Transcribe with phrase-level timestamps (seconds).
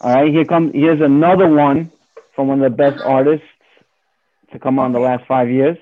[0.00, 0.72] All right, here comes.
[0.74, 1.90] Here's another one
[2.34, 3.46] from one of the best artists
[4.52, 5.76] to come on the last five years.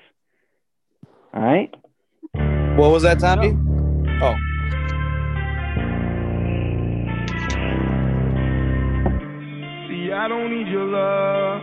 [1.33, 1.73] All right.
[2.77, 3.49] What was that, Tommy?
[4.21, 4.35] Oh,
[9.87, 11.61] See, I don't need your love.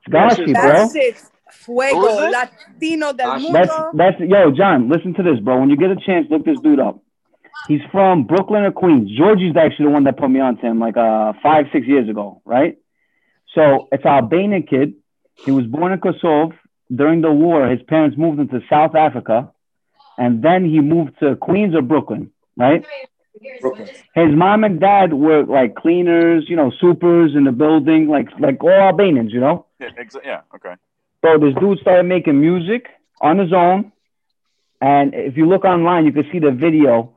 [0.05, 0.63] It's Gashi, bro.
[0.63, 1.23] That's it.
[1.53, 2.31] Fuego, it?
[2.33, 4.89] Latino del Gosh, That's that's yo, John.
[4.89, 5.61] Listen to this, bro.
[5.61, 7.01] When you get a chance, look this dude up.
[7.69, 9.11] He's from Brooklyn or Queens.
[9.17, 12.09] Georgie's actually the one that put me on to him like uh five six years
[12.09, 12.79] ago, right?
[13.55, 14.95] So it's an Albanian kid.
[15.35, 16.53] He was born in Kosovo
[16.95, 17.69] during the war.
[17.69, 19.53] His parents moved him to South Africa,
[20.19, 22.85] and then he moved to Queens or Brooklyn, right?
[23.61, 23.89] Brooklyn.
[24.15, 28.63] His mom and dad were like cleaners, you know, supers in the building, like like
[28.63, 29.67] all Albanians, you know.
[29.79, 30.75] Yeah, exa- yeah okay.
[31.23, 32.87] Bro, this dude started making music
[33.21, 33.93] on his own.
[34.81, 37.13] And if you look online, you can see the video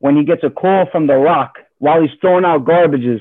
[0.00, 3.20] when he gets a call from The Rock while he's throwing out garbages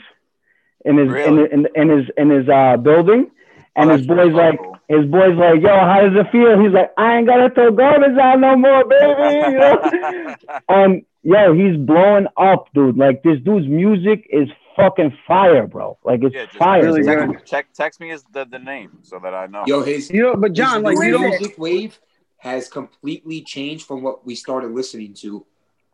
[0.84, 1.52] in his in, Really?
[1.52, 3.30] in, in his in his uh, building.
[3.78, 4.78] And Oh, his boy's like, cool.
[4.88, 6.58] his boy's like, yo, how does it feel?
[6.64, 9.52] He's like, I ain't gotta throw garbage out no more, baby.
[9.52, 10.36] You know?
[10.70, 12.98] and yo, he's blowing up, dude.
[12.98, 15.98] Like this dude's music is fucking fire, bro.
[16.04, 16.84] Like it's yeah, fire.
[16.84, 19.64] Really text, check, text me his, the, the name so that I know.
[19.68, 21.30] Yo, his You know, but John, like new you don't.
[21.30, 22.00] music wave
[22.38, 25.46] has completely changed from what we started listening to.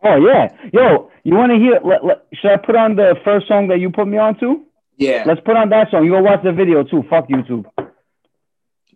[0.04, 1.80] Oh yeah, yo, you want to hear?
[1.84, 4.66] Let, let, should I put on the first song that you put me on to?
[4.98, 6.06] Yeah, Let's put on that song.
[6.06, 7.04] You go watch the video too.
[7.10, 7.66] Fuck YouTube.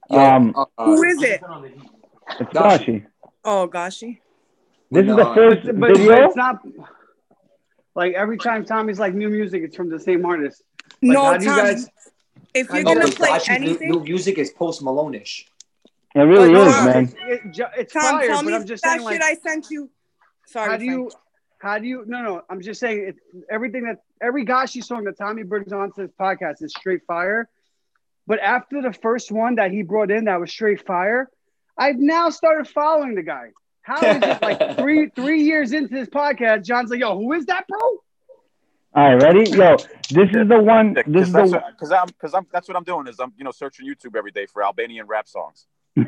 [0.09, 0.35] yeah.
[0.35, 1.41] um, uh, Who is it?
[2.39, 2.53] It's Gashi.
[2.53, 3.05] Gashi.
[3.43, 4.21] Oh, goshi.
[4.91, 6.25] This is the uh, first But, but video.
[6.27, 6.59] it's not
[7.95, 10.61] like every time Tommy's like new music, it's from the same artist.
[11.01, 11.89] Like, No, how do you guys?
[12.53, 15.47] If you're gonna but play Gashi's new, anything, new music is Post Malone-ish.
[16.13, 17.03] It really But is, Tom, man.
[17.03, 19.33] It's, it, it's Tom, fire, tell but me I'm just that saying, like, shit I
[19.35, 19.89] sent you.
[20.47, 21.11] Sorry, how do you,
[21.59, 22.03] how do you?
[22.07, 23.15] No, no, I'm just saying it,
[23.49, 27.49] everything that every Gashi song that Tommy brings onto this podcast is straight fire.
[28.27, 31.29] But after the first one that he brought in, that was straight fire.
[31.77, 33.51] I've now started following the guy.
[33.85, 36.63] How is it like three three years into this podcast?
[36.65, 39.49] John's like, "Yo, who is that, bro?" All right, ready?
[39.51, 39.75] Yo,
[40.09, 40.93] this is the one.
[40.93, 41.43] This Because is the.
[41.59, 44.15] what- cause I'm, cause I'm, that's what I'm doing is I'm, you know, searching YouTube
[44.15, 45.67] every day for Albanian rap songs.
[45.95, 46.05] this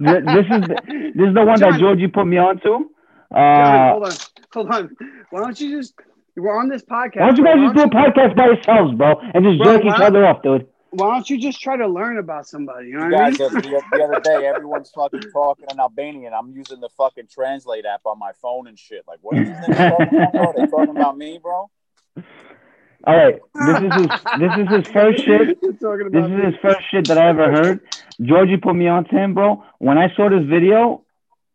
[0.00, 1.78] this is the, this is the one that John.
[1.80, 2.90] Georgie put me on to.
[3.32, 4.12] John, Uh, hold on,
[4.52, 4.96] hold on.
[5.30, 5.94] Why don't you just?
[6.36, 7.20] We're on this podcast.
[7.20, 9.84] why don't you guys just do a podcast by yourselves, bro, and just Bro, jerk
[9.84, 10.66] each other off, dude?
[10.92, 12.88] Why don't you just try to learn about somebody?
[12.88, 13.36] You know You what I mean?
[13.38, 16.32] guys, the, the, the other day, everyone's fucking talking in Albanian.
[16.34, 19.04] I'm using the fucking translate app on my phone and shit.
[19.06, 20.52] Like, what is this nigga talking about, bro?
[20.52, 21.70] They talking about me, bro?
[23.06, 24.10] All right, this is his.
[24.38, 25.58] This is his first shit.
[25.80, 27.80] You're This about is his first shit that I ever heard.
[28.20, 29.64] Georgie put me on to him, bro.
[29.78, 31.04] When I saw this video,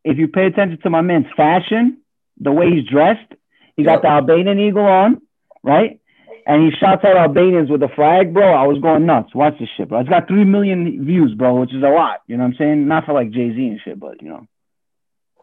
[0.04, 2.00] if you pay attention to my man's fashion,
[2.40, 3.32] the way he's dressed,
[3.78, 4.02] he got Yep.
[4.02, 5.22] the Albanian eagle on,
[5.62, 6.00] right?
[6.48, 8.54] And he shouts out Albanians with the flag, bro.
[8.54, 9.34] I was going nuts.
[9.34, 10.00] Watch this shit, bro.
[10.00, 12.22] It's got three million views, bro, which is a lot.
[12.28, 12.88] You know what I'm saying?
[12.88, 14.48] Not for like Jay Z and shit, but you know.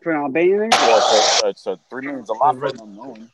[0.01, 0.71] for an Albanian.
[0.71, 0.71] nigga?
[0.71, 3.31] Well, it's a, it's a three million's a lot for an unknown.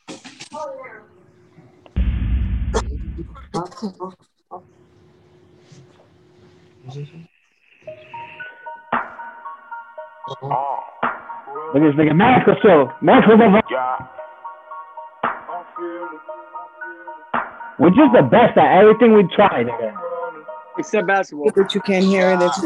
[11.73, 12.91] Look at this nigga, Marco so.
[13.01, 13.61] Marco the
[17.79, 19.67] which is the best at everything we tried.
[20.77, 21.51] Except basketball.
[21.55, 22.41] But you can't hear it.
[22.41, 22.63] It's...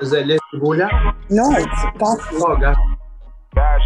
[0.00, 0.88] Is that Liz Tabula?
[1.28, 2.46] No, it's possible.
[2.48, 2.76] Oh, gosh.
[3.54, 3.82] Gosh.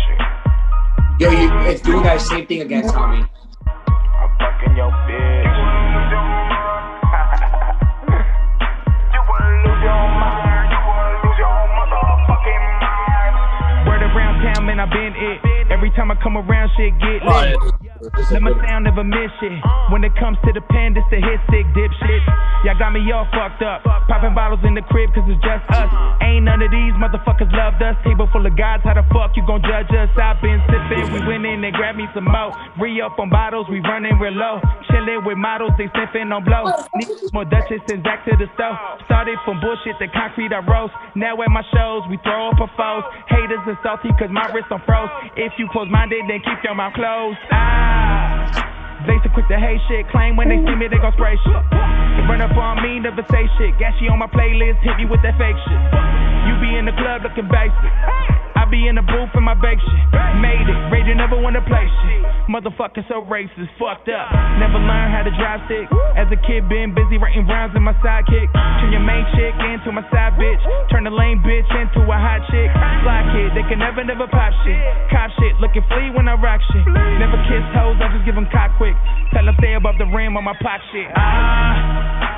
[1.18, 3.24] Yo, you, it's doing that same thing again, Tommy.
[3.66, 5.50] I'm fucking your bitch.
[14.84, 15.72] I've been it.
[15.72, 17.56] Every time I come around, shit get lit.
[18.12, 19.56] Let my sound never miss it.
[19.88, 22.22] When it comes to the pen, this the hit stick dipshit.
[22.64, 23.84] Y'all got me all fucked up.
[24.08, 25.88] Popping bottles in the crib cause it's just us.
[26.20, 27.96] Ain't none of these motherfuckers loved us.
[28.04, 30.12] Table full of gods, how the fuck you gon' judge us?
[30.20, 32.52] I've been sipping, we winning, they grab me some more.
[32.80, 34.60] Re up on bottles, we running real low.
[34.92, 36.68] Chilling with models, they sniffing on blow.
[36.96, 38.76] Need more Dutchess and Zach to the stove.
[39.08, 40.92] Started from bullshit to concrete I roast.
[41.16, 43.04] Now at my shows, we throw up a foes.
[43.32, 45.08] Haters are salty cause my wrist on froze.
[45.36, 47.38] If you close minded, then keep your mouth closed.
[47.52, 47.93] Ah.
[49.06, 50.08] They so quick to hate shit.
[50.08, 51.62] Claim when they see me, they gon' spray shit.
[52.24, 53.74] Run up on me, never say shit.
[54.00, 56.23] You on my playlist, hit me with that fake shit.
[56.46, 57.92] You be in the club looking basic.
[58.54, 60.04] I be in the booth in my bake shit.
[60.40, 62.22] Made it, to never wanna play shit.
[62.48, 64.26] Motherfucker so racist, fucked up.
[64.56, 65.86] Never learned how to drive stick.
[66.16, 68.50] As a kid, been busy writing rhymes in my sidekick.
[68.80, 70.60] Turn your main chick into my side bitch.
[70.90, 72.68] Turn the lame bitch into a hot chick.
[73.04, 74.80] Fly kid, they can never, never pop shit.
[75.12, 76.84] Cop shit, looking flea when I rock shit.
[77.20, 78.96] Never kiss hoes, I just give them cock quick.
[79.32, 81.08] Tell them stay above the rim on my pop shit.
[81.14, 82.33] Ah,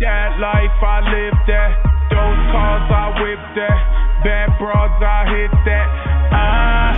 [0.00, 1.70] that life I live that.
[2.10, 3.78] Those cars I whip that.
[4.24, 5.88] Bad bras I hit that.
[6.32, 6.94] Ah,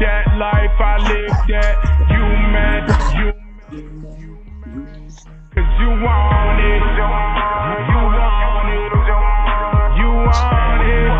[0.00, 1.76] that life I live that.
[2.12, 2.84] You mad,
[3.16, 3.32] you
[5.56, 6.82] Cause you want it.
[6.96, 8.92] You want it.
[9.96, 11.16] You want it.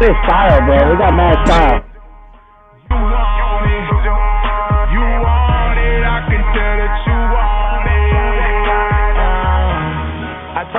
[0.00, 0.76] This style, bro.
[0.90, 1.91] We got mad style.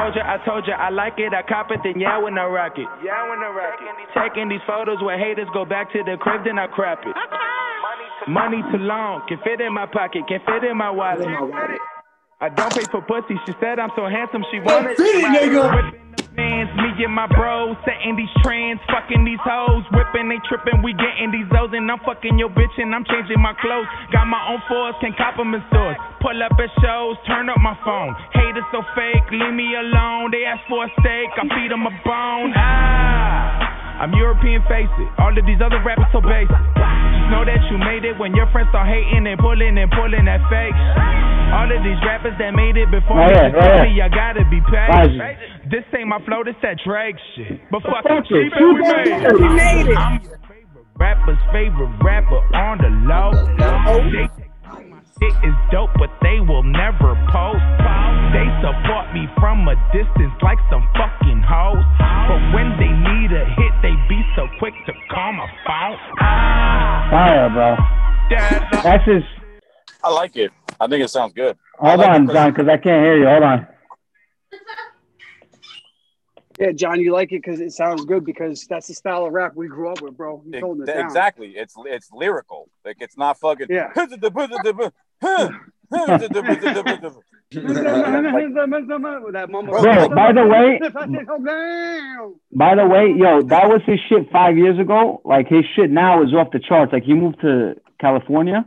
[0.03, 1.33] Told you, I told you, I like it.
[1.33, 2.87] I cop it, then yeah, when I rock it.
[3.03, 3.87] Yeah, when I rock it.
[4.11, 7.15] Taking these photos where haters go back to the crib, then I crap it.
[8.27, 11.27] Money too long, can fit in my pocket, can fit in my wallet.
[12.39, 13.39] I don't pay for pussy.
[13.45, 14.97] She said I'm so handsome, she wanted.
[14.97, 16.12] fit it, nigga.
[16.35, 20.93] Fans, me and my bros, setting these trends, fucking these hoes, whipping, they tripping, we
[20.93, 23.85] getting these O's, and I'm fucking your bitch, and I'm changing my clothes.
[24.11, 25.97] Got my own fours, can cop 'em in stores.
[26.21, 28.15] Pull up at shows, turn up my phone.
[28.33, 30.31] Haters so fake, leave me alone.
[30.31, 32.53] They ask for a steak, I feed them a bone.
[32.55, 33.42] Ah,
[33.99, 35.09] I'm European, face it.
[35.21, 36.49] All of these other rappers so basic.
[36.49, 40.25] Just know that you made it when your friends start hating and pulling and pulling
[40.25, 40.97] that fake shit.
[41.53, 44.57] All of these rappers that made it before Right me, right me I gotta be
[44.65, 45.69] Right patient.
[45.69, 47.61] This ain't my flow, this that Drake shit.
[47.69, 49.97] But fuck Fuck it, it, keep it, we made we it.
[49.97, 53.29] I'm your favorite rapper's favorite rapper on the low.
[54.09, 54.25] They
[55.21, 57.63] think is dope, but they will never post.
[58.33, 61.85] They support me from a distance like some fucking hoes.
[62.01, 65.97] But when they need a hit, they be so quick to call my phone.
[66.19, 67.75] Ah, Fire, bro.
[68.81, 69.27] That's just.
[70.03, 70.51] I like it.
[70.79, 71.57] I think it sounds good.
[71.75, 73.27] Hold like on, John, because I can't hear you.
[73.27, 73.67] Hold on.
[76.59, 79.53] Yeah, John, you like it because it sounds good because that's the style of rap
[79.55, 80.43] we grew up with, bro.
[80.45, 81.05] You holding it down.
[81.05, 81.57] Exactly.
[81.57, 82.69] It's it's lyrical.
[82.85, 83.67] Like it's not fucking.
[83.69, 83.91] Yeah.
[89.81, 90.79] Bro, by the way-
[92.51, 95.21] By the way, yo, that was his shit five years ago.
[95.25, 96.91] Like his shit now is off the charts.
[96.93, 98.65] Like he moved to California,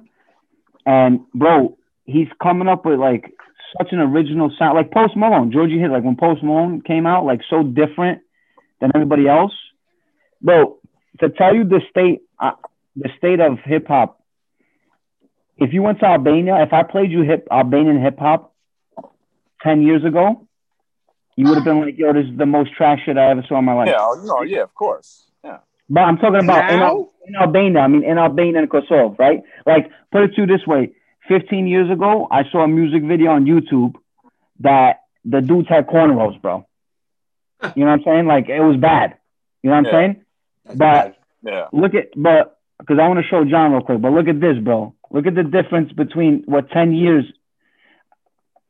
[0.84, 3.32] and bro, he's coming up with like
[3.78, 4.76] such an original sound.
[4.76, 8.20] Like Post Malone, Georgie hit like when Post Malone came out, like so different
[8.80, 9.52] than everybody else.
[10.42, 10.76] Bro,
[11.20, 12.52] to tell you the state, uh,
[12.94, 14.22] the state of hip hop.
[15.58, 18.52] If you went to Albania, if I played you hip Albanian hip hop
[19.66, 20.46] ten years ago,
[21.36, 23.58] you would have been like, "Yo, this is the most trash shit I ever saw
[23.58, 24.14] in my life." Yeah.
[24.20, 24.42] You know.
[24.42, 24.62] Yeah.
[24.68, 25.08] Of course.
[25.44, 25.58] Yeah.
[25.88, 27.80] But I'm talking about in, Al- in Albania.
[27.80, 29.40] I mean, in Albania and Kosovo, right?
[29.66, 30.82] Like, put it to you this way:
[31.28, 33.94] 15 years ago, I saw a music video on YouTube
[34.60, 36.66] that the dudes had cornrows, bro.
[37.74, 38.26] You know what I'm saying?
[38.26, 39.16] Like, it was bad.
[39.62, 39.90] You know what I'm Yeah.
[39.98, 40.16] saying?
[40.64, 41.14] That's But bad.
[41.42, 41.66] Yeah.
[41.72, 44.00] look at, but because I want to show John real quick.
[44.00, 44.94] But look at this, bro.
[45.10, 47.24] Look at the difference between what 10 years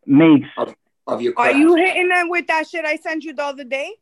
[0.07, 0.49] makes.
[1.07, 3.93] Of your Are you hitting them with that shit I sent you the other day?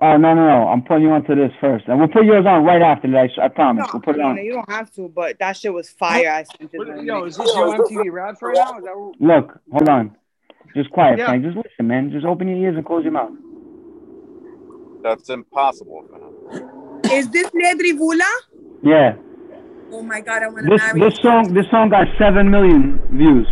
[0.00, 0.68] Oh no, no, no!
[0.68, 3.28] I'm putting you onto this first, and we'll put yours on right after that.
[3.38, 3.86] I, I promise.
[3.86, 4.36] No, we'll put it you, know, on.
[4.38, 6.28] you don't have to, but that shit was fire.
[6.28, 6.78] I sent you.
[6.80, 8.78] What- Yo, is this your MTV Raps right now?
[8.78, 10.16] Is that what- Look, hold on.
[10.74, 11.26] Just quiet, Yeah.
[11.26, 11.44] Frank.
[11.44, 12.10] Just listen, man.
[12.10, 13.30] Just open your ears and close your mouth.
[15.04, 16.04] That's impossible.
[16.10, 17.12] fam.
[17.12, 18.28] Is this Ledri Vula?
[18.82, 19.14] Yeah.
[19.92, 21.00] Oh my god, I want to This marry.
[21.00, 23.46] this song this song got seven million views.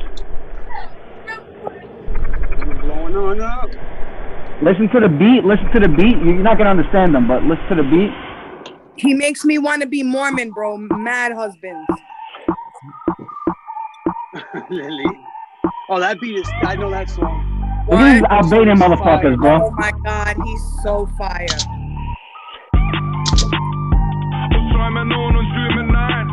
[3.10, 3.70] Blowing on up.
[4.62, 5.42] Listen to the beat.
[5.42, 6.16] Listen to the beat.
[6.22, 8.12] You're not gonna understand them, but listen to the beat.
[8.94, 10.76] He makes me want to be Mormon, bro.
[10.76, 11.86] Mad husband.
[14.70, 15.04] Lily.
[15.92, 16.48] Oh, that beat is.
[16.62, 17.84] I know that song.
[17.90, 19.58] Look at these Albanian motherfuckers, bro.
[19.60, 21.48] Oh my god, he's so fire.
[24.54, 26.26] Ustroj me nonën gjyme nën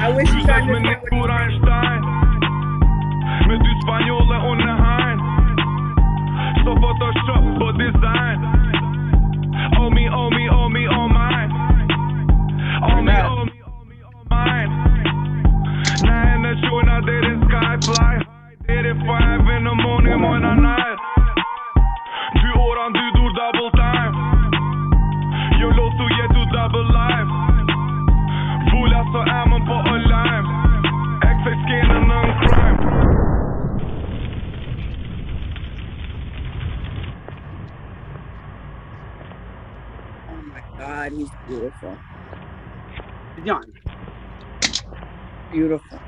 [0.00, 2.18] I wish you could Gjyzat me understand what he's saying.
[6.38, 8.38] Me So Photoshop, po design.
[9.78, 11.50] Oh me, oh me, oh me, oh mine.
[12.82, 14.70] Oh me, oh me, oh me, oh mine.
[16.06, 18.16] Na e në quna deri skyfly.
[18.66, 20.98] Deri five in the morning, mojna night.
[22.38, 24.14] Dy ora në dy dur double time.
[25.58, 27.30] Jo lotu jetu double life.
[28.70, 30.57] Vula së emën po o lime
[41.08, 41.96] god, he's beautiful.
[43.44, 43.62] John.
[45.52, 45.98] Beautiful.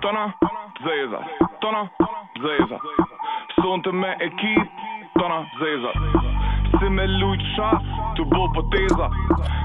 [0.00, 0.34] Tona,
[0.84, 1.18] zeza
[1.60, 1.90] Tona,
[2.42, 2.78] zeza
[3.56, 4.68] Sonte me ekip
[5.18, 5.92] Tona, zeza
[6.78, 7.82] Si me lujt shas
[8.16, 9.08] Të bo poteza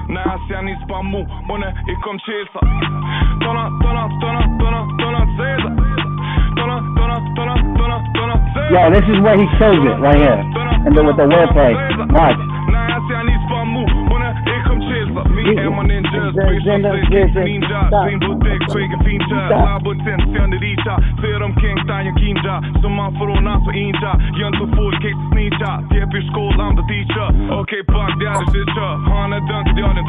[0.08, 1.20] Na as janë nis pa mu
[1.52, 2.64] Une i kom qesa
[3.44, 5.70] Tona, tona, tona, tona, tona, zeza
[6.56, 8.39] Tona, tona, tona, tona, tona,
[8.70, 10.38] Yo, this is where he kills it right here.
[10.86, 11.74] And then with the wordplay.
[12.14, 12.49] Watch.
[16.48, 22.12] Ninjas Bishop six ninja Sin butik Kvege finja Labotens janë riqa Serëm king ta një
[22.18, 22.56] kinja.
[22.80, 24.12] Së ma fërona së inja
[24.74, 27.28] full case snitja Tjepi shkoll I'm teacher.
[27.60, 30.06] Okay pak djari shqyqa Hanë dënë djallin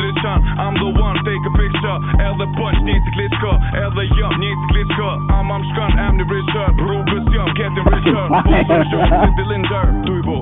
[0.61, 1.97] I'm the one take a picture.
[2.27, 3.51] Edhe punch një ciklitshka
[3.83, 8.25] Edhe jam një ciklitshka I'm am shkan em një Richard Rrugës jam getting richer.
[8.47, 10.37] Posë shumë si Dillinger Dujbo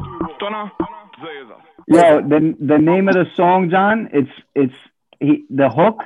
[1.87, 4.75] Yo, the the name of the song, John, it's it's
[5.19, 6.01] he the hook,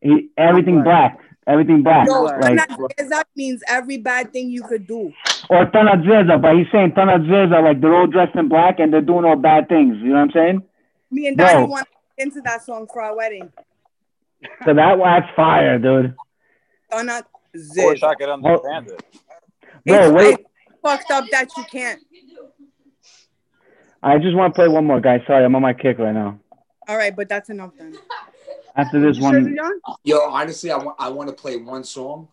[0.00, 1.18] he everything black.
[1.46, 2.06] Everything black.
[2.06, 5.12] No, Like that means every bad thing you could do.
[5.50, 9.24] or Tanadzeza, but he's saying Tanadzeza, like they're all dressed in black and they're doing
[9.24, 9.96] all bad things.
[9.98, 10.62] You know what I'm saying?
[11.10, 11.46] Me and Bro.
[11.46, 13.52] Daddy want to get into that song for our wedding.
[14.64, 16.14] So that that's fire, dude.
[16.92, 19.02] Donut I wish I could understand it.
[19.84, 20.34] Bro, It's wait.
[20.38, 20.48] it's
[20.80, 22.00] fucked up that you can't.
[24.02, 25.20] I just want to play one more, guys.
[25.26, 26.38] Sorry, I'm on my kick right now.
[26.88, 27.94] All right, but that's enough then.
[28.74, 29.56] After this one,
[30.04, 32.28] Yo, honestly, I want I want to play one song.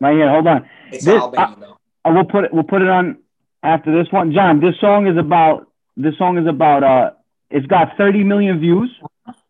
[0.00, 0.68] right here, hold on.
[0.92, 1.78] It's This- Albanian though.
[2.04, 2.52] I will put it.
[2.54, 3.18] We'll put it on
[3.62, 4.32] after this one.
[4.32, 5.68] John, this song is about.
[5.96, 6.82] This song is about.
[6.84, 7.10] Uh,
[7.50, 8.90] it's got 30 million views.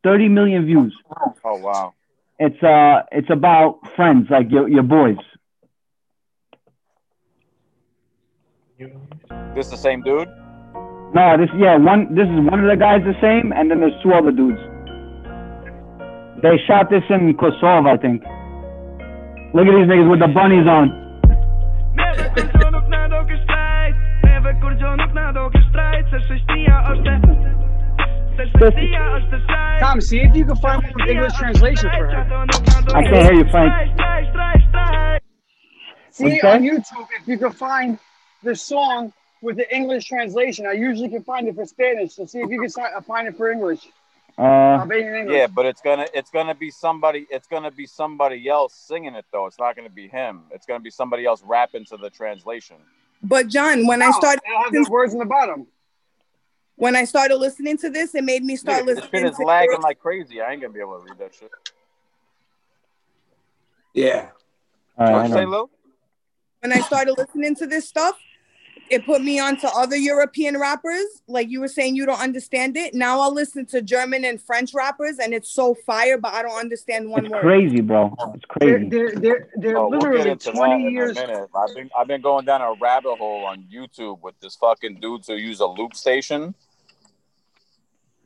[0.04, 0.94] 30 million views.
[1.44, 1.94] Oh wow.
[2.38, 5.16] It's uh, it's about friends like your your boys.
[9.54, 10.28] This the same dude?
[11.14, 12.14] No, this yeah one.
[12.14, 14.60] This is one of the guys the same, and then there's two other dudes.
[16.42, 18.22] They shot this in Kosovo, I think.
[19.54, 20.94] Look at these niggas with the bunnies on.
[21.96, 26.12] Never kur nuk na do ke shtrajt Never kur gjo nuk na do ke shtrajt
[26.12, 27.14] Se shështia është
[28.36, 32.24] Se shështia është shajt Tom, see if you can find an English translation for her.
[32.94, 33.72] I can't hear you, Frank.
[36.10, 36.62] See What'd on?
[36.62, 37.98] YouTube if you can find
[38.42, 40.66] the song with the English translation.
[40.66, 43.36] I usually can find it for Spanish, so see if you can uh, find it
[43.36, 43.88] for English.
[44.38, 49.16] Uh, Yeah, but it's gonna it's gonna be somebody it's gonna be somebody else singing
[49.16, 49.46] it though.
[49.46, 50.42] It's not gonna be him.
[50.52, 52.76] It's gonna be somebody else rapping to the translation.
[53.20, 55.66] But John, when I started it'll have the words in the bottom.
[56.76, 59.36] when I started listening to this, it made me start Nigga, this shit listening is
[59.38, 60.40] to lagging like crazy.
[60.40, 61.50] I ain't gonna be able to read that shit.
[63.92, 64.28] Yeah.
[64.96, 65.46] all right, you I say.
[65.46, 65.68] Lou?
[66.60, 68.16] when I started listening to this stuff,
[68.90, 71.04] it put me onto other European rappers.
[71.26, 72.94] Like you were saying, you don't understand it.
[72.94, 76.58] Now I'll listen to German and French rappers, and it's so fire, but I don't
[76.58, 77.40] understand one It's word.
[77.40, 78.14] crazy, bro.
[78.34, 78.88] It's They're crazy.
[78.88, 81.16] they're they're, they're Oh, we'll literally twenty in years.
[81.18, 85.24] I've been I've been going down a rabbit hole on YouTube with this fucking dude
[85.26, 86.54] who use a loop station.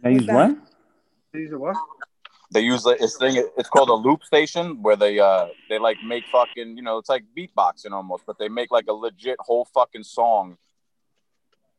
[0.02, 0.56] They use what?
[1.32, 1.76] These are what?
[2.52, 3.42] They use like, this thing.
[3.56, 7.08] It's called a loop station where they uh they like make fucking you know it's
[7.08, 10.58] like beatboxing almost, but they make like a legit whole fucking song,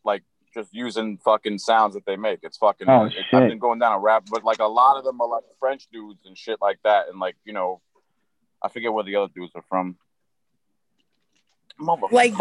[0.04, 2.40] like just using fucking sounds that they make.
[2.42, 2.90] It's fucking.
[2.90, 3.26] Oh, it- shit.
[3.34, 5.88] I've been going down a rap, but like a lot of them are like French
[5.92, 7.82] dudes and shit like that, and like you know,
[8.62, 9.98] I forget where the other dudes are from.
[12.12, 12.34] Like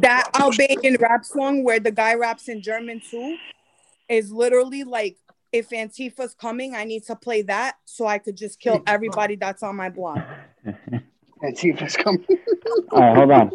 [0.00, 3.36] that Albanian rap song where the guy raps in German too
[4.08, 5.16] is literally like
[5.54, 9.62] if Antifa's coming, I need to play that so I could just kill everybody that's
[9.62, 10.26] on my block.
[11.42, 12.26] Antifa's coming.
[12.90, 13.52] All right, hold on.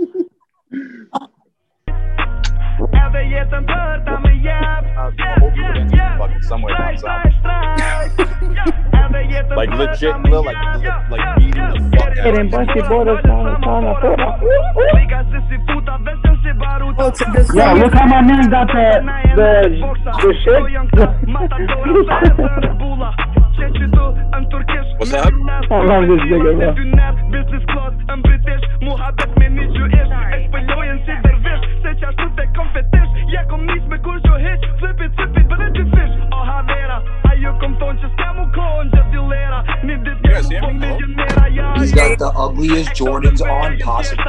[2.79, 7.25] Edhe jetën tërta me jep hopefully it's fucking somewhere down south.
[9.03, 11.09] Edhe jetën Like legit, tërta me Lil, like, jep.
[11.11, 12.23] like beating the fuck out.
[14.95, 15.57] Liga se si
[16.43, 18.87] si baruta Oh, this Yo, song look how my man got the
[19.35, 19.49] the
[20.23, 20.63] the shit.
[24.99, 25.31] What's up?
[25.71, 26.69] I love this nigga, bro.
[33.49, 36.97] Fetish Ja kom nis me kur gjo hiq Flipit, flipit, bëre të fish O havera
[37.31, 40.71] Ajo kom thonë që s'kem u kohën gjë dilera Një dit You guys hear po
[40.73, 40.89] me?
[41.55, 44.23] Ja, He's got the ugliest Jordans on possible.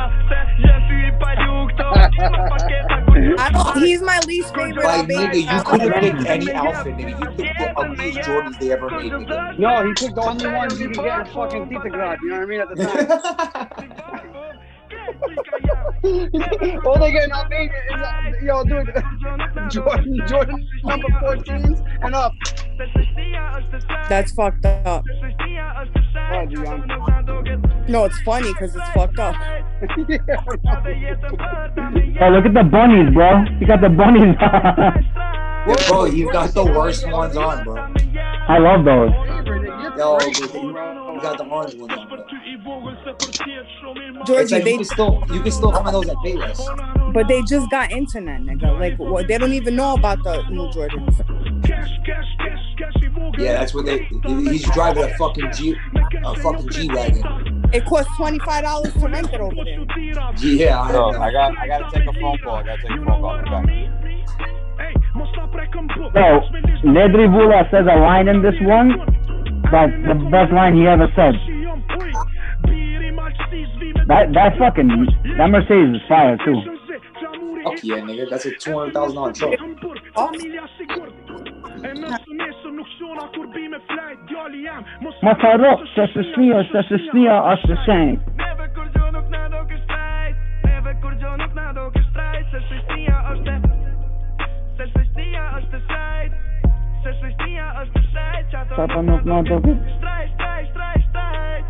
[3.38, 6.16] I don't, he's my least favorite Like nigga, Albanian you could have rapper.
[6.16, 7.10] picked any outfit, nigga.
[7.20, 9.58] You picked the ugliest Jordans they ever made, nigga.
[9.58, 12.16] No, he picked the only ones you could get in fucking Titograd.
[12.22, 12.60] You know what I mean?
[12.60, 12.76] At the
[14.10, 14.29] time.
[16.84, 18.86] All they get in Albania is, uh, yo, dude,
[19.70, 22.32] Jordan, Jordan number 14s and up.
[24.08, 25.04] That's fucked up.
[26.32, 26.44] Oh,
[27.88, 29.34] No, it's funny because it's fucked up.
[32.22, 33.44] Oh, look at the bunnies, bro.
[33.60, 34.36] You got the bunnies.
[34.40, 37.76] Yeah, bro, you got the worst ones on, bro.
[38.48, 39.12] I love those.
[39.98, 40.18] Yo,
[41.20, 42.24] you got the orange ones on, bro.
[44.22, 47.12] It's Georgie, like you they can still you can still find those at Payless.
[47.12, 48.78] but they just got internet, nigga.
[48.78, 49.28] Like what?
[49.28, 51.16] They don't even know about the new Jordans.
[53.38, 54.08] Yeah, that's what they.
[54.50, 55.76] He's driving a fucking G,
[56.24, 57.68] a fucking G wagon.
[57.72, 59.84] It costs twenty five dollars to rent it over there.
[60.38, 61.20] Yeah, I Yo, know.
[61.20, 62.56] I got I gotta take a phone call.
[62.56, 63.26] I gotta take a phone call.
[63.26, 63.90] I'll be
[64.76, 64.94] back.
[66.14, 66.40] Yo,
[66.90, 69.19] Ledri Vula says a line in this one.
[69.70, 71.34] That's the best line he ever said.
[74.08, 74.88] That that fucking
[75.38, 76.58] that Mercedes is fire too.
[77.62, 78.28] Fuck yeah, nigga.
[78.30, 79.54] That's a two hundred thousand dollar truck.
[85.22, 88.18] Ma farò se se snio se se snio është shenjë.
[88.42, 92.00] Neve kur gjo nuk na do kë shtrajt Neve kur gjo nuk na do kë
[92.50, 93.52] Se shështia është
[94.78, 96.09] Se shështia është shajt
[97.00, 99.56] Se shështia është shajt Qa pa nuk na do.
[99.64, 101.64] kë Shtrajt, shtrajt, shtrajt, shtrajt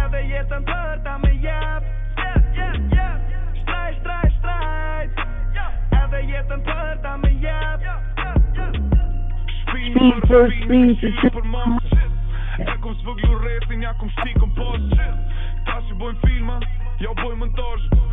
[0.00, 1.86] Edhe jetën tërta me jep
[2.18, 3.20] Jep, jep, jep
[3.62, 5.22] Shtrajt, shtrajt, shtrajt
[6.02, 7.80] Edhe jetën tërta me jep
[9.62, 12.02] Shpinë për shpinë që që për masë
[12.68, 14.84] E kom zvëglu rrethin, ja kom shti kom pas
[15.64, 16.60] Ta që bojmë filma,
[17.00, 18.08] ja bojmë në të tua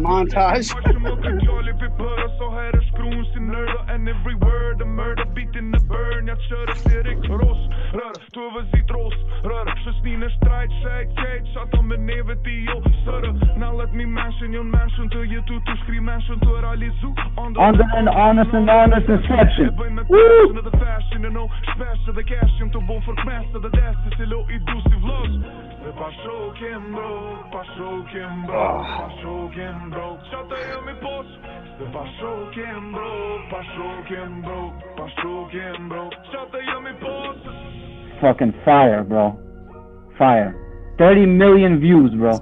[0.00, 0.74] Montage.
[0.74, 4.80] Ma që më këtë gjalli pi përë So herë shkruun si nërda And every word
[4.80, 7.62] a murder beat in the burn Ja qërë si Rick Ross
[7.96, 13.32] Rërë, tu vëzit Ross Rërë, shësnin shtrajt Shajt, kejt, shato me neve ti jo Sërë,
[13.62, 18.08] now let me mention Jon mention të jetu të shkri mention Të realizu Under an
[18.08, 19.08] honest and honest.
[20.08, 20.52] Woo!
[25.78, 25.86] Woo!
[25.86, 29.02] the fashion and no special the cash jam të bon for kmesta dhe desti si
[29.02, 30.08] lo i du si vlogs Dhe pa shokim bro, pa shokim bro, pa shokim bro
[30.28, 31.28] Qa të jam i pos
[31.78, 33.12] Dhe pa shokim bro,
[33.50, 34.60] pa shokim bro,
[34.96, 37.38] pa shokim bro Qa të jam i pos
[38.20, 39.38] Fucking fire, bro.
[40.18, 40.50] Fire.
[40.98, 42.32] 30 million views, bro.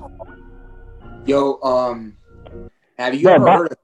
[1.26, 2.16] Yo, um,
[2.98, 3.78] have you Yeah, ever but- heard of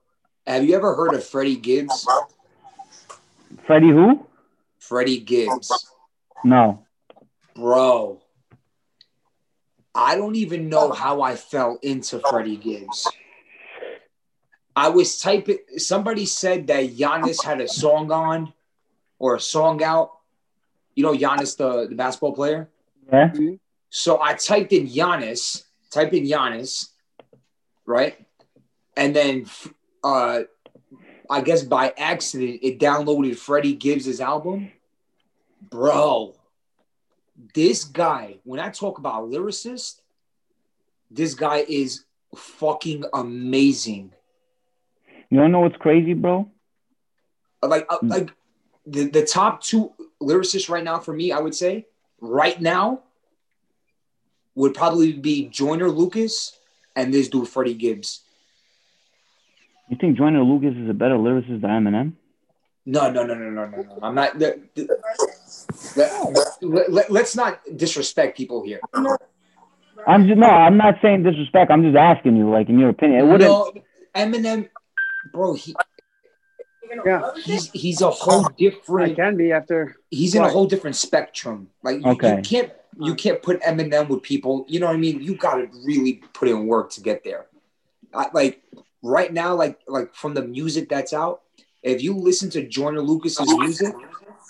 [0.46, 2.06] Have you ever heard of Freddie Gibbs?
[3.66, 4.26] Freddie who?
[4.78, 5.68] Freddie Gibbs,
[6.44, 6.86] No.
[7.54, 8.21] bro.
[9.94, 13.06] I don't even know how I fell into Freddie Gibbs.
[14.74, 15.58] I was typing.
[15.76, 18.52] Somebody said that Giannis had a song on,
[19.18, 20.12] or a song out.
[20.94, 22.70] You know Giannis, the, the basketball player.
[23.12, 23.32] Yeah?
[23.90, 26.88] So I typed in Giannis, type in Giannis,
[27.84, 28.16] right?
[28.96, 29.46] And then
[30.02, 30.42] uh
[31.28, 34.72] I guess by accident it downloaded Freddie Gibbs' album.
[35.70, 36.34] Bro,
[37.54, 40.00] this guy, when I talk about lyricist,
[41.10, 44.12] this guy is fucking amazing.
[45.30, 46.50] You don't know what's crazy, bro?
[47.62, 48.30] Like uh, like
[48.86, 51.86] the, the top two lyricists right now for me, I would say,
[52.20, 53.00] right now
[54.54, 56.58] would probably be Joyner Lucas
[56.96, 58.20] and this dude Freddie Gibbs.
[59.88, 62.12] You think Joyner Lucas is a better lyricist than Eminem?
[62.84, 63.98] No, no, no, no, no, no, no.
[64.02, 64.38] I'm not.
[64.38, 64.88] The, the,
[65.96, 68.80] let, let, us not disrespect people here.
[70.06, 71.70] I'm just no, I'm not saying disrespect.
[71.70, 73.20] I'm just asking you, like in your opinion.
[73.20, 73.50] It wouldn't.
[73.50, 73.72] No,
[74.14, 74.68] Eminem,
[75.32, 75.74] bro, he
[77.04, 79.04] Yeah, he's he's a whole different.
[79.04, 79.16] I different.
[79.16, 79.96] can be after.
[80.10, 81.68] He's in a whole different spectrum.
[81.82, 82.36] Like you, Okay.
[82.36, 84.66] you can't you can't put Eminem with people.
[84.68, 85.22] You know what I mean?
[85.22, 87.46] You got to really put in work to get there.
[88.12, 88.62] I, like
[89.02, 91.42] right now, like like from the music that's out,
[91.82, 93.94] if you listen to Joyner Lucas's music,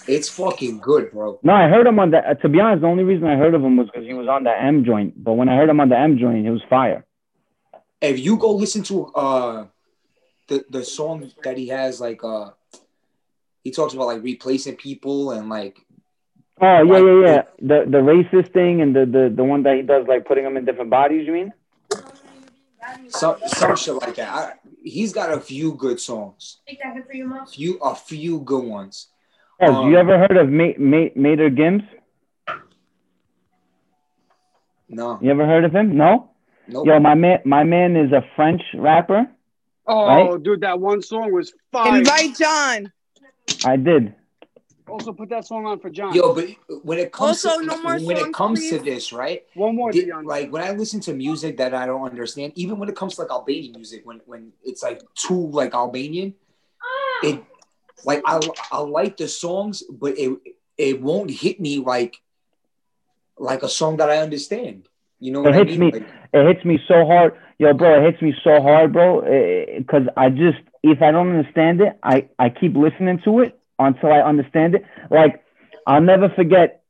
[0.06, 1.38] it's fucking good, bro.
[1.42, 2.24] No, I heard him on that.
[2.26, 4.28] uh, To be honest, the only reason I heard of him was because he was
[4.28, 5.22] on the M joint.
[5.22, 7.04] But when I heard him on the M joint, it was fire.
[8.00, 9.66] If you go listen to uh
[10.48, 12.50] the the song that he has, like uh
[13.64, 15.78] he talks about like replacing people and like
[16.60, 17.42] Oh yeah, yeah, yeah.
[17.60, 20.56] The the racist thing and the the the one that he does like putting them
[20.56, 21.26] in different bodies.
[21.26, 21.52] You mean?
[23.08, 24.28] some some shit like that.
[24.28, 24.52] I,
[24.82, 26.58] he's got a few good songs,
[27.50, 29.08] few a few good ones.
[29.62, 31.84] You Um, ever heard of Ma- Ma- Maître Gims?
[34.88, 35.96] No, You ever heard of him?
[35.96, 36.30] No.
[36.66, 36.86] nope.
[36.86, 39.26] Yo, my man, my man is a French rapper.
[39.86, 40.42] Oh, Right?
[40.42, 41.98] dude, that one song was fire.
[41.98, 42.92] Invite John.
[43.64, 44.14] I did.
[44.88, 46.12] Also, put that song on for John.
[46.12, 46.46] Yo, but
[46.82, 49.44] when it comes Also, to, no more when it songs, comes to this, right?
[49.54, 49.92] one more.
[49.92, 50.24] Di- Dion.
[50.24, 53.22] like when I listen to music that I don't understand, even when it comes to
[53.22, 56.34] like Albanian music, when when it's like too like Albanian,
[57.22, 57.42] it
[58.04, 60.38] like I I like the songs, but it
[60.78, 62.16] it won't hit me like
[63.38, 64.88] like a song that I understand.
[65.18, 65.78] You know what It I hits mean?
[65.78, 65.92] me.
[65.92, 67.98] Like, It hits me so hard, yo, bro.
[68.00, 69.20] It hits me so hard, bro.
[69.78, 74.12] Because I just, if I don't understand it, I I keep listening to it until
[74.12, 74.84] I understand it.
[75.10, 75.42] Like
[75.86, 76.82] I'll never forget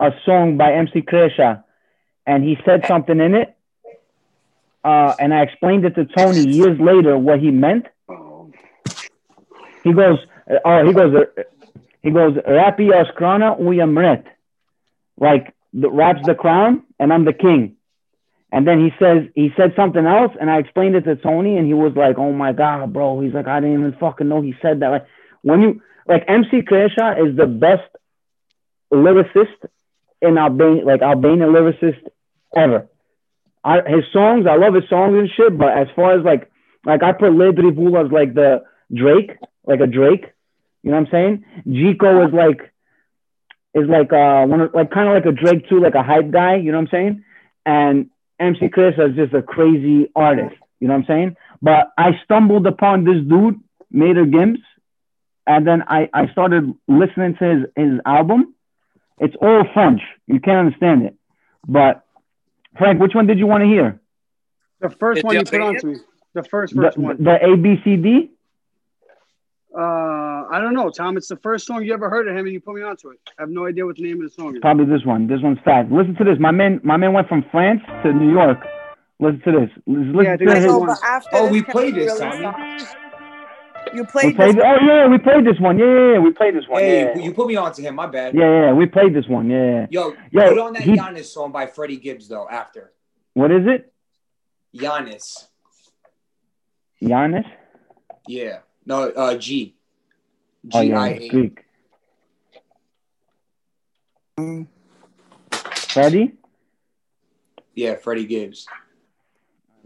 [0.00, 1.64] a song by MC Kresha,
[2.26, 3.56] and he said something in it,
[4.84, 7.86] uh, and I explained it to Tony years later what he meant.
[8.08, 8.50] Oh,
[9.82, 10.18] He goes,
[10.64, 11.42] oh, he goes, uh,
[12.02, 14.24] he goes, Rapi Oskrana uyamret.
[15.18, 17.76] Like the rap's the crown and I'm the king.
[18.52, 21.66] And then he says he said something else and I explained it to Tony and
[21.66, 23.20] he was like, Oh my god, bro.
[23.20, 24.88] He's like, I didn't even fucking know he said that.
[24.88, 25.06] Like
[25.42, 27.88] when you like MC Kresha is the best
[28.92, 29.56] lyricist
[30.22, 32.00] in Albania like Albanian lyricist
[32.56, 32.88] ever.
[33.64, 36.50] I, his songs, I love his songs and shit, but as far as like
[36.84, 38.62] like I put Vula as like the
[38.94, 39.32] Drake,
[39.64, 40.26] like a Drake.
[40.82, 41.44] You know what I'm saying?
[41.66, 42.72] Gjiko is like
[43.74, 46.30] is like uh one of, like kind of like a Drake too, like a hype
[46.30, 46.56] guy.
[46.56, 47.24] You know what I'm saying?
[47.64, 50.56] And MC Chris is just a crazy artist.
[50.80, 51.36] You know what I'm saying?
[51.62, 53.60] But I stumbled upon this dude,
[53.92, 54.58] Maître Gims,
[55.46, 58.54] and then I I started listening to his his album.
[59.18, 60.02] It's all French.
[60.26, 61.14] You can't understand it.
[61.66, 62.04] But
[62.78, 64.00] Frank, which one did you want to hear?
[64.80, 65.96] the first Is one you put on to me.
[66.34, 67.16] The first The, first one.
[67.22, 68.28] the ABCD?
[69.74, 71.16] Uh, I don't know, Tom.
[71.16, 73.18] It's the first song you ever heard of him, and you put me onto it.
[73.38, 74.60] I have no idea what the name of the song is.
[74.60, 75.26] Probably this one.
[75.26, 75.90] This one's fast.
[75.90, 76.38] Listen to this.
[76.38, 78.58] My man, my man went from France to New York.
[79.18, 79.70] Listen to this.
[79.86, 80.66] Listen Yeah, I to think his.
[80.66, 80.96] know, one.
[81.04, 82.38] after Oh, this, we played this, really Tommy.
[82.38, 82.96] stop?
[83.94, 84.56] You We played played.
[84.56, 84.64] this.
[84.66, 85.78] Oh yeah, we played this one.
[85.78, 86.18] Yeah, yeah, yeah.
[86.18, 86.80] we played this one.
[86.82, 87.94] hey, Yeah, you put me on to him.
[87.94, 88.34] My bad.
[88.34, 88.72] yeah, yeah.
[88.72, 89.48] We played this one.
[89.48, 89.86] Yeah.
[89.90, 92.48] Yo, Yo, put on that he- Giannis song by Freddie Gibbs though.
[92.48, 92.92] After
[93.34, 93.92] What is it?
[94.76, 95.46] Giannis,
[97.02, 97.46] Giannis?
[98.26, 99.74] yeah, no, uh, G,
[100.72, 101.28] Oh yeah, I A.
[101.28, 101.64] Greek.
[105.92, 106.32] Freddie?
[107.74, 108.66] Yeah, Freddie Gibbs.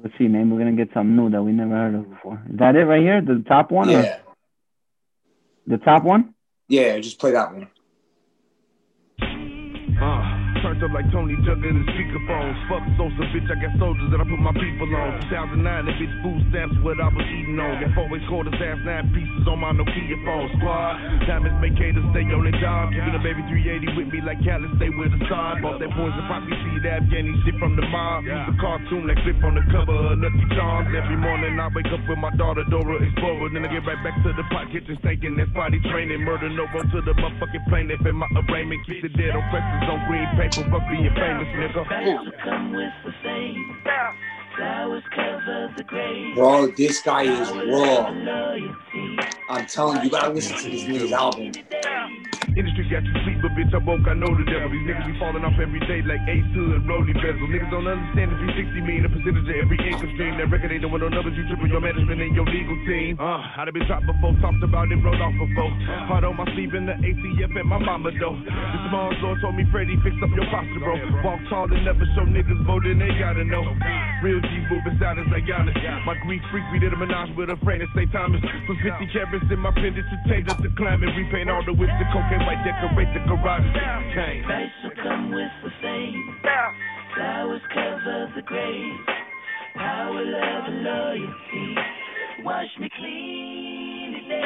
[0.02, 0.50] Let's see, man.
[0.50, 2.42] We're gonna get something new that we never heard of before.
[2.50, 3.20] Is that it right here?
[3.20, 3.90] The top one?
[3.90, 4.18] Or Yeah,
[5.66, 6.34] the top one?
[6.68, 7.68] yeah, just play that one.
[10.80, 12.56] Up like Tony Jugger the speakerphones.
[12.64, 15.20] Fuck Sosa, bitch, I got soldiers that I put my people on.
[15.28, 17.84] 2009, the bitch food stamps what I was eating on.
[17.84, 20.48] Got four way quarters, ass nine pieces on my Nokia phone.
[20.56, 22.96] Squad, diamonds make haters stay on their job.
[22.96, 25.60] Keeping a baby 380 with me like Cali, stay with the star.
[25.60, 28.24] Bought that poison poppy seed, Afghani shit from the mob.
[28.24, 30.96] Use a cartoon that clip on the cover of Lucky Charms.
[30.96, 33.52] Every morning I wake up with my daughter Dora Explorer.
[33.52, 36.24] Then I get right back to the pot kitchen, stinking that spotty training.
[36.24, 38.00] Murder no to the motherfucking plaintiff.
[38.00, 40.69] And my arraignment keep the dead on presses on green paper.
[40.70, 41.84] Fuck being famous, nigga.
[46.34, 48.06] Bro, this guy is raw.
[49.48, 51.52] I'm telling you, you gotta listen to this nigga's album.
[52.56, 54.70] Industry got you sleep, but bitch, I woke, I know the devil.
[54.70, 57.46] These niggas be falling off every day like Ace Hood, Rolly Bezel.
[57.46, 60.34] Niggas don't understand the 360 mean a percentage of every income stream.
[60.38, 63.16] That record ain't doing no numbers, you triple your management and your legal team.
[63.20, 65.70] Uh, I'd have been dropped before, talked about it, rolled off before.
[66.10, 68.34] Heart on my sleeve in the ATF at my mama though.
[68.34, 70.98] The small door told me, Freddie, fix up your posture, bro.
[71.22, 73.62] Walk tall and never show niggas voting, they gotta know.
[74.20, 75.76] Real G's moving silence like Giannis.
[76.04, 78.10] My Greek freak, we did a menage with a friend at St.
[78.12, 78.40] Thomas.
[78.66, 81.08] Put 50 carats in my pendant to change up the climate.
[81.16, 83.62] Repaint all the whips to cocaine white, decorate the garage.
[84.14, 84.44] Kane.
[87.14, 88.94] Flowers cover the grave.
[89.74, 91.74] Power, love, and loyalty.
[92.42, 94.42] Wash me clean today.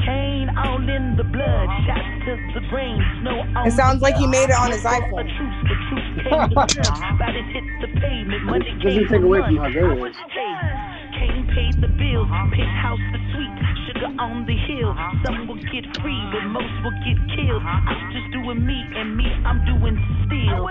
[0.04, 4.26] Cane all in the blood, shots to the brain, snow on It sounds like he
[4.26, 5.28] made it on his A iPhone.
[5.28, 7.18] truce, the truth came to smell.
[7.18, 9.40] Bodies hit the pavement, money Doesn't came take from away
[11.20, 11.46] from mud.
[11.46, 11.46] how good it is.
[11.46, 14.94] Kane paid the bills, penthouse the suite, sugar on the hill.
[15.26, 17.62] Some will get free, but most will get killed.
[17.62, 20.68] I'm just doing me, and me, I'm doing still.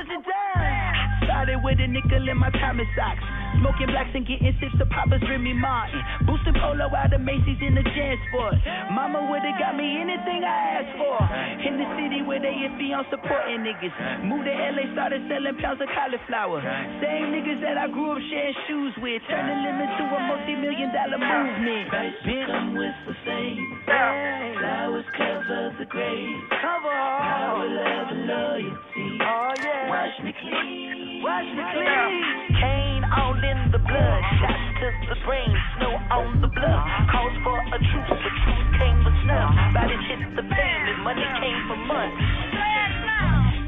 [1.26, 3.39] Started with a nickel in my Thomas socks.
[3.58, 6.00] Smoking blacks and getting sips of Papa's Remy Martin.
[6.30, 8.56] Boosting polo out of Macy's in the Jansport.
[8.94, 11.18] Mama would've got me anything I asked for.
[11.66, 13.92] In the city where they iffy on supporting niggas.
[14.24, 16.62] Moved to LA, started selling pounds of cauliflower.
[17.02, 19.22] Same niggas that I grew up sharing shoes with.
[19.28, 21.90] Turned the limit to a multi-million dollar movement.
[21.90, 23.60] Come with the same.
[23.86, 26.38] Flowers cover the grave.
[26.62, 26.94] Cover.
[26.94, 27.20] all.
[27.20, 29.08] Power, love, and loyalty.
[29.22, 29.90] Oh yeah.
[29.90, 31.09] Wash me clean.
[31.20, 32.16] Wash me clean.
[32.64, 34.22] Cane all in the blood.
[34.40, 35.52] Shots to the brain.
[35.76, 36.84] Snow on the blood.
[37.12, 38.08] Calls for a truce.
[38.08, 39.52] The truth came with snuff.
[39.76, 40.98] Bodies hit the pavement.
[41.04, 42.24] Money came from months.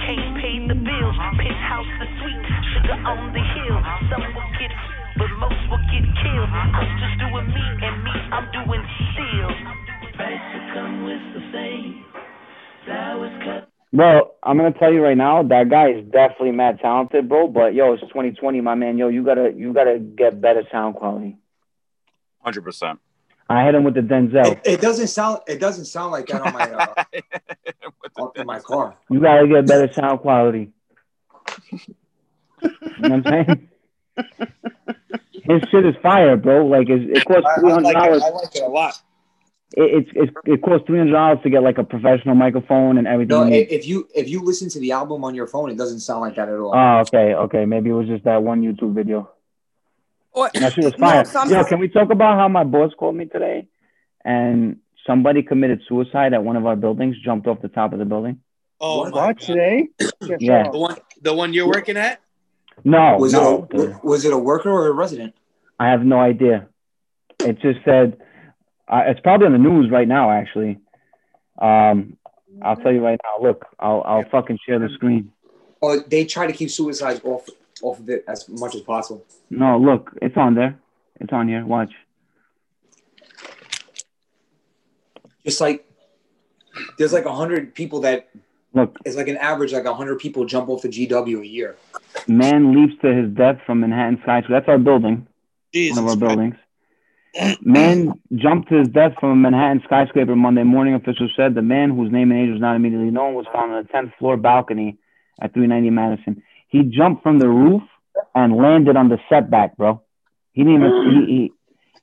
[0.07, 1.17] Kane paid the bills.
[1.35, 2.47] Penthouse the suite.
[2.71, 3.77] Sugar on the hill.
[4.07, 4.71] Some will get,
[5.19, 6.51] but most will get killed.
[6.55, 9.51] I'm just doing me, and me, I'm doing still.
[10.15, 11.99] Price will come with the same.
[12.87, 13.67] Flowers cut.
[13.91, 17.47] Bro, I'm gonna tell you right now, that guy is definitely mad talented, bro.
[17.47, 18.97] But yo, it's 2020, my man.
[18.97, 21.37] Yo, you gotta you gotta get better sound quality.
[22.41, 22.99] Hundred percent.
[23.49, 24.51] I hit him with the Denzel.
[24.51, 25.39] It, it doesn't sound.
[25.47, 26.93] It doesn't sound like that on my uh,
[28.21, 28.97] on- in my car.
[29.09, 30.73] You gotta get better sound quality.
[31.71, 31.79] you
[32.99, 33.69] know what I'm saying?
[35.45, 36.65] His shit is fire, bro.
[36.65, 37.99] Like it, it costs I, three I hundred like it.
[37.99, 38.23] dollars.
[38.23, 39.01] I like it a lot.
[39.73, 43.07] It, it's it's it costs three hundred dollars to get like a professional microphone and
[43.07, 43.29] everything.
[43.29, 43.71] No, you i- need.
[43.71, 46.36] if you if you listen to the album on your phone, it doesn't sound like
[46.36, 46.73] that at all.
[46.75, 47.65] Oh, okay, okay.
[47.65, 49.29] Maybe it was just that one YouTube video.
[50.34, 53.25] Or, That shit was No, Yo, can we talk about how my boss called me
[53.25, 53.67] today,
[54.23, 58.05] and somebody committed suicide at one of our buildings, jumped off the top of the
[58.05, 58.39] building?
[58.79, 59.13] Oh What?
[59.13, 59.89] What today?
[60.39, 60.69] Yeah.
[60.71, 62.21] The one, the one you're working at?
[62.84, 65.36] No, was no, it a, was it a worker or a resident?
[65.79, 66.67] I have no idea.
[67.39, 68.17] It just said
[68.91, 70.30] uh, it's probably on the news right now.
[70.30, 70.77] Actually,
[71.60, 72.17] um,
[72.62, 73.47] I'll tell you right now.
[73.47, 75.32] Look, I'll I'll fucking share the screen.
[75.80, 77.47] Or they try to keep suicides off
[77.82, 79.25] off of it as much as possible.
[79.49, 80.80] No, look, it's on there.
[81.19, 81.65] It's on here.
[81.65, 81.91] Watch.
[85.45, 85.86] Just like
[86.97, 88.30] there's like a hundred people that
[88.73, 91.77] Look, it's like an average like a hundred people jump off the GW a year.
[92.27, 94.54] man leaps to his death from Manhattan skyscraper.
[94.54, 95.27] That's our building.
[95.73, 95.97] Jesus.
[95.97, 96.36] one of our Christ.
[96.38, 96.56] buildings.
[97.61, 100.95] Man jumped to his death from a Manhattan skyscraper Monday morning.
[100.95, 103.79] Officials said the man, whose name and age was not immediately known, was found on
[103.79, 104.97] a 10th floor balcony
[105.41, 106.43] at 390 Madison.
[106.67, 107.81] He jumped from the roof
[108.35, 110.01] and landed on the setback, bro.
[110.51, 111.53] He didn't even he, he,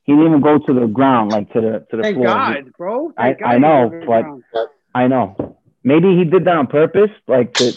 [0.05, 2.27] he didn't even go to the ground, like to the to the Thank floor.
[2.27, 3.13] God, bro.
[3.17, 4.25] I- God I know, but-
[4.95, 5.59] I know.
[5.85, 7.73] Maybe he did that on purpose, like to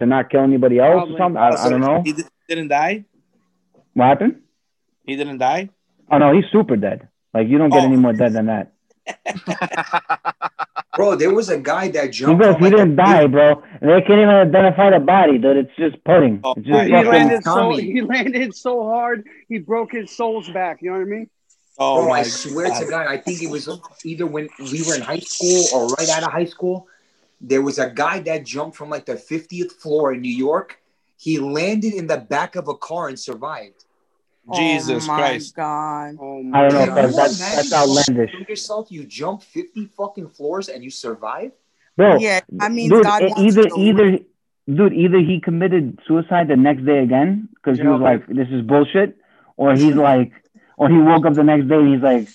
[0.00, 1.14] to not kill anybody else Probably.
[1.14, 1.36] or something.
[1.40, 2.02] I, I don't know.
[2.02, 2.14] He
[2.48, 3.04] didn't die.
[3.92, 4.40] What happened?
[5.06, 5.68] He didn't die.
[6.10, 7.08] Oh no, he's super dead.
[7.32, 7.86] Like you don't get Oh.
[7.86, 8.72] any more dead than that.
[10.96, 12.38] Bro, there was a guy that jumped.
[12.38, 13.62] Because from, he like, didn't the- die, bro.
[13.80, 15.56] They can't even identify the body, dude.
[15.56, 16.40] It's just pudding.
[16.44, 20.82] Oh, It's just He landed so he landed so hard he broke his soles back.
[20.82, 21.30] You know what I mean?
[21.78, 22.80] Oh Bro, I swear God.
[22.80, 23.68] to God, I think it was
[24.04, 26.86] either when we were in high school or right out of high school.
[27.40, 30.80] There was a guy that jumped from like the 50th floor in New York.
[31.18, 33.83] He landed in the back of a car and survived.
[34.48, 35.56] Oh Jesus oh my Christ.
[35.56, 36.16] God.
[36.20, 38.86] Oh I don't know, my Can cuz you that's that's outlandish, killing yourself?
[38.90, 41.52] You jump 50 fucking floors and you survive?
[41.96, 42.18] bro.
[42.18, 44.18] Yeah, I mean, dude, God wants either you to either,
[44.68, 47.92] dude, either he committed suicide the next day again because he Yeah.
[47.92, 49.16] was like, "This is bullshit,"
[49.56, 50.32] or he's like,
[50.76, 52.28] or he woke up the next day and he's like,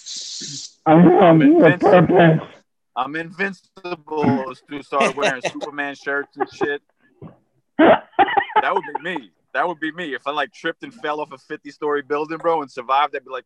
[0.85, 2.17] "I'm I'm here with invincible.
[2.17, 2.47] purpose."
[2.95, 4.53] I'm invincible.
[4.69, 6.81] To start wearing Superman shirts and shit.
[8.61, 9.31] That would be me.
[9.53, 10.13] That would be me.
[10.13, 13.25] If I like tripped and fell off a 50 story building, bro, and survived, I'd
[13.25, 13.45] be like,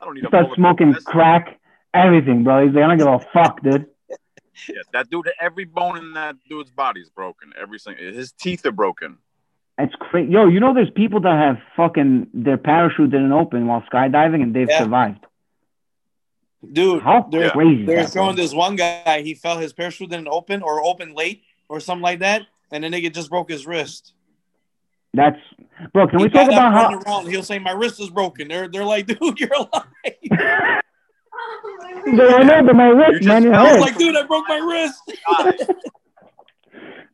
[0.00, 1.06] I don't need a Start bulletproof smoking vest.
[1.06, 1.60] crack,
[1.94, 2.66] everything, bro.
[2.66, 3.86] He's like, "I don't give a fuck, dude."
[4.70, 7.52] Yeah, that dude, every bone in that dude's body is broken.
[7.60, 9.18] Every single, his teeth are broken.
[9.76, 10.32] It's crazy.
[10.32, 14.56] Yo, you know, there's people that have fucking their parachute didn't open while skydiving and
[14.56, 14.78] they've Yeah.
[14.78, 15.26] survived.
[16.72, 19.20] Dude, How they're, crazy they're that, throwing this one guy.
[19.20, 19.58] He fell.
[19.58, 22.46] his parachute didn't open or open late or something like that.
[22.70, 24.14] And the nigga just broke his wrist.
[25.16, 25.38] That's
[25.92, 26.06] bro.
[26.06, 26.84] Can He we talk about how?
[26.84, 27.26] running around.
[27.28, 28.48] He'll say, My wrist is broken.
[28.48, 29.86] They're, they're like, Dude, you're alive.
[32.04, 33.80] Dude, I know, but my wrist, man, it fell I was hurts.
[33.80, 35.02] like, Dude, I broke my wrist.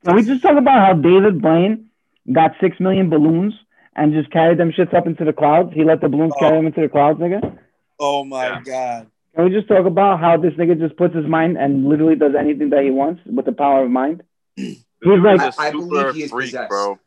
[0.04, 1.86] Oh can we just talk about how David Blaine
[2.32, 3.54] got six million balloons
[3.94, 5.70] and just carried them shits up into the clouds?
[5.74, 6.40] He let the balloons Oh.
[6.40, 7.56] carry them into the clouds, nigga.
[8.00, 8.60] Oh my Yeah.
[8.64, 9.06] god.
[9.36, 12.32] Can we just talk about how this nigga just puts his mind and literally does
[12.36, 14.24] anything that he wants with the power of mind?
[14.56, 16.68] He's like, He's a I super believe he is freak, possessed.
[16.68, 16.98] bro.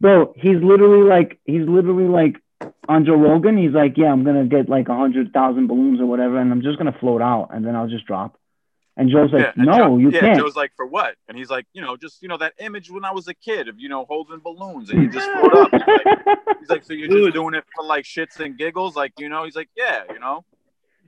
[0.00, 2.36] Bro, he's literally like, he's literally like
[2.88, 3.56] on Joe Rogan.
[3.56, 6.62] He's like, yeah, I'm gonna get like a hundred thousand balloons or whatever, and I'm
[6.62, 8.38] just gonna float out, and then I'll just drop.
[8.98, 10.38] And Joe's like, yeah, and no, Joe, you yeah, can't.
[10.38, 11.16] Joe's like, for what?
[11.28, 13.68] And he's like, you know, just you know that image when I was a kid
[13.68, 15.70] of you know holding balloons and you just float up.
[15.70, 17.24] He's like, he's like, so you're Dude.
[17.26, 19.44] just doing it for like shits and giggles, like you know?
[19.44, 20.44] He's like, yeah, you know.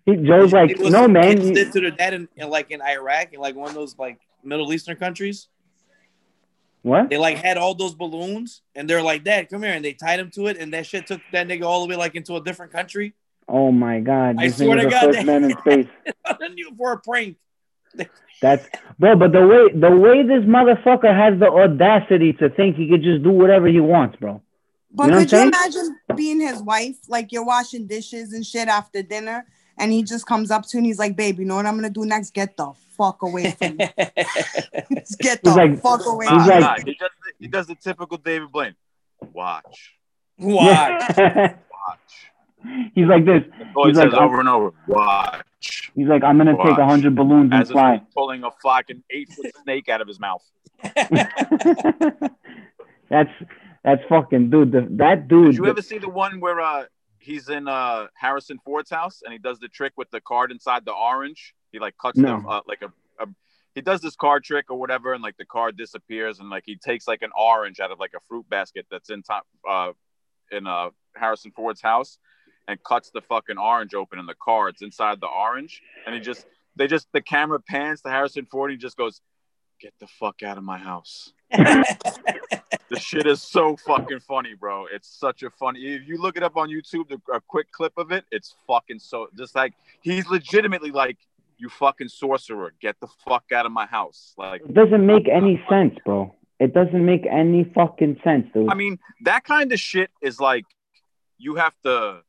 [0.05, 1.37] He, Joe's like, It was- no, man.
[1.37, 3.75] Kids you- did to their dad in, in like in Iraq, in like one of
[3.75, 5.49] those like Middle Eastern countries.
[6.83, 7.11] What?
[7.11, 10.21] They like had all those balloons, and they're like, "Dad, come here," and they tied
[10.21, 12.41] him to it, and that shit took that nigga all the way like into a
[12.43, 13.15] different country.
[13.49, 14.37] Oh my God!
[14.39, 15.87] I This swear to the God, first man in space.
[16.25, 17.37] I knew for a prank.
[18.41, 22.89] That's bro, but the way the way this motherfucker has the audacity to think he
[22.89, 24.43] could just do whatever he wants, bro.
[24.93, 26.97] But You know could you imagine being his wife?
[27.09, 29.47] Like you're washing dishes and shit after dinner,
[29.79, 31.75] and he just comes up to you and he's like, "Babe, you know what I'm
[31.77, 32.33] gonna do next?
[32.35, 33.89] Get the fuck away from me.
[34.97, 37.33] Just get the like- fuck away Nah, He's from like- me." nah, he does the,
[37.41, 38.75] he does the typical David Blaine.
[39.33, 39.95] Watch,
[40.39, 41.03] Watch.
[41.19, 42.93] watch.
[42.95, 43.43] he's like this.
[43.51, 44.73] That's he He's like, says over and over.
[44.87, 45.91] Watch.
[45.95, 46.79] He's like, I'm gonna take Watch.
[46.79, 47.95] a hundred balloons and As if fly.
[47.99, 50.43] he's pulling a fucking eight foot snake out of his mouth.
[53.11, 53.31] that's
[53.85, 54.73] that's fucking dude.
[54.73, 55.47] The, that dude.
[55.53, 56.85] Did you ever see the one where uh
[57.29, 60.85] he's in uh Harrison Ford's house and he does the trick with the card inside
[60.85, 61.55] the orange?
[61.73, 62.41] He like cuts No.
[62.41, 62.91] the uh, like a,
[63.23, 63.27] a
[63.75, 66.77] he does this card trick or whatever and like the card disappears and like he
[66.77, 69.93] takes like an orange out of like a fruit basket that's in top uh
[70.51, 72.19] in uh Harrison Ford's house
[72.67, 76.47] and cuts the fucking orange open and the cards inside the orange and he just
[76.77, 79.21] they just the camera pans to Harrison Ford and he just goes
[79.81, 81.33] get the fuck out of my house.
[82.91, 84.87] The shit is so fucking funny, bro.
[84.93, 85.81] It's such a funny.
[85.81, 88.99] If you look it up on YouTube, the, a quick clip of it, it's fucking
[88.99, 89.29] so.
[89.37, 91.19] Just like he's legitimately like,
[91.59, 95.63] "You fucking sorcerer, get the fuck out of my house!" Like, It doesn't make any
[95.69, 96.35] sense, bro.
[96.61, 98.71] It doesn't make any fucking sense, dude.
[98.71, 100.65] I mean, that kind of shit is like,
[101.37, 102.23] you have to.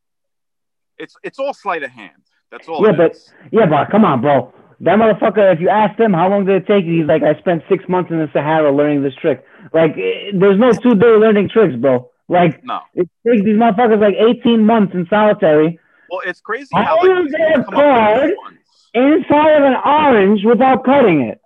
[0.98, 2.22] It's it's all sleight of hand.
[2.52, 2.86] That's all.
[2.86, 3.32] Yeah, but- is.
[3.52, 4.54] yeah, but come on, bro.
[4.82, 5.54] That motherfucker.
[5.54, 8.12] If you asked him how long did it take, he's like, I spent six months
[8.12, 9.44] in the Sahara learning this trick.
[9.74, 12.10] Like, eh, there's no two day learning tricks, bro.
[12.30, 12.80] Like, no.
[12.94, 15.80] it takes these motherfuckers like 18 months in solitary
[16.12, 18.30] Well, it's crazy How how like is these there people come card?
[18.30, 21.42] new inside of an orange without cutting it.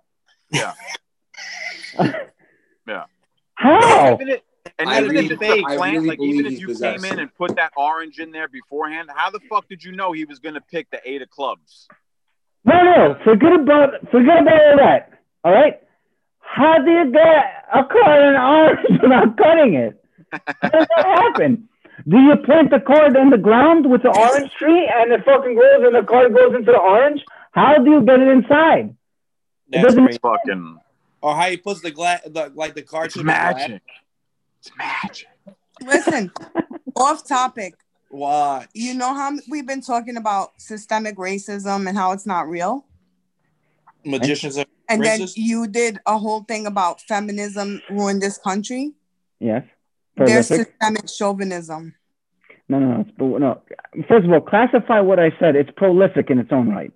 [0.50, 0.72] Yeah.
[2.86, 3.04] Yeah.
[3.54, 4.14] How?
[4.14, 4.44] Even it,
[4.78, 6.74] and I even really- if it's fake, a I plant, really like even if you
[6.78, 10.12] came in and put that orange in there beforehand, how the fuck did you know
[10.12, 11.88] he was gonna pick the eight of clubs?
[12.64, 15.10] No, no, forget about forget about all that.
[15.44, 15.80] All right.
[16.40, 20.04] How do you get a card in orange without cutting it?
[20.32, 21.68] How does that happen?
[22.08, 25.54] Do you plant the card in the ground with the orange tree and it fucking
[25.54, 27.22] grows and the card goes into the orange?
[27.52, 28.94] How do you get it inside?
[29.70, 30.78] That's doesn't- Fucking
[31.20, 33.06] Or how he puts the glass, the, like the card.
[33.06, 33.54] it's chip in glass.
[33.56, 33.82] magic.
[34.60, 35.28] It's magic.
[35.82, 36.32] Listen,
[36.96, 37.74] off topic.
[38.14, 38.68] Watch.
[38.74, 42.86] You know how we've been talking about systemic racism and how it's not real?
[44.06, 48.92] magicians are And then you did a whole thing about feminism ruined this country.
[49.40, 49.64] Yes.
[50.16, 51.94] There's systemic chauvinism.
[52.68, 53.62] No, no, no, it's, no.
[54.06, 55.56] First of all, classify what I said.
[55.56, 56.92] It's prolific in its own right.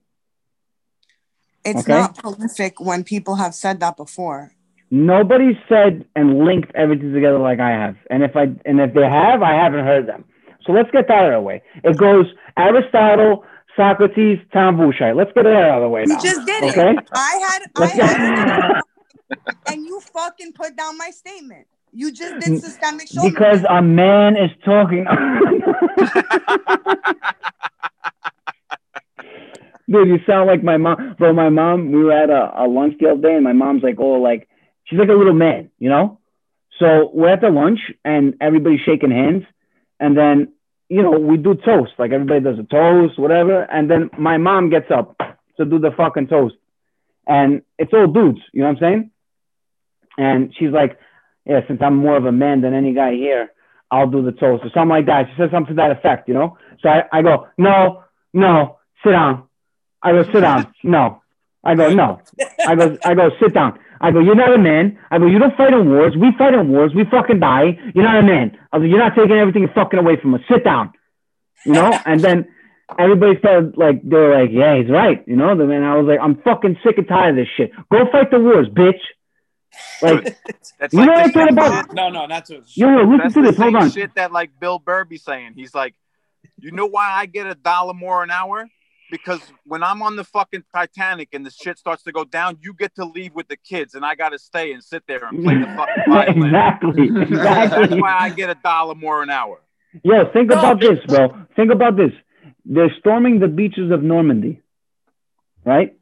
[1.65, 1.93] It's Okay.
[1.93, 4.53] not prolific when people have said that before.
[4.91, 7.97] Nobody said and linked everything together like I have.
[8.09, 10.25] And if I and if they have, I haven't heard them.
[10.65, 11.63] So let's get that out of the way.
[11.85, 13.45] It goes Aristotle,
[13.77, 15.17] Socrates, Tom Bouchard.
[15.17, 16.21] Let's get that out of the way You now.
[16.21, 16.91] just did Okay?
[16.91, 17.09] it.
[17.15, 18.83] I had, I had,
[19.73, 21.67] and you fucking put down my statement.
[21.93, 23.31] You just did systemic chauvinism.
[23.31, 25.07] because a man is talking.
[29.91, 31.15] Dude, you sound like my mom.
[31.19, 33.83] Bro, my mom, we were at a, a lunch the other day, and my mom's
[33.83, 34.47] like, oh, like,
[34.85, 36.19] she's like a little man, you know?
[36.79, 39.45] So we're at the lunch, and everybody's shaking hands.
[40.01, 40.53] And then,
[40.89, 41.93] you know, we do toast.
[41.99, 43.63] Like, everybody does a toast, whatever.
[43.63, 45.17] And then my mom gets up
[45.57, 46.55] to do the fucking toast.
[47.27, 49.11] And it's all dudes, you know what I'm saying?
[50.17, 50.99] And she's like,
[51.45, 53.53] yeah, since I'm more of a man than any guy here,
[53.91, 55.27] I'll do the toast or something like that.
[55.31, 56.59] She says something to that effect, you know?
[56.83, 59.45] So I, I go, no, no, sit down.
[60.03, 60.73] I go, sit down.
[60.85, 61.23] No.
[61.65, 62.21] I go, no.
[62.67, 63.79] I go, I go, sit down.
[64.01, 64.99] I go, you're not a man.
[65.11, 66.15] I go, you don't fight in wars.
[66.17, 66.93] We fight in wars.
[66.95, 67.79] We fucking die.
[67.95, 68.57] You're not a man.
[68.73, 70.41] I go, you're not taking everything fucking away from us.
[70.51, 70.93] Sit down.
[71.65, 71.91] You know?
[72.07, 72.47] And then
[72.99, 75.23] everybody started like, they were like, yeah, he's right.
[75.27, 75.51] You know?
[75.51, 77.73] And then I was like, I'm fucking sick and tired of this shit.
[77.91, 79.01] Go fight the wars, bitch.
[80.03, 80.37] Like,
[80.79, 81.87] That's You know what I'm talking about?
[81.87, 82.63] shit- No, no, not to.
[82.75, 83.57] yo, yo, listen That's to the this.
[83.59, 83.91] Hold same on.
[83.91, 85.53] shit that like Bill Burr be saying.
[85.57, 85.95] He's like,
[86.61, 88.69] you know why I get a dollar more an hour?
[89.11, 92.75] Because when I'm on the fucking Titanic and the shit starts to go down, you
[92.75, 95.57] get to leave with the kids, and I gotta stay and sit there and play
[95.59, 96.45] the fucking violin.
[96.45, 97.05] exactly.
[97.23, 97.87] exactly.
[97.89, 99.61] That's why I get a dollar more an hour.
[100.05, 100.59] Yo, think No.
[100.59, 101.35] about this, bro.
[101.57, 102.13] Think about this.
[102.67, 104.61] They're storming the beaches of Normandy,
[105.65, 105.97] right?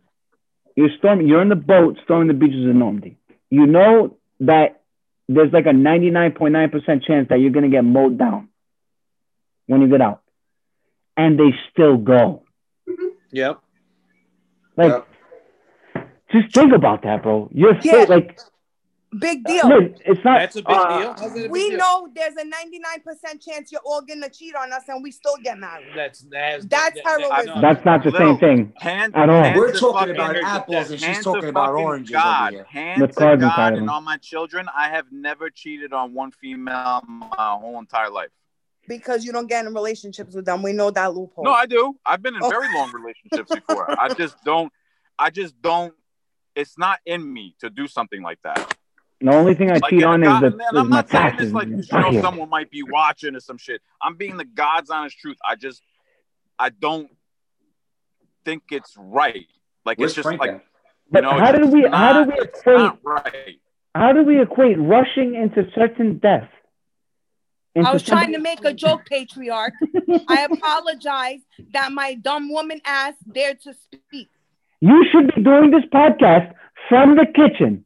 [0.75, 1.29] You're storming.
[1.29, 3.19] You're in the boat storming the beaches of Normandy.
[3.51, 4.83] You know that
[5.29, 8.49] there's like a 99.9% chance that you're gonna get mowed down
[9.67, 10.23] when you get out,
[11.17, 12.43] and they still go.
[13.33, 13.59] Yep.
[14.77, 15.05] Like,
[16.33, 17.49] just think about that, bro.
[17.53, 17.81] You're Yeah.
[17.81, 18.39] still like,
[19.21, 19.67] Big deal.
[19.69, 20.41] look, it's not.
[20.41, 21.31] That's a big uh, deal.
[21.31, 21.79] A big We deal?
[21.79, 25.59] know there's a 99% chance you're all gonna cheat on us and we still get
[25.59, 25.87] married.
[25.95, 27.63] That's that's That's heroism.
[27.63, 29.55] That's not the Little- same thing Hand, at all.
[29.55, 32.67] We're talking about apples and she's hand talking about oranges God, over here.
[32.83, 33.89] hand With to God and them.
[33.89, 38.29] all my children, I have never cheated on one female my whole entire life.
[38.89, 40.63] Because you don't get in relationships with them.
[40.63, 41.45] We know that loophole.
[41.45, 41.95] No, I do.
[42.07, 42.49] I've been in Oh.
[42.49, 43.91] very long relationships before.
[44.01, 44.73] I just don't.
[45.19, 45.95] I just don't.
[46.55, 48.77] It's not in me to do something like that.
[49.21, 50.97] The only thing I Like, cheat and on God- is the and is I'm my
[50.97, 53.81] not saying this like you know someone might be watching or some shit.
[54.03, 55.39] I'm being the God's honest truth.
[55.45, 55.83] I just,
[56.59, 57.09] I don't
[58.45, 59.47] think it's right.
[59.85, 60.65] Like Where's it's just Frank like at?
[61.11, 63.61] But you know, how it's did we just how do we equate right.
[63.95, 66.49] how do we equate rushing into certain death?
[67.85, 69.75] I was trying to make a joke, patriarch.
[70.29, 71.41] I apologize
[71.73, 74.29] that my dumb woman ass dared to speak.
[74.81, 76.55] You should be doing this podcast
[76.89, 77.85] from the kitchen.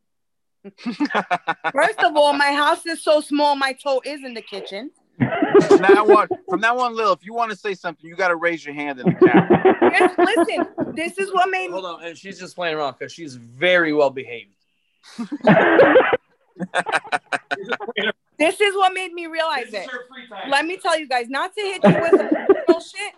[1.73, 4.91] First of all, my house is so small, my toe is in the kitchen.
[5.67, 8.29] from now on, from now on, Lil, if you want to say something, you got
[8.29, 9.77] to raise your hand in the camera.
[9.91, 11.73] Yes, listen, this is what made me.
[11.73, 14.55] Hold on, and she's just playing around because she's very well behaved.
[18.41, 19.87] This is what made me realize it.
[20.49, 23.13] Let me tell you guys, not to hit you with some personal shit,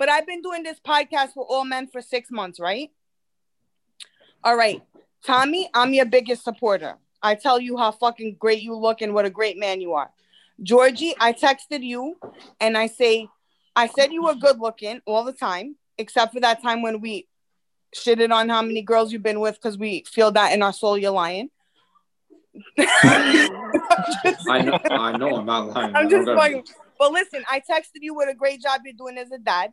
[0.00, 2.90] but I've been doing this podcast for all men for six months, right?
[4.42, 4.82] All right,
[5.24, 6.96] Tommy, I'm your biggest supporter.
[7.22, 10.10] I tell you how fucking great you look and what a great man you are.
[10.60, 12.18] Georgie, I texted you
[12.60, 13.28] and I say,
[13.76, 17.28] I said you were good looking all the time, except for that time when we
[17.94, 20.98] shitted on how many girls you've been with because we feel that in our soul
[20.98, 21.48] you're lying.
[22.78, 25.94] I know, I know, I'm not lying.
[25.96, 26.62] I'm just gonna-
[26.98, 29.70] But listen, I texted you what a great job you're doing as a dad.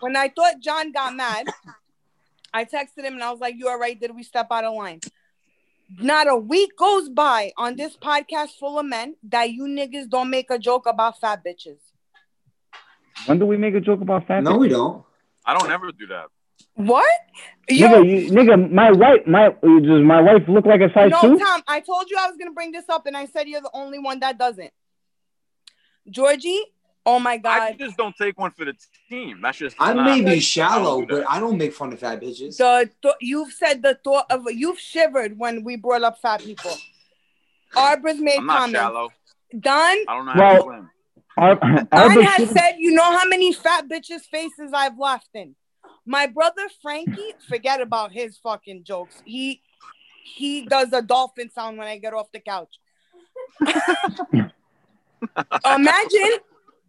[0.00, 1.46] When I thought John got mad,
[2.52, 3.98] I texted him and I was like, "You all right?
[3.98, 5.00] Did we step out of line?"
[5.98, 10.28] Not a week goes by on this podcast full of men that you niggas don't
[10.28, 11.78] make a joke about fat bitches.
[13.26, 14.42] When do we make a joke about fat?
[14.44, 15.02] No, we don't.
[15.46, 16.26] I don't ever do that.
[16.78, 17.06] What?
[17.68, 21.20] Yo, Nigga, you, nigga, my wife, my does my wife look like a size no,
[21.20, 21.38] two?
[21.38, 21.62] Tom.
[21.66, 23.98] I told you I was gonna bring this up, and I said you're the only
[23.98, 24.70] one that doesn't.
[26.08, 26.62] Georgie,
[27.04, 28.74] oh my god, I god, just don't take one for the
[29.08, 29.40] team.
[29.42, 29.76] That's just.
[29.78, 31.24] I not- may be shallow, don't do that.
[31.24, 32.56] but I don't make fun of fat bitches.
[32.58, 36.70] the th- you've said the thought of you've shivered when we brought up fat people.
[37.76, 38.78] Arbor's made I'm not comments.
[38.78, 39.08] shallow.
[39.58, 40.90] Don, I don't know how Well, to swim.
[41.36, 45.28] Our, Don our bitch- has said, you know how many fat bitches' faces I've laughed
[45.34, 45.54] in.
[46.08, 49.22] My brother Frankie, forget about his fucking jokes.
[49.26, 49.60] He
[50.24, 52.80] he does a dolphin sound when I get off the couch.
[55.66, 56.38] imagine,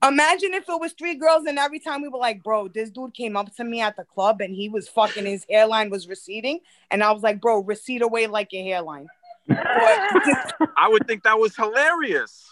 [0.07, 3.13] imagine if it was three girls and every time we were like, bro, this dude
[3.13, 6.61] came up to me at the club and he was fucking his hairline was receding,
[6.89, 9.09] and I was like, bro, recede away like your hairline.
[9.49, 12.45] Or- I would think that was hilarious.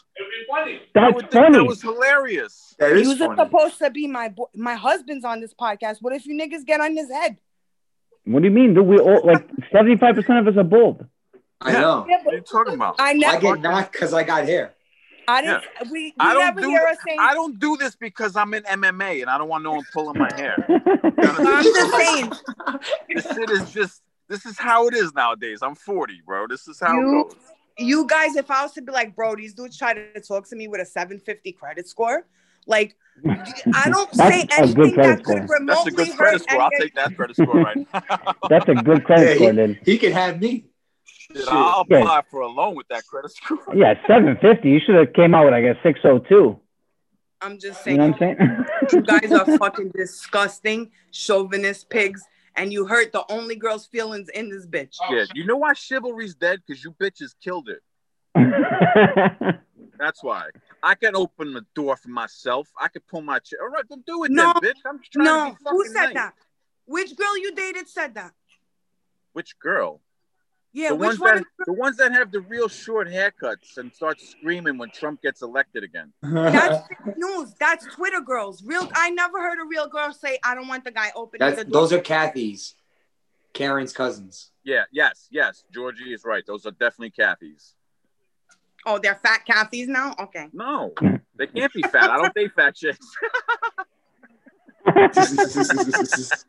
[0.53, 2.75] I that's would think that was hilarious.
[2.79, 3.35] That You is was funny.
[3.37, 5.97] supposed to be my bo- my husband's on this podcast.
[6.01, 7.37] What if you niggas get on his head?
[8.25, 8.73] What do you mean?
[8.73, 11.05] Dude, we all like seventy five percent of us are bald.
[11.61, 12.05] I know.
[12.09, 12.95] Yeah, What are you talking about?
[12.99, 14.73] I I get knocked because I got hair.
[15.29, 15.63] I didn't.
[15.91, 16.69] We, you I don't never do.
[16.69, 17.19] hear us saying.
[17.19, 20.17] I don't do this because I'm in MMA and I don't want no one pulling
[20.17, 20.55] my hair.
[21.19, 22.31] I'm just saying.
[23.13, 24.01] this shit is just.
[24.30, 25.59] This is how it is nowadays.
[25.61, 26.47] I'm 40, bro.
[26.47, 27.36] This is how You- it goes.
[27.80, 30.55] You guys, if I was to be like, bro, these dudes try to talk to
[30.55, 32.25] me with a 750 credit score,
[32.65, 35.36] like I don't say That's anything credit that could score.
[35.38, 36.61] That's a remotely good credit score.
[36.61, 38.01] I'll take that credit score right now.
[38.49, 39.80] That's a good credit Yeah, score, he, then.
[39.86, 40.65] he can have me.
[41.05, 41.99] Shit, I'll Yeah.
[41.99, 43.59] apply for a loan with that credit score.
[43.75, 44.69] Yeah, seven fifty.
[44.71, 46.59] You should have came out with like a six oh two.
[47.41, 48.65] I'm just You know what I'm saying?
[48.91, 52.23] you guys are fucking disgusting, chauvinist pigs,
[52.57, 54.97] and you hurt the only girl's feelings in this bitch.
[55.09, 56.61] Yeah, you know why chivalry's dead?
[56.65, 57.81] Because you bitches killed it.
[59.99, 60.49] That's why.
[60.83, 62.67] I can open the door for myself.
[62.79, 63.59] I can pull my chair.
[63.61, 64.79] All right, then do it No, then, bitch.
[64.85, 66.13] I'm just trying No, to be who said nice.
[66.15, 66.33] that?
[66.85, 68.33] Which girl you dated said that?
[69.33, 70.01] Which girl?
[70.74, 71.36] Yeah, the which ones one?
[71.38, 75.41] that the ones that have the real short haircuts and start screaming when Trump gets
[75.41, 76.13] elected again.
[76.22, 77.53] That's fake news.
[77.59, 78.61] That's Twitter girls.
[78.63, 78.88] Real.
[78.93, 81.65] I never heard a real girl say, "I don't want the guy opening That's the
[81.65, 82.76] door." those are Kathy's,
[83.53, 84.51] Karen's cousins.
[84.63, 85.63] Yeah, yes, yes.
[85.74, 86.45] Georgie is right.
[86.45, 87.74] Those are definitely Kathy's.
[88.86, 90.13] oh, they're fat Kathy's now.
[90.20, 90.47] Okay.
[90.53, 90.93] No,
[91.38, 92.09] they can't be fat.
[92.11, 93.07] I don't date fat chicks.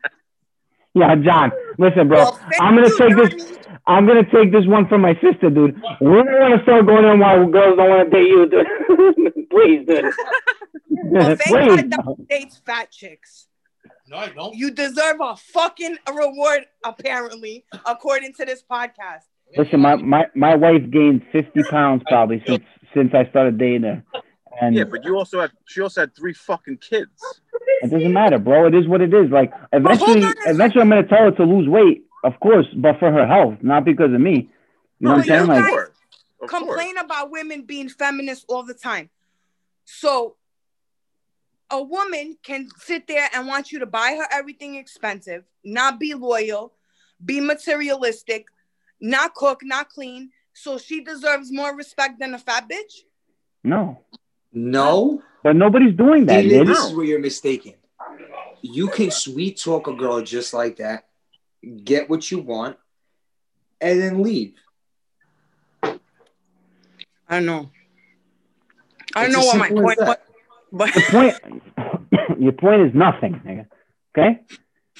[0.95, 1.51] Yeah, John.
[1.77, 2.17] Listen, bro.
[2.17, 3.57] Well, I'm gonna you, take this.
[3.87, 5.75] I'm gonna take this one from my sister, dude.
[6.01, 9.49] We don't want to start going on while girls don't want to date you, dude.
[9.49, 10.13] Please, dude.
[10.89, 11.81] Well, thank Please.
[11.83, 13.47] God that dates fat chicks.
[14.07, 14.55] No, I don't.
[14.55, 19.25] You deserve a fucking reward, apparently, according to this podcast.
[19.55, 22.63] Listen, my, my, my wife gained 50 pounds probably since
[22.93, 24.03] since I started dating her,
[24.61, 25.51] and yeah, but you also have.
[25.67, 27.11] She also had three fucking kids.
[27.81, 28.67] It doesn't matter, bro.
[28.67, 29.29] It is what it is.
[29.31, 33.25] Like eventually, eventually, I'm gonna tell her to lose weight, of course, but for her
[33.27, 34.49] health, not because of me.
[34.99, 35.47] You know No, what I'm saying?
[35.47, 35.89] Like, guys- course.
[36.47, 39.09] Complain about women being feminists all the time.
[39.83, 40.35] So
[41.69, 46.13] a woman can sit there and want you to buy her everything expensive, not be
[46.13, 46.73] loyal,
[47.23, 48.45] be materialistic,
[49.01, 50.29] not cook, not clean.
[50.53, 53.01] So she deserves more respect than a fat bitch.
[53.63, 53.99] no,
[54.53, 56.41] No, but nobody's doing that.
[56.41, 57.73] David, this is where you're mistaken.
[58.61, 61.05] You can sweet talk a girl just like that,
[61.83, 62.77] get what you want,
[63.79, 64.53] and then leave.
[67.29, 67.69] I know.
[69.15, 70.17] I It's know what my point was,
[70.71, 73.67] but The point, your point is nothing, nigga.
[74.17, 74.41] Okay?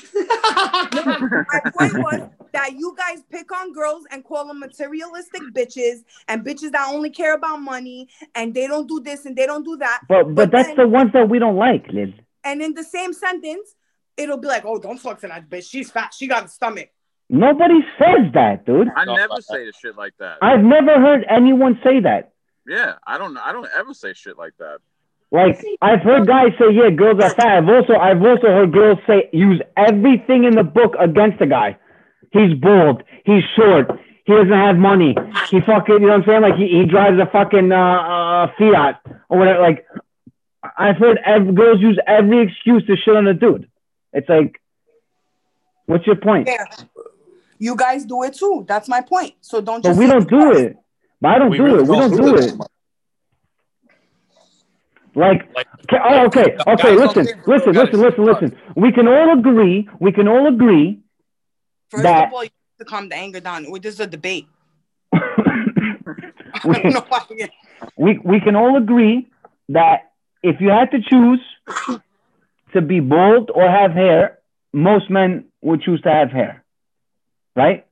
[0.13, 6.45] my point was that you guys pick on girls and call them materialistic bitches and
[6.45, 9.77] bitches that only care about money and they don't do this and they don't do
[9.77, 10.01] that.
[10.07, 12.09] But but, But that's then- the ones that we don't like, Liz.
[12.43, 13.75] And in the same sentence,
[14.15, 15.69] it'll be like, oh, don't fuck to that bitch.
[15.69, 16.13] She's fat.
[16.13, 16.89] She got a stomach.
[17.29, 18.87] Nobody says that, dude.
[18.95, 20.37] I never say the shit like that.
[20.41, 22.31] I've never heard anyone say that.
[22.67, 23.37] yeah, I don't.
[23.37, 24.79] I don't ever say shit like that.
[25.31, 28.97] Like I've heard guys say, "Yeah, girls are fat." I've also I've also heard girls
[29.05, 31.77] say use everything in the book against a guy.
[32.31, 33.03] He's bald.
[33.25, 33.91] He's short.
[34.25, 35.15] He doesn't have money.
[35.49, 36.41] He fucking, you know what I'm saying?
[36.41, 39.61] Like he, he drives a fucking uh, uh, Fiat or whatever.
[39.61, 39.85] Like
[40.77, 43.67] I've heard ev- girls use every excuse to shit on a dude.
[44.13, 44.59] It's like,
[45.85, 46.47] what's your point?
[46.47, 46.65] Yeah.
[47.57, 48.65] You guys do it too.
[48.67, 49.33] That's my point.
[49.41, 50.77] So don't But just we don't do it.
[51.21, 51.87] But I don't We do really it.
[51.87, 52.47] We don't don't do do it it.
[52.51, 52.71] that much.
[55.15, 56.95] Like, Like, oh, okay, oh, okay, okay.
[56.95, 57.93] Listen, listen, listen, guys.
[57.93, 58.57] listen, listen.
[58.75, 59.87] We can all agree.
[59.99, 60.99] We can all agree.
[61.89, 62.49] First that- of all, you
[62.79, 63.65] have to calm the anger down.
[63.81, 64.47] This is a debate.
[65.13, 67.21] I don't we, know why
[67.97, 69.27] we we can all agree
[69.69, 70.11] that
[70.43, 71.41] if you had to choose
[72.73, 74.39] to be bald or have hair,
[74.73, 76.63] most men would choose to have hair,
[77.55, 77.85] right?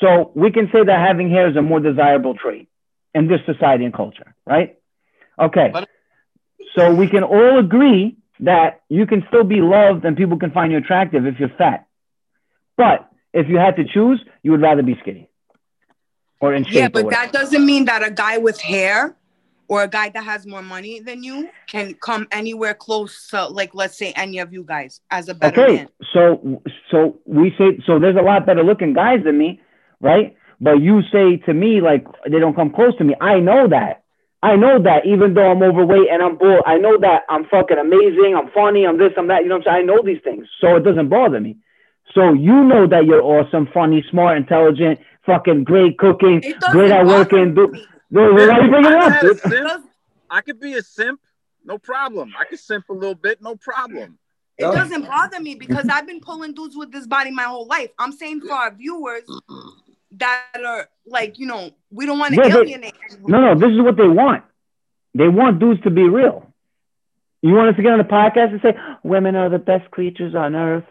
[0.00, 2.68] So we can say that having hair is a more desirable trait
[3.14, 4.78] in this society and culture, right?
[5.38, 5.70] Okay.
[5.72, 5.88] But-
[6.74, 10.72] So we can all agree that you can still be loved and people can find
[10.72, 11.86] you attractive if you're fat.
[12.76, 15.30] But if you had to choose, you would rather be skinny
[16.40, 16.74] or in shape.
[16.74, 19.16] Yeah, but that doesn't mean that a guy with hair
[19.68, 23.74] or a guy that has more money than you can come anywhere close to, like,
[23.74, 25.88] let's say, any of you guys as a better okay, man.
[26.12, 27.98] so so we say so.
[27.98, 29.60] There's a lot better looking guys than me,
[30.00, 30.36] right?
[30.60, 33.14] But you say to me like they don't come close to me.
[33.20, 34.04] I know that.
[34.46, 37.78] I know that even though I'm overweight and I'm bald, I know that I'm fucking
[37.78, 38.36] amazing.
[38.38, 38.86] I'm funny.
[38.86, 39.12] I'm this.
[39.16, 39.42] I'm that.
[39.42, 39.90] You know what I'm saying?
[39.90, 41.56] I know these things, so it doesn't bother me.
[42.14, 46.40] So you know that you're awesome, funny, smart, intelligent, fucking great cooking,
[46.70, 47.56] great at working.
[47.56, 47.84] Do, me.
[48.12, 49.82] do, why are you bringing it up, dude?
[50.30, 51.20] I could be a simp,
[51.64, 52.32] no problem.
[52.38, 54.16] I could simp a little bit, no problem.
[54.58, 57.90] It doesn't bother me because I've been pulling dudes with this body my whole life.
[57.98, 59.24] I'm saying for our viewers
[60.18, 63.30] that are like, you know, we don't want to Yeah, but- alienate anyone.
[63.32, 64.44] No, no, this is what they want.
[65.14, 66.52] They want dudes to be real.
[67.42, 70.34] You want us to get on the podcast and say women are the best creatures
[70.34, 70.84] on earth.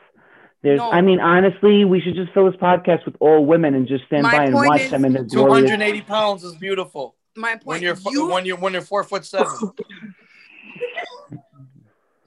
[0.64, 0.92] There's, No.
[0.92, 4.24] I mean, honestly, we should just fill this podcast with all women and just stand
[4.24, 7.16] My by and watch is them in their 280 pounds is beautiful.
[7.36, 9.48] My When point, you're you, when you're when you're four foot seven.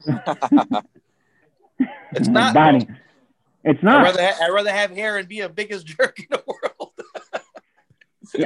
[2.12, 2.54] it's not.
[2.54, 2.86] Bonnie.
[3.64, 4.02] It's I'd not.
[4.04, 6.72] rather ha- I'd rather have hair and be a biggest jerk in the world.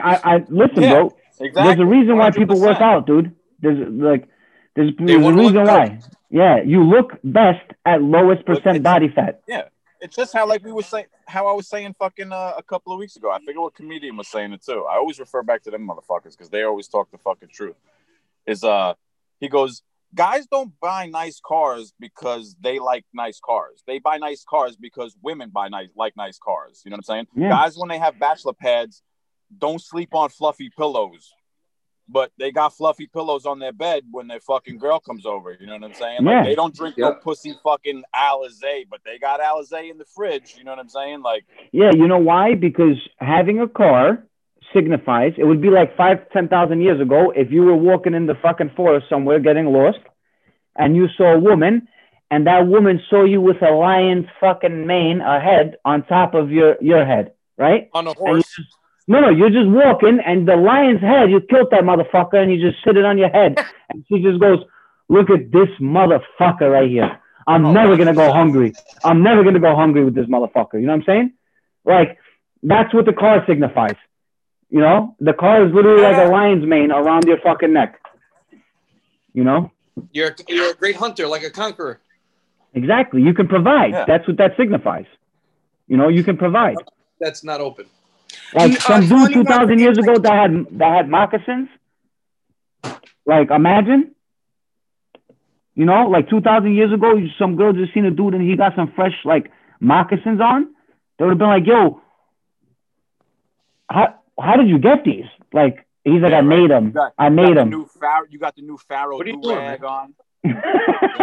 [0.02, 1.16] I, I listen, Yeah, bro.
[1.40, 1.62] Exactly.
[1.62, 3.34] There's a reason why people work out, dude.
[3.60, 4.28] There's like,
[4.74, 5.66] there's, there's a reason good.
[5.66, 5.98] why.
[6.30, 9.40] Yeah, you look best at lowest percent body fat.
[9.46, 9.64] Yeah,
[10.00, 12.92] it's just how like we were saying, how I was saying fucking uh, a couple
[12.92, 13.30] of weeks ago.
[13.30, 14.84] I forget what comedian was saying it too.
[14.90, 17.76] I always refer back to them motherfuckers because they always talk the fucking truth.
[18.46, 18.94] Is uh,
[19.40, 19.82] he goes,
[20.14, 23.82] guys don't buy nice cars because they like nice cars.
[23.86, 26.82] They buy nice cars because women buy nice like nice cars.
[26.84, 27.26] You know what I'm saying?
[27.36, 27.50] Yeah.
[27.50, 29.02] Guys, when they have bachelor pads,
[29.58, 31.32] don't sleep on fluffy pillows.
[32.08, 35.56] But they got fluffy pillows on their bed when their fucking girl comes over.
[35.58, 36.24] You know what I'm saying?
[36.24, 36.44] Like Yeah.
[36.44, 40.54] they don't drink no pussy fucking Alizé, but they got Alizé in the fridge.
[40.58, 41.22] You know what I'm saying?
[41.22, 42.54] Like Yeah, you know why?
[42.54, 44.26] Because having a car
[44.74, 48.26] signifies it would be like five, ten thousand years ago if you were walking in
[48.26, 49.98] the fucking forest somewhere getting lost
[50.76, 51.88] and you saw a woman
[52.30, 56.50] and that woman saw you with a lion's fucking mane, a head on top of
[56.50, 57.90] your, your head, right?
[57.92, 58.60] On a And you horse.
[59.08, 62.60] No, no, you're just walking and the lion's head, you killed that motherfucker and you
[62.70, 63.58] just sit it on your head.
[63.90, 64.60] And she just goes,
[65.08, 67.18] Look at this motherfucker right here.
[67.46, 68.72] I'm Oh, never gonna go hungry.
[69.04, 70.74] I'm never gonna go hungry with this motherfucker.
[70.74, 71.32] You know what I'm saying?
[71.84, 72.18] Like
[72.62, 73.96] that's what the car signifies.
[74.70, 78.00] You know, the car is literally like a lion's mane around your fucking neck.
[79.34, 79.70] You know,
[80.12, 82.00] You're you're a great hunter, like a conqueror.
[82.72, 83.20] exactly.
[83.22, 83.90] You can provide.
[83.92, 84.04] Yeah.
[84.06, 85.06] That's what that signifies.
[85.88, 86.76] You know, you can provide.
[87.20, 87.86] That's not open.
[88.54, 91.68] Like Uh, some dude two thousand years ago that had that had moccasins.
[93.26, 94.14] Like imagine.
[95.74, 98.56] You know, like two thousand years ago, some girl just seen a dude and he
[98.56, 100.74] got some fresh like moccasins on.
[101.18, 102.02] They would have been like, "Yo,
[103.88, 106.44] how how did you get these?" Like he's like, Yeah, "I right.
[106.44, 106.86] made them.
[106.86, 109.16] you got, I you made got the them." new Pharaoh, you got the new Pharaoh
[109.16, 110.14] What are you do doing, rag on.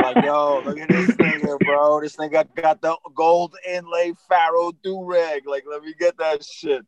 [0.01, 1.99] Like, yo, look at this nigga, bro.
[2.01, 5.45] This nigga got the gold inlay Pharaoh do rag.
[5.45, 6.86] Like, let me get that shit.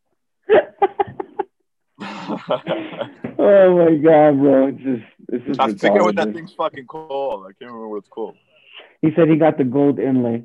[2.02, 4.68] Oh my god, bro!
[4.68, 5.60] It's just it's just.
[5.60, 7.46] I forget what that thing's fucking called.
[7.46, 8.36] I can't remember what it's called.
[9.02, 10.44] He said he got the gold inlay.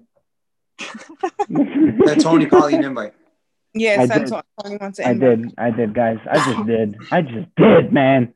[0.78, 3.14] That Tony probably an invite.
[3.74, 4.30] Yeah, I send did.
[4.30, 4.42] Tony.
[4.62, 5.54] Tony wants to I did.
[5.59, 6.18] I did, guys.
[6.30, 6.96] I just did.
[7.11, 8.34] I just did, man.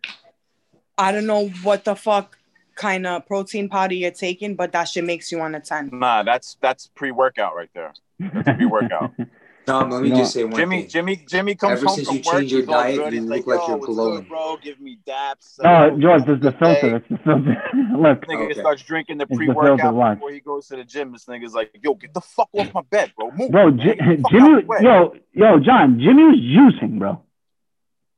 [0.99, 2.37] I don't know what the fuck
[2.75, 5.91] kind of protein powder you're taking, but that shit makes you want to 10.
[5.93, 7.95] Nah, that's that's pre workout right there.
[8.19, 9.13] That's pre workout.
[9.67, 10.89] Tom, let me You just say one Jimmy, thing.
[10.89, 12.35] Jimmy, Jimmy comes Ever home since from you work.
[12.39, 13.13] changed your he's all diet, good.
[13.13, 14.57] you look like, like you're glowing." good, bro?
[14.63, 15.61] Give me daps.
[15.63, 16.81] No, uh, Yo, George, this is the good day.
[16.81, 16.97] filter.
[16.97, 17.63] It's the filter.
[17.99, 18.61] Look, Nigga Okay.
[18.61, 21.13] starts drinking the It's the pre filter, workout before he goes to the gym.
[21.13, 23.31] This nigga's like, yo, get the fuck off my bed, bro.
[23.33, 23.51] Move.
[23.51, 23.71] bro.
[23.71, 27.23] J- the fuck out Jimmy, yo, yo, John, Jimmy was juicing, bro.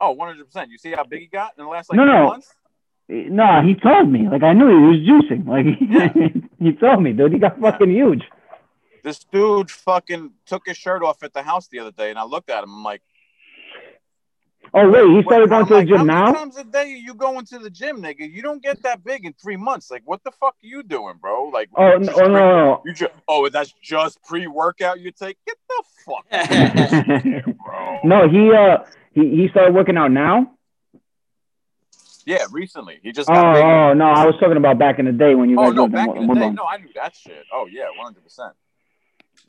[0.01, 0.69] Oh, 100%.
[0.69, 2.27] You see how big he got in the last like No, no.
[2.27, 2.49] months?
[3.09, 4.29] No, he told me.
[4.29, 5.47] Like I knew he was juicing.
[5.47, 5.67] Like
[6.61, 7.33] he, he told me, dude.
[7.33, 8.23] He got fucking huge.
[9.03, 12.25] This dude fucking took his shirt off at the house the other day, and I
[12.25, 12.71] looked at him.
[12.71, 13.03] I'm like,
[14.75, 16.33] Oh wait, he started going I'm to the like, how gym many now.
[16.33, 18.31] times a day are you going to the gym, nigga?
[18.33, 19.91] You don't get that big in three months.
[19.91, 21.49] Like, what the fuck are you doing, bro?
[21.49, 25.11] Like, Oh you no, just oh, no, no, You just, oh, that's just pre-workout you
[25.11, 25.37] take?
[25.47, 26.25] Get the fuck
[27.13, 27.19] no.
[27.23, 27.99] here, bro.
[28.05, 28.79] no, he uh,
[29.13, 30.53] he he started working out now.
[32.25, 32.99] Yeah, recently.
[33.03, 33.65] He just Oh, got big.
[33.65, 35.89] oh no, I was talking about back in the day when you Oh guys no,
[35.89, 37.45] back in in the day, no, I knew that shit.
[37.53, 38.55] Oh yeah, one hundred percent.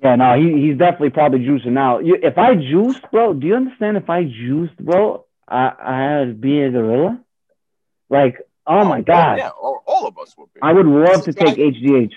[0.04, 2.00] Yeah, no, he he's definitely probably juicing now.
[2.00, 3.96] You, if I juiced, bro, do you understand?
[3.96, 7.22] If I juiced, bro, I I'd be a gorilla.
[8.10, 10.60] Like, oh my oh, god, yeah, all, all of us would be.
[10.62, 12.12] I would love to guy- take HGH.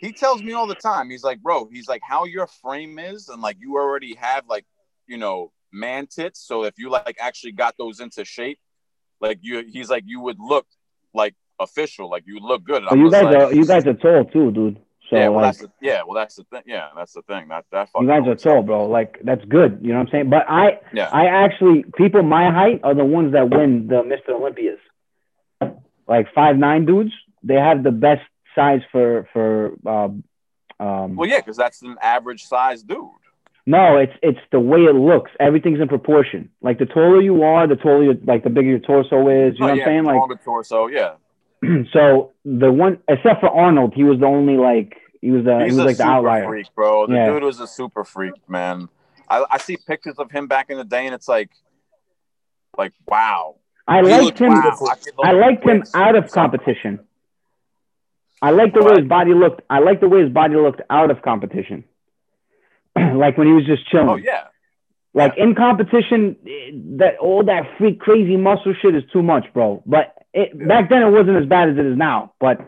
[0.00, 1.10] he tells me all the time.
[1.10, 4.64] He's like, bro, he's like, how your frame is, and like you already have like,
[5.06, 6.40] you know, man tits.
[6.40, 8.58] So if you like actually got those into shape,
[9.20, 10.66] like you, he's like, you would look
[11.12, 12.82] like official, like you look good.
[12.92, 14.80] You guys like, are you guys are tall too, dude.
[15.10, 16.62] So yeah, well, like, that's the, yeah, well, that's the thing.
[16.66, 17.48] Yeah, that's the thing.
[17.48, 18.86] That that you guys are tall, bro.
[18.86, 19.78] Like that's good.
[19.82, 20.30] You know what I'm saying?
[20.30, 24.34] But I Yeah, I actually people my height are the ones that win the Mr.
[24.34, 24.78] Olympias.
[26.08, 28.22] Like five nine dudes, they have the best
[28.54, 30.24] size for for um
[30.80, 33.06] um well, yeah, because that's an average size dude.
[33.64, 35.30] no, it's it's the way it looks.
[35.38, 36.50] Everything's in proportion.
[36.62, 39.54] Like the taller you are, the taller like the bigger your torso is.
[39.54, 40.04] You know oh, what I'm saying?
[40.04, 40.88] Like longer torso.
[40.88, 41.14] Yeah,
[41.92, 45.72] so the one except for Arnold, he was the only like he was the he's
[45.72, 46.46] he was a like the outlier.
[46.46, 47.06] freak, bro.
[47.06, 47.32] The Yeah.
[47.32, 48.88] dude was a super freak, man.
[49.28, 51.50] I, I see pictures of him back in the day, and it's like,
[52.78, 53.56] like wow.
[53.88, 54.50] I He liked him.
[54.50, 54.78] wow.
[55.24, 57.00] I, I liked him out of competition.
[58.42, 59.62] I like the way his body looked.
[59.70, 61.84] I like the way his body looked out of competition.
[62.96, 64.08] like when he was just chilling.
[64.08, 64.44] Oh yeah,
[65.14, 69.82] Like in competition, eh, that all that freak crazy muscle shit is too much, bro.
[69.86, 72.32] But it, back then it wasn't as bad as it is now.
[72.38, 72.58] But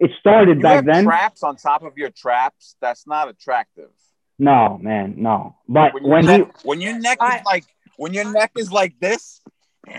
[0.00, 1.04] it started you back have then.
[1.04, 2.76] traps on top of your traps.
[2.80, 3.90] That's not attractive.
[4.38, 5.54] no, man, no.
[5.68, 7.64] But When your when he, neck, when your neck I- is like
[7.98, 9.40] when your neck is like this,
[9.86, 9.94] you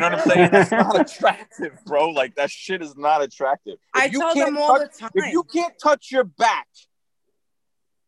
[0.08, 0.50] what I'm saying?
[0.52, 2.10] That's not attractive, bro.
[2.10, 3.74] Like that shit is not attractive.
[3.94, 5.10] If I you tell can't them all touch- the time.
[5.14, 6.68] If you can't touch your back,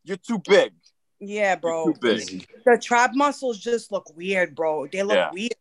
[0.04, 0.72] you're too big.
[1.18, 1.84] yeah, You're bro.
[1.86, 2.46] too big.
[2.64, 4.86] The trap muscles just look weird, bro.
[4.86, 5.30] They look Yeah.
[5.32, 5.52] weird.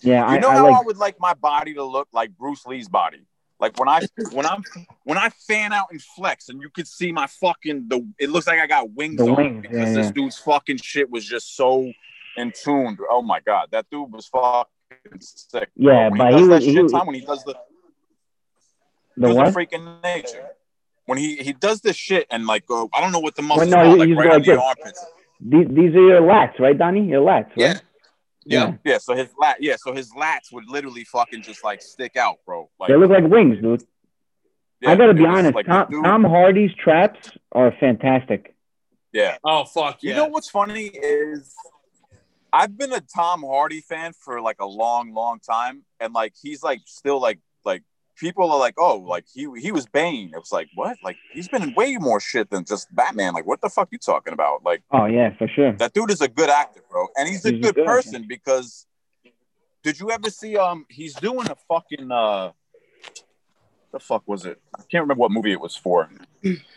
[0.00, 0.80] Yeah, You I, know I how like.
[0.80, 3.20] I would like my body to look like Bruce Lee's body.
[3.60, 4.00] Like when I
[4.32, 4.62] when I'm
[5.04, 8.04] when I fan out and flex, and you could see my fucking the.
[8.18, 10.12] It looks like I got wings The on wings, because yeah, this yeah.
[10.12, 11.90] dude's fucking shit was just so
[12.36, 12.96] in tune.
[13.10, 15.70] Oh my god, that dude was fucking sick.
[15.76, 15.92] bro.
[15.92, 17.44] Yeah, when but he does he that was- he shit was- time when he does
[17.44, 17.54] the
[19.16, 19.48] The Dude's what?
[19.48, 19.72] a freak
[20.02, 20.48] nature.
[21.06, 23.66] When he he does this shit and like uh, I don't know what the Well,
[23.66, 25.04] no, are like he's right like under your armpits.
[25.40, 27.06] These, these are your lats, right, Donnie?
[27.06, 27.52] Your lats, right?
[27.56, 27.78] Yeah.
[28.44, 28.68] Yeah.
[28.68, 28.98] Yeah, yeah.
[28.98, 29.76] So his lat, yeah.
[29.76, 32.70] So his lats would literally fucking just like stick out, bro.
[32.78, 33.82] Like they look like wings, dude.
[34.80, 35.54] yeah, I gotta be honest.
[35.54, 38.54] like Tom, Tom Hardy's traps are fantastic.
[39.12, 39.36] Yeah.
[39.44, 40.10] Oh fuck Yeah.
[40.10, 41.54] You know what's funny is
[42.52, 46.62] I've been a Tom Hardy fan for like a long, long time, and like he's
[46.62, 47.40] like still like like
[48.22, 50.30] people are like, oh, like he he was Bane.
[50.32, 50.96] It was like what?
[51.02, 53.34] Like he's been in way more shit than just Batman.
[53.34, 54.62] Like what the fuck you talking about?
[54.64, 55.72] Like Oh yeah, for sure.
[55.74, 57.92] that dude is a good actor, bro, and he's a He's a good good actor.
[57.92, 58.86] person because
[59.82, 62.52] did you ever see um he's doing a fucking uh
[63.92, 64.58] the fuck was it?
[64.74, 66.08] I can't remember what movie it was for,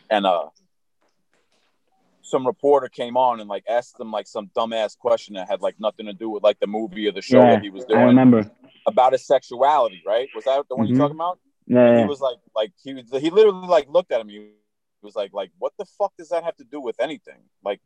[0.09, 0.45] and uh
[2.25, 5.75] some reporter came on and like asked him like some dumbass question that had like
[5.79, 7.99] nothing to do with like the movie or the show Yeah, that he was doing.
[8.01, 8.49] I remember.
[8.87, 10.27] about his sexuality, right?
[10.35, 10.89] Was that the one Mhm.
[10.89, 11.39] you're talking about?
[11.67, 11.99] Yeah, yeah.
[12.01, 14.29] he was like, like he was, he literally like looked at him.
[14.29, 14.51] He
[15.01, 17.39] was like, like, what the fuck does that have to do with anything?
[17.63, 17.79] Like,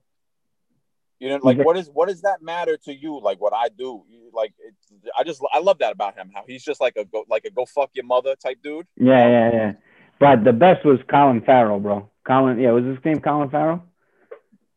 [1.20, 3.20] you know, like what is what does that matter to you?
[3.20, 6.32] Like what I do, like it's, I just I love that about him.
[6.34, 8.88] How he's just like a go like a go fuck your mother type dude.
[8.96, 9.72] Yeah, yeah, yeah.
[10.20, 12.10] But the best was Colin Farrell, bro.
[12.26, 13.84] Colin, yeah, was his name Colin Farrell?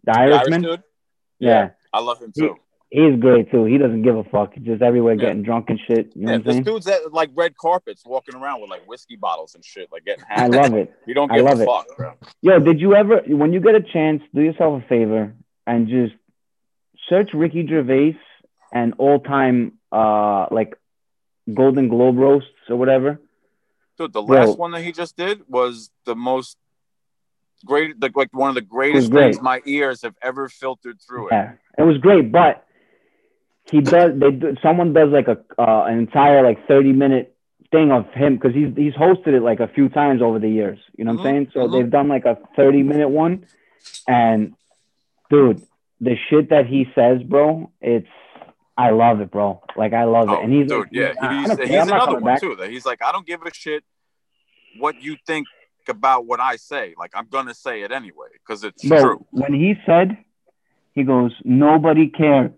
[0.05, 0.83] The The Irish Irishman.
[1.39, 1.71] Yeah.
[1.93, 2.57] I love him He- too.
[2.91, 3.65] He's great too.
[3.65, 4.53] He doesn't give a fuck.
[4.53, 5.21] He's just everywhere Yeah.
[5.29, 6.13] getting drunk and shit.
[6.15, 6.65] You know Yeah, this saying?
[6.65, 10.25] dude's at like red carpets walking around with like whiskey bottles and shit, like getting
[10.29, 10.93] I love it.
[11.07, 11.67] You don't I give love a it.
[11.67, 12.13] fuck, bro.
[12.43, 15.35] Yo, did you ever, when you get a chance, do yourself a favor
[15.67, 16.13] and just
[17.09, 18.19] search Ricky Gervais
[18.75, 20.77] and all time, uh, like
[21.53, 23.19] Golden Globe roasts or whatever.
[23.99, 24.37] Dude, the Bro.
[24.37, 26.59] last one that he just did was the most
[27.65, 29.35] great, the, like one of the greatest great.
[29.35, 31.33] things my ears have ever filtered through it.
[31.33, 32.67] Yeah, it was great, but
[33.71, 34.19] he does.
[34.19, 37.35] They do, someone does like a uh, an entire like thirty minute
[37.71, 40.79] thing of him because he's he's hosted it like a few times over the years.
[40.97, 41.51] You know what I'm saying?
[41.55, 41.73] So mhm.
[41.73, 43.47] they've done like a thirty minute one,
[44.07, 44.55] and
[45.31, 45.63] dude,
[46.01, 48.09] the shit that he says, bro, it's
[48.77, 49.63] I love it, bro.
[49.77, 52.25] Like I love Oh, it, and he's dude, like, yeah, I he's, he's another one
[52.25, 52.41] back.
[52.41, 52.57] too.
[52.57, 53.85] That he's like, I don't give a shit
[54.79, 55.47] what you think
[55.89, 56.95] about what I say.
[56.99, 59.27] Like, I'm gonna say it anyway because it's Bro, true.
[59.31, 60.17] when he said,
[60.95, 62.55] he goes, nobody cared.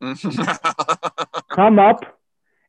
[1.50, 2.20] come up,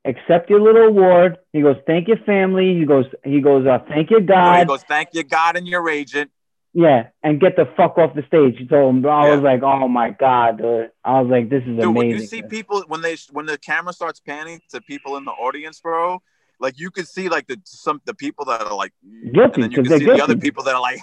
[0.05, 1.37] accept your little award.
[1.51, 2.77] He goes, thank your family.
[2.77, 4.59] He goes, he goes, uh, thank your God.
[4.59, 6.31] he goes, thank you, God, and your agent.
[6.73, 8.55] yeah, and get the fuck off the stage.
[8.57, 9.35] He told him, I Yeah.
[9.35, 10.91] was like, oh my God, dude.
[11.03, 13.93] I was like, this is Dude, when you see people when they when the camera
[13.93, 16.21] starts panning to people in the audience, bro,
[16.63, 18.93] like you could see like the some the people that are like,
[19.33, 20.99] Guilty, and then you can see the other people that are like,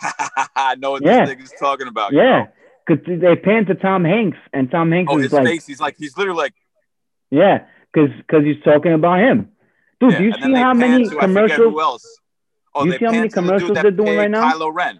[0.57, 1.25] I know what Yeah.
[1.27, 2.13] this nigga's talking about.
[2.13, 2.47] you yeah, know?
[2.87, 5.67] because they pan to Tom Hanks, and Tom Hanks Oh, is his like, face.
[5.67, 6.55] He's like, he's literally like,
[7.31, 9.51] yeah, because because he's talking about him.
[10.01, 10.19] Dude, yeah.
[10.19, 12.03] do you and see how many to, commercials?
[12.75, 14.51] Oh, You see how many to the commercials they're doing right now?
[14.51, 14.99] Kylo Ren,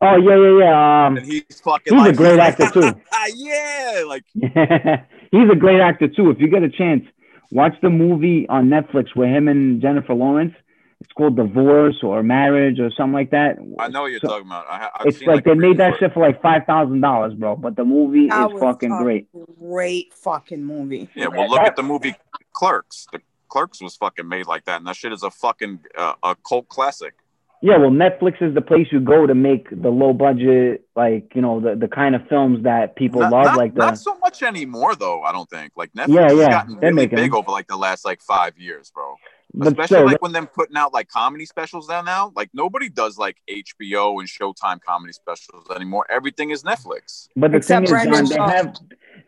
[0.00, 1.06] Oh yeah, yeah, yeah.
[1.06, 1.94] Um, and he's fucking.
[1.96, 2.92] he's a great actor too.
[3.34, 4.24] yeah, like
[5.34, 6.30] he's a great actor too.
[6.30, 7.02] If you get a chance,
[7.50, 10.54] watch the movie on Netflix with him and Jennifer Lawrence.
[11.00, 13.56] It's called Divorce or Marriage or something like that.
[13.78, 14.66] I know what you're So- talking about.
[14.68, 16.08] I, I've It's seen, like, they made that preview for it.
[16.08, 17.54] shit for like five thousand dollars, bro.
[17.54, 19.28] But the movie That is was fucking a great.
[19.60, 21.08] Great fucking movie.
[21.14, 22.16] Yeah, well, look at the movie
[22.52, 23.06] Clerks.
[23.12, 26.34] The Clerks was fucking made like that, and that shit is a fucking uh, a
[26.46, 27.14] cult classic.
[27.60, 31.42] Yeah, well, Netflix is the place you go to make the low budget, like you
[31.42, 34.16] know, the, the kind of films that people Not, love, not, like the not so
[34.18, 35.22] much anymore, though.
[35.22, 35.72] I don't think.
[35.76, 37.34] Like Netflix Yeah, has gotten they're really big them.
[37.34, 39.16] over like the last like five years, bro.
[39.54, 42.00] but Especially still, like when them putting out like comedy specials now.
[42.02, 46.06] Now, like nobody does like HBO and Showtime comedy specials anymore.
[46.08, 47.26] Everything is Netflix.
[47.34, 48.76] but the Except thing is, John, they have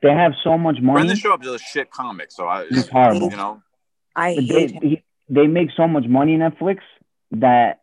[0.02, 1.04] they have so much money.
[1.04, 3.28] Brendan Schaub is a shit comic, so I, He's horrible.
[3.30, 3.60] you know,
[4.14, 4.82] I hate they, him.
[4.82, 6.78] he, they make so much money Netflix
[7.32, 7.79] that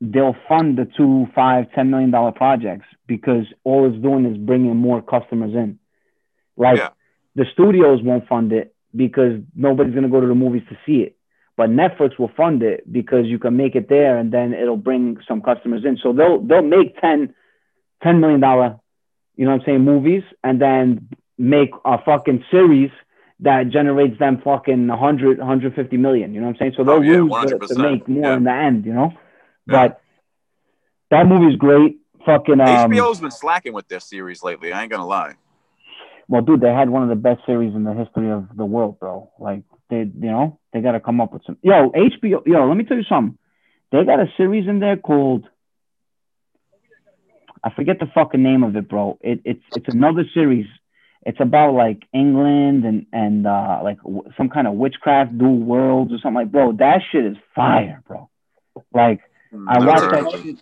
[0.00, 4.76] they'll fund the two, five, ten million dollar projects because all it's doing is bringing
[4.76, 5.78] more customers in.
[6.56, 6.90] Like Yeah.
[7.34, 11.16] the studios won't fund it because nobody's gonna go to the movies to see it,
[11.56, 15.18] but Netflix will fund it because you can make it there and then it'll bring
[15.26, 15.96] some customers in.
[16.02, 17.34] So they'll they'll make 10,
[18.02, 18.78] 10 million dollar,
[19.36, 22.90] you know what I'm saying, movies and then make a fucking series
[23.40, 26.32] that generates them fucking 100, 150 million.
[26.34, 26.74] You know what I'm saying?
[26.76, 28.36] So they'll Oh, yeah, lose to, to make more yeah.
[28.36, 29.12] in the end, you know?
[29.66, 29.88] Yeah.
[29.88, 30.00] But
[31.10, 31.98] that movie's great.
[32.26, 34.72] Fucking, um, HBO's been slacking with their series lately.
[34.72, 35.34] I ain't gonna lie.
[36.28, 38.98] well, dude, they had one of the best series in the history of the world,
[38.98, 39.30] bro.
[39.38, 41.58] Like, they, you know, they got to come up with some.
[41.62, 43.36] Yo, HBO, yo, let me tell you something.
[43.92, 45.46] They got a series in there called
[47.64, 49.18] I forget the fucking name of it, bro.
[49.22, 50.66] It, it's it's another series.
[51.22, 56.12] It's about like England and and uh, like w- some kind of witchcraft, dual worlds
[56.12, 56.52] or something like.
[56.52, 58.28] Bro, that shit is fire, bro.
[58.92, 59.20] Like
[59.68, 60.34] I Never watched that.
[60.40, 60.42] it.
[60.42, 60.56] shit.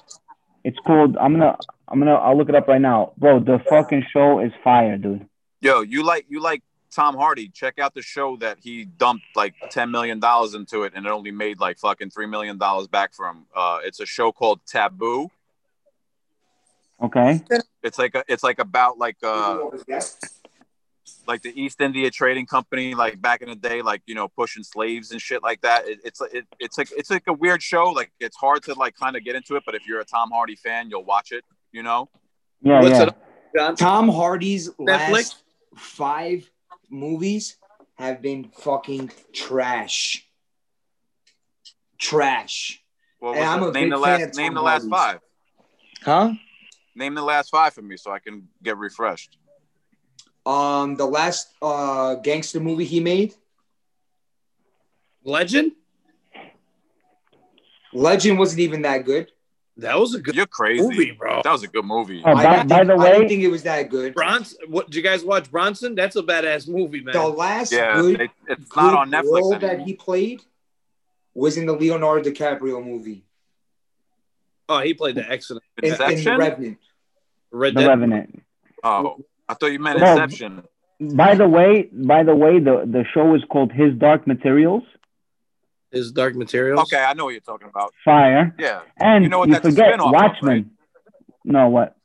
[0.64, 1.16] It's called.
[1.16, 1.57] I'm gonna.
[1.88, 2.14] I'm gonna.
[2.14, 3.40] I'll look it up right now, bro.
[3.40, 5.26] The fucking show is fire, dude.
[5.61, 7.49] Yo, you like you like Tom Hardy?
[7.49, 11.09] Check out the show that he dumped like ten million dollars into it, and it
[11.11, 13.47] only made like fucking three million dollars back for him.
[13.55, 15.30] Uh, it's a show called Taboo.
[17.03, 17.43] Okay.
[17.82, 19.59] It's like a, it's like about like uh
[21.26, 24.62] like the East India Trading Company, like back in the day, like you know pushing
[24.62, 25.86] slaves and shit like that.
[25.88, 27.84] It, it's it, it's like it's like a weird show.
[27.90, 30.30] Like it's hard to like kind of get into it, but if you're a Tom
[30.30, 31.44] Hardy fan, you'll watch it.
[31.72, 32.08] You know.
[32.62, 33.02] Yeah, What's yeah.
[33.04, 33.14] it?
[33.56, 33.76] John?
[33.76, 35.10] Tom Hardy's Netflix?
[35.10, 35.42] last
[35.76, 36.50] five
[36.90, 37.56] movies
[37.96, 40.26] have been fucking trash.
[41.98, 42.82] Trash.
[43.20, 44.90] Well, And I'm a name big the fan last of name Tom the last Hardy's.
[44.90, 45.20] five.
[46.02, 46.32] Huh?
[46.96, 49.38] Name the last five for me so I can get refreshed.
[50.45, 53.34] Um, the last uh gangster movie he made,
[55.24, 55.72] Legend?
[57.93, 59.30] Legend, wasn't even that good.
[59.76, 61.40] That was a good You're crazy, movie, bro.
[61.45, 62.22] That was a good movie.
[62.24, 64.14] I, by, didn't by think, the I didn't think it was that good.
[64.14, 65.51] Bronson, what did you guys watch?
[65.51, 65.95] Bronson?
[65.95, 67.12] That's a badass movie, man.
[67.14, 69.76] The last Yeah, good, it, it's good not on Netflix role anymore.
[69.76, 70.43] that he played
[71.34, 73.24] was in the Leonardo DiCaprio movie
[74.68, 76.78] oh, he played the excellent in, in Revenant.
[77.51, 77.88] Red the Dead.
[77.88, 78.43] Revenant.
[78.82, 79.18] Oh,
[79.49, 80.12] I thought you meant No.
[80.12, 80.62] Inception.
[81.01, 84.84] By the way, by the way, the the show is called His Dark Materials.
[85.90, 86.80] His Dark Materials.
[86.82, 87.93] Okay, I know what you're talking about.
[88.05, 88.55] Fire.
[88.59, 90.70] Yeah, And You know what you that's a forget spin-off of, Watchmen.
[91.45, 91.97] No, what?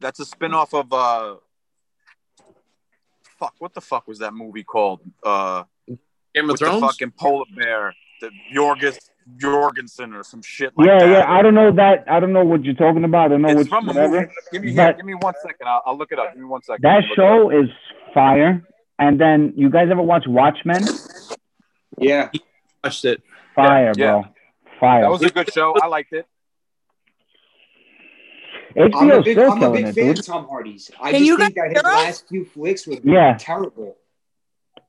[0.00, 1.36] that's a spin-off of uh
[3.38, 5.00] fuck, what the fuck was that movie called?
[5.22, 6.82] Uh Game of with the Thrones.
[6.82, 8.98] fucking polar bear, the Jorgis
[9.36, 11.08] Jorgensen or some shit like yeah, that.
[11.10, 11.24] yeah.
[11.32, 12.04] I don't know that.
[12.08, 13.26] I don't know what you're talking about.
[13.26, 14.20] I don't know it's which from a whatever.
[14.20, 14.32] movie.
[14.52, 15.66] Give me here, give me one second.
[15.66, 16.32] I'll, I'll look it up.
[16.32, 16.82] Give me one second.
[16.82, 17.68] That show is
[18.14, 18.62] fire.
[18.98, 20.82] And then you guys ever watch Watchmen?
[21.98, 22.30] Yeah.
[22.84, 23.22] Watched it.
[23.54, 24.22] Fire, Yeah.
[24.22, 24.24] bro.
[24.80, 25.02] Fire.
[25.02, 25.74] That was a good show.
[25.82, 26.26] I liked it.
[28.78, 30.18] I'm a big, still I'm a big it, fan dude.
[30.18, 30.90] of Tom Hardy's.
[31.00, 33.36] I Can just think guys that his last few flicks were Yeah.
[33.38, 33.96] terrible.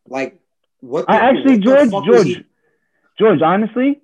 [0.08, 0.40] Like
[0.82, 1.06] what?
[1.08, 2.46] The, I actually, what the George, fuck George, he-
[3.18, 3.42] George.
[3.42, 4.02] Honestly,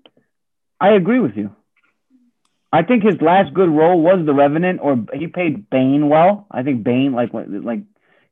[0.84, 1.52] I agree with you.
[2.74, 6.48] I think his last good role was The Revenant, or he played Bane well.
[6.52, 7.82] I think Bane, like, like,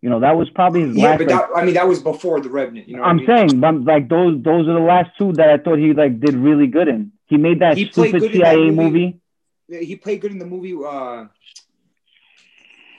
[0.02, 1.18] you know, that was probably his Yeah, last.
[1.18, 2.88] but like, I mean that was before the Revenant.
[2.89, 3.28] You know, I'm I mean?
[3.28, 6.36] saying, but like those, those are the last two that I thought he like did
[6.36, 7.12] really good in.
[7.28, 8.76] He made that He played stupid good in that CIA movie.
[8.76, 9.22] movie.
[9.70, 10.74] he played good in the movie.
[10.74, 11.28] Uh,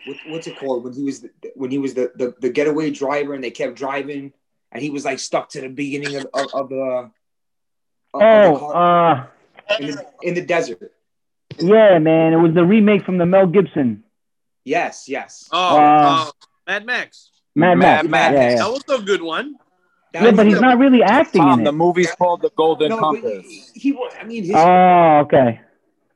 [0.05, 0.85] what, what's it called?
[0.85, 3.77] When he was the, when he was the, the the getaway driver, and they kept
[3.77, 4.33] driving,
[4.73, 7.11] and he was like stuck to the beginning of, of, of the.
[8.15, 9.27] of- of the Oh, car uh,
[9.81, 10.93] in, the, in the desert.
[11.59, 14.05] yeah, man, it was the remake from the Mel Gibson.
[14.65, 15.49] Yes, yes.
[15.53, 16.31] Oh, Uh, uh,
[16.67, 17.31] Mad Max.
[17.55, 18.09] Mad Mad Max.
[18.09, 18.35] Max.
[18.35, 19.57] Yeah, That was a good one.
[20.13, 22.91] That yeah, but he's the- not really acting Tom, in the movie's called The Golden
[22.91, 23.47] No, Compass.
[23.75, 23.99] he, he.
[24.21, 25.61] I mean, his Oh, okay.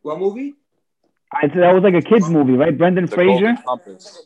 [0.02, 0.54] what movie?
[1.32, 2.76] I said that was like a kids movie, right?
[2.76, 3.40] Brendan The Fraser.
[3.40, 4.22] Golden Compass.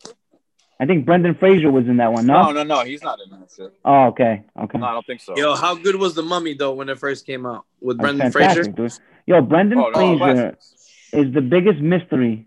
[0.83, 2.25] I think Brendan Fraser was in that one.
[2.27, 2.53] No, No.
[2.53, 2.81] no, no.
[2.85, 3.71] He's not in that shit.
[3.85, 4.45] Oh, okay.
[4.59, 4.79] Okay.
[4.79, 5.37] No, I don't think so.
[5.37, 8.33] Yo, how good was the Mummy though when it first came out with That's Brendan
[8.33, 8.63] Fraser?
[8.65, 8.93] dude.
[9.27, 10.57] Yo, Brendan Oh, no, Fraser
[11.13, 12.47] is the biggest mystery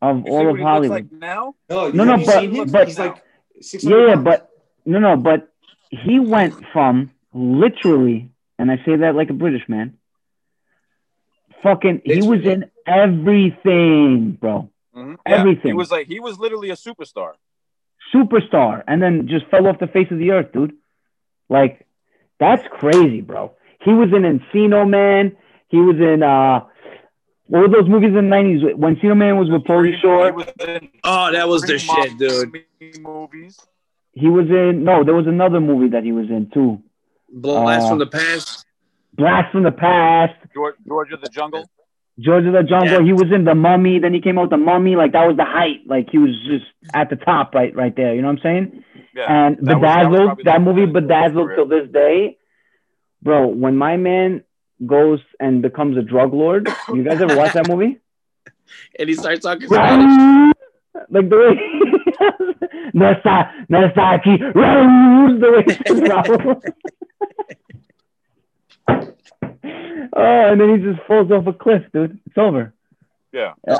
[0.00, 0.90] of You see all what of he looks Hollywood.
[0.90, 1.54] like now?
[1.68, 3.22] No, No, no, but- but- he's like
[3.60, 4.48] six yeah, yeah, but
[4.86, 5.48] no, no, but
[5.90, 9.98] he went from literally, and I say that like a British man.
[11.62, 14.70] Fucking, he was in everything, bro.
[14.96, 15.16] Mhm.
[15.26, 15.66] Everything.
[15.70, 17.32] He was like he was literally a superstar.
[18.14, 20.74] Superstar, and then just fell off the face of the earth, dude.
[21.48, 21.86] Like,
[22.38, 23.52] that's crazy, bro.
[23.82, 25.36] He was in Encino Man.
[25.68, 26.60] He was in uh,
[27.46, 28.62] what were those movies in the nineties?
[28.76, 30.32] When Encino Man was with Pauly He Shore.
[30.32, 32.52] was in Oh, that was the shit, dude.
[33.02, 33.58] Movies.
[34.12, 36.82] He was in no, there was another movie that he was in too.
[37.32, 38.64] Blast Uh, from the past.
[39.14, 41.68] Blast from the Past, George, Georgia the Jungle.
[42.18, 43.00] George of the Jungle.
[43.00, 43.04] Yeah.
[43.04, 43.98] He was in The Mummy.
[43.98, 44.96] Then he came out with The Mummy.
[44.96, 45.80] Like that was the height.
[45.86, 46.64] Like he was just
[46.94, 48.14] at the top, right, right there.
[48.14, 48.84] You know what I'm saying?
[49.14, 49.26] Yeah.
[49.46, 52.38] and that was- that was Bedazzled, that the movie Bedazzled till this day,
[53.22, 53.46] bro.
[53.48, 54.44] When my man
[54.84, 57.98] goes and becomes a drug lord, you guys ever watch that movie?
[58.98, 60.54] And he starts talking Spanish.
[61.10, 61.54] like the way
[62.94, 64.38] Nasa Nasaki
[65.40, 66.62] the way he says Raul.
[70.16, 72.18] oh, and then he just falls off a cliff, dude.
[72.26, 72.72] It's over.
[73.32, 73.52] Yeah.
[73.68, 73.78] Uh,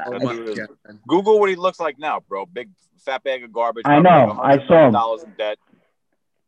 [1.08, 2.46] Google what he looks like now, bro.
[2.46, 2.68] Big
[2.98, 3.84] fat bag of garbage.
[3.86, 4.38] I know.
[4.42, 4.92] I saw him.
[4.92, 5.58] Dollars in debt.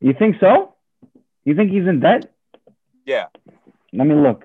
[0.00, 0.74] You think so?
[1.44, 2.32] You think he's in debt?
[3.06, 3.26] Yeah.
[3.92, 4.44] Let me look.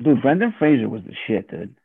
[0.00, 1.76] Dude, Brendan Fraser was the shit, dude.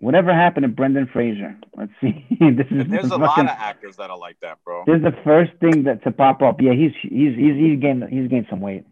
[0.00, 1.56] Whatever happened to Brendan Fraser?
[1.76, 2.24] Let's see.
[2.40, 4.84] this is there's the a lot of actors that are like that, bro.
[4.86, 6.60] This is the first thing that to pop up.
[6.60, 8.84] Yeah, he's he's he's he's gained he's gained some weight.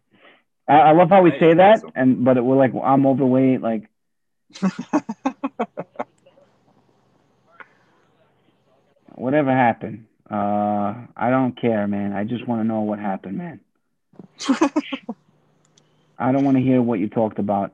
[0.69, 1.93] I, I love how we Yeah, say that, awesome.
[1.97, 3.63] and but we're like I'm overweight.
[3.63, 3.89] Like,
[9.15, 10.05] whatever happened?
[10.31, 12.13] Uh, I don't care, man.
[12.13, 13.61] I just want to know what happened, man.
[16.19, 17.73] I don't want to hear what you talked about.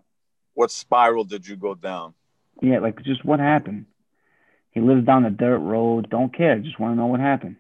[0.55, 2.15] What spiral did you go down?
[2.63, 3.87] Yeah, like just what happened.
[4.71, 6.11] He lives down a dirt road.
[6.11, 6.59] Don't care.
[6.59, 7.57] Just want to know what happened.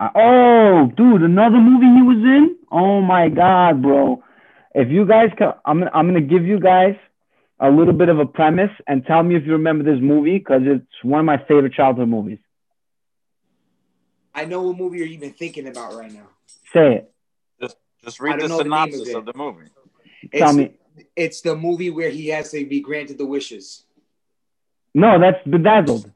[0.00, 2.56] Uh, oh, dude, another movie he was in.
[2.72, 4.24] Oh my god, bro!
[4.74, 6.96] If you guys, can, I'm gonna, I'm gonna give you guys
[7.60, 10.62] a little bit of a premise and tell me if you remember this movie because
[10.64, 12.38] it's one of my favorite childhood movies.
[14.34, 16.26] I know what movie you're even thinking about right now.
[16.72, 17.11] Say it.
[18.04, 19.66] Just just read the know the of synopsis of the movie.
[20.34, 20.72] Tell It's, me.
[21.16, 23.84] it's the movie where he has to be granted the wishes.
[24.94, 26.10] No, that's Bedazzled.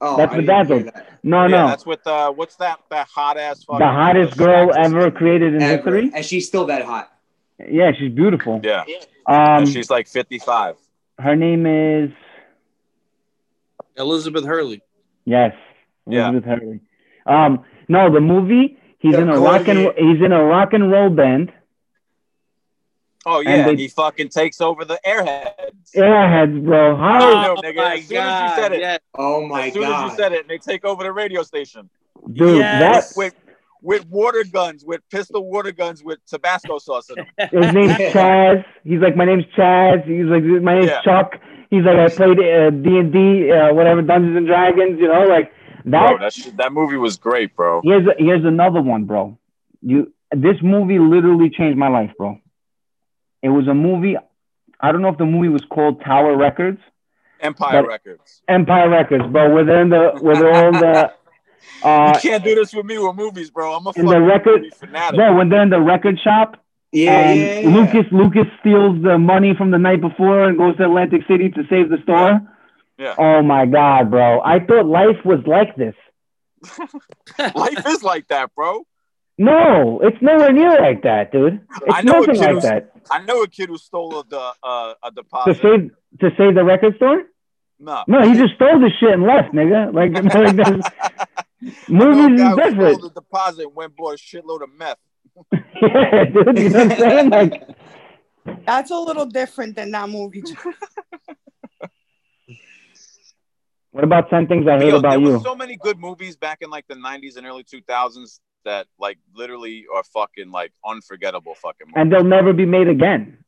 [0.00, 0.84] Oh, That's I didn't Bedazzled.
[0.94, 1.18] that.
[1.24, 1.66] No, yeah, no.
[1.68, 2.78] that's with uh, what's that?
[2.90, 3.80] That hot ass fucking.
[3.80, 5.76] the hottest girl ever created in Ever.
[5.76, 6.10] history.
[6.14, 7.10] And she's still that hot.
[7.68, 8.60] Yeah, she's beautiful.
[8.62, 8.84] Yeah,
[9.26, 10.76] Um, and she's like 55.
[11.18, 12.10] her name is
[13.96, 14.82] Elizabeth Hurley.
[15.24, 15.54] yes,
[16.06, 16.28] Yeah.
[16.28, 16.80] Elizabeth Hurley.
[17.26, 20.06] Um, no, the movie he's The in a rock and Gordy.
[20.12, 21.52] he's in a rock and roll band.
[23.26, 25.92] Oh and yeah, they- he fucking takes over the airheads.
[25.94, 26.96] Airheads, bro.
[26.96, 27.18] How?
[27.20, 28.98] Oh, Oh nigga, my as soon as you said it- yeah.
[29.16, 29.66] Oh my god.
[29.68, 30.04] as soon god.
[30.06, 31.90] as you said it, they take over the radio station.
[32.32, 33.16] Dude, Yes.
[33.16, 33.34] with
[33.80, 37.26] with water guns, with pistol water guns, with Tabasco sauce in them.
[37.62, 38.64] his name's Chaz.
[38.84, 40.04] He's like, my name's Chaz.
[40.04, 41.02] He's like, my name's Yeah.
[41.02, 41.38] Chuck.
[41.70, 44.98] He's like, I played uh, D and D, uh, whatever Dungeons and Dragons.
[44.98, 45.52] You know, like
[45.86, 46.08] that.
[46.08, 47.80] Bro, that shit, that movie was great, bro.
[47.82, 49.38] Here's a, here's another one, bro.
[49.82, 52.38] You this movie literally changed my life, bro.
[53.42, 54.16] It was a movie.
[54.80, 56.80] I don't know if the movie was called Tower Records,
[57.40, 58.42] Empire Records.
[58.48, 59.54] Empire Records, bro.
[59.54, 61.12] Where they're in the where they're all the
[61.82, 63.74] uh, you can't do this with me with movies, bro.
[63.74, 65.16] I'm a in fucking the record, movie fanatic.
[65.16, 65.36] bro.
[65.36, 66.62] When they're in the record shop
[66.92, 67.68] yeah, and yeah, yeah.
[67.68, 71.62] Lucas Lucas steals the money from the night before and goes to Atlantic City to
[71.68, 72.40] save the store.
[72.98, 73.14] Yeah.
[73.18, 74.40] Oh my god, bro!
[74.40, 75.94] I thought life was like this.
[77.54, 78.84] Life is like that, bro.
[79.38, 81.60] No, it's nowhere near like that, dude.
[81.92, 82.90] I It's know a nothing kid like who's- that.
[83.10, 85.62] I know a kid who stole a, the, uh, a To deposit.
[85.62, 85.90] save
[86.20, 87.22] to save the record store?
[87.78, 88.02] no.
[88.08, 89.94] No, he just stole the shit and left, nigga.
[89.94, 90.90] Like, like there's-
[91.62, 92.98] I know a movies guy is different.
[92.98, 94.98] stole the deposit and went and bought a shitload of meth.
[95.80, 96.58] yeah, dude.
[96.58, 97.30] You know what I'm saying?
[97.30, 97.62] Like,
[98.66, 100.42] That's a little different than that movie.
[103.98, 105.32] What about ten things I hate Yo, about there you?
[105.32, 109.18] was so many good movies back in like the 90s and early 2000s that like
[109.34, 111.94] literally are fucking like unforgettable fucking movies.
[111.96, 113.38] and they'll never be made again.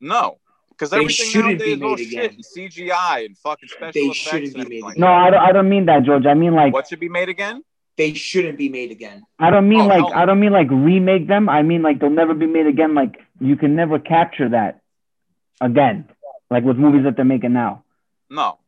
[0.00, 0.38] no,
[0.70, 2.34] because They everything shouldn't be nowadays is all made shit again.
[2.36, 4.16] and CGI and fucking special They effects.
[4.16, 5.08] shouldn't be made like No.
[5.08, 5.40] I don't.
[5.48, 6.24] I don't mean that, George.
[6.24, 6.72] I mean like.
[6.72, 7.62] What should be made again?
[7.98, 9.22] They shouldn't be made again.
[9.38, 10.00] I don't mean Oh, like.
[10.00, 10.12] no.
[10.14, 11.50] I don't mean like remake them.
[11.50, 12.94] I mean like they'll never be made again.
[12.94, 14.80] Like you can never capture that
[15.60, 16.08] again.
[16.50, 17.84] Like with movies that they're making now.
[18.30, 18.58] No.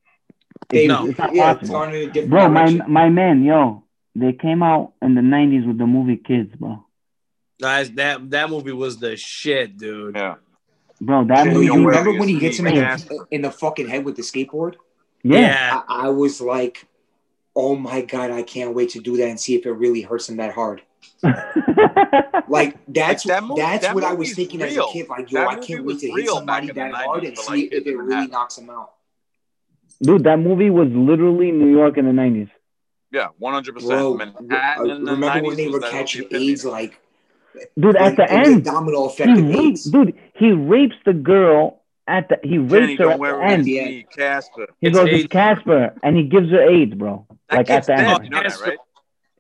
[0.69, 1.07] They, No.
[1.07, 1.75] it's not yeah, possible.
[1.75, 2.93] gone in a different Bro, my direction.
[2.93, 3.85] my man, yo,
[4.15, 6.85] they came out in the '90s with the movie Kids, bro.
[7.61, 10.17] Guys, that that movie was the shit, dude.
[10.17, 10.37] Yeah.
[11.01, 11.67] Bro, that Yo, movie.
[11.67, 12.99] you remember when he it's hits him in man.
[12.99, 14.75] the, in the fucking head with the skateboard?
[15.23, 15.83] Yeah.
[15.89, 16.87] I, I was like,
[17.55, 20.29] oh my god, I can't wait to do that and see if it really hurts
[20.29, 20.83] him that hard.
[22.49, 25.09] Like that's that movie- that's that what I was movie's thinking as a kid.
[25.09, 27.73] Like, yo, That I can't wait to hit somebody back that hard and see like,
[27.73, 28.31] if it really Manhattan.
[28.31, 28.93] knocks him out.
[30.03, 32.51] Dude, that movie was literally New York in the '90s.
[33.13, 33.87] Yeah, 100%.
[33.87, 36.65] Bro, Manhattan uh, in the remember 90s when they were catching AIDS?
[36.65, 37.01] Like,
[37.79, 39.85] Dude, at the it was a end, domino he effect of rapes, AIDS.
[39.85, 42.39] dude, he rapes the girl at the.
[42.43, 43.65] He rapes Jenny, her don't at wear the end.
[43.65, 44.67] the Casper.
[44.81, 45.25] He It's goes, AIDS.
[45.25, 47.27] "It's Casper," and he gives her AIDS, bro.
[47.49, 48.01] That like at the dead.
[48.07, 48.25] end.
[48.25, 48.79] You know that, right?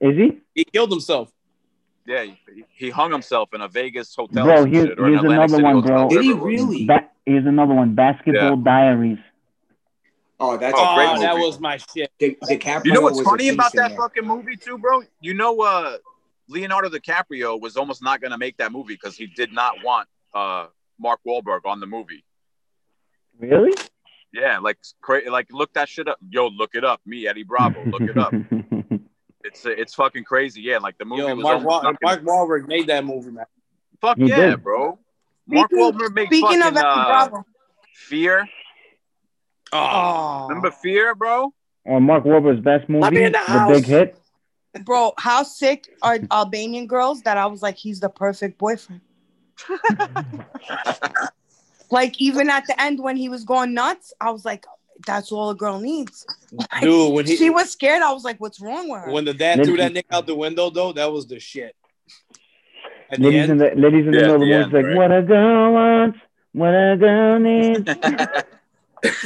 [0.01, 0.39] Is he?
[0.55, 1.31] He killed himself.
[2.07, 4.45] Yeah, he, he hung himself in a Vegas hotel.
[4.45, 6.09] Bro, here- shit, or an here's another City one, bro.
[6.09, 6.65] Did he whatever it was.
[6.69, 6.87] really?
[6.87, 7.95] Ba- here's another one.
[7.95, 9.19] Basketball Diaries.
[10.39, 11.47] Oh, that's Oh, Oh, great that movie.
[11.47, 12.11] was my shit.
[12.19, 13.97] Di- DiCaprio You know what's funny about that there.
[13.97, 15.03] fucking movie too, bro?
[15.21, 15.97] You know, uh,
[16.49, 20.67] Leonardo DiCaprio was almost not gonna make that movie because he did not want uh
[20.99, 22.25] Mark Wahlberg on the movie.
[23.39, 23.73] Really?
[24.33, 26.19] Yeah, like cra- like look that shit up.
[26.29, 27.01] Yo, look it up.
[27.07, 28.33] Me, Eddie Bravo, look it up.
[29.45, 30.61] It's it's fucking crazy.
[30.61, 33.31] Yeah, like the movie Yo, was Mark, almost Wa- gonna- Mark Wahlberg made that movie,
[33.31, 33.45] man.
[34.01, 34.65] Fuck He yeah, did.
[34.65, 34.99] bro.
[35.47, 37.45] Mark Speaking, Wahlberg made speaking fucking of Eddie uh, Bravo.
[37.95, 38.49] Fear.
[39.73, 41.53] Oh, Remember Fear, bro?
[41.85, 43.75] or Mark Wahlberg's best movie, Let me in the The.
[43.75, 44.19] Big Hit.
[44.85, 49.01] Bro, how sick are Albanian girls that I was like, he's the perfect boyfriend.
[51.91, 54.67] like even at the end when he was going nuts, I was like,
[55.07, 56.27] that's all a girl needs.
[56.53, 59.13] Like, Dude, when he she was scared, I was like, what's wrong with her?
[59.13, 61.75] when the dad threw that nigga out the window though, that was the shit.
[63.11, 64.73] At the Ladies in the ladies in the Yeah, middle of the the movie, end,
[64.73, 64.97] like right?
[64.97, 66.19] what a girl wants,
[66.53, 67.89] what a girl needs.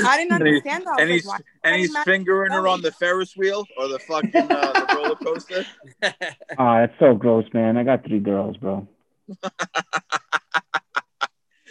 [0.06, 0.98] I didn't understand that.
[0.98, 3.88] I and he's like, why and Freddie he's fingering her on the Ferris wheel or
[3.88, 5.64] the fucking uh, the roller coaster.
[6.58, 7.76] Oh, that's so gross, man.
[7.76, 8.86] I got three girls, bro.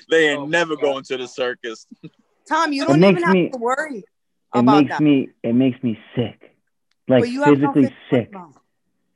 [0.10, 0.82] They ain't Oh, never God.
[0.82, 1.86] going to the circus.
[2.48, 4.04] Tom, you don't makes even have me- to worry It
[4.54, 5.02] about makes that.
[5.02, 6.56] me it makes me sick.
[7.08, 8.54] Like but you have physically nothing sick about.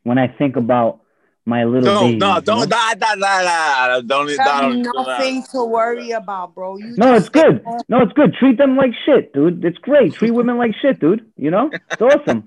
[0.04, 1.00] when I think about
[1.46, 2.18] my little Don't baby.
[2.20, 2.66] no don't know?
[2.66, 6.78] da, da, da, da, don't You don't don't- nothing to worry about, bro.
[6.78, 7.62] You No, it's good.
[7.66, 7.82] home.
[7.90, 8.34] No, it's good.
[8.36, 9.64] Treat them like shit, dude.
[9.66, 10.14] It's great.
[10.14, 11.26] Treat women like shit, dude.
[11.36, 11.70] You know?
[11.92, 12.46] It's awesome.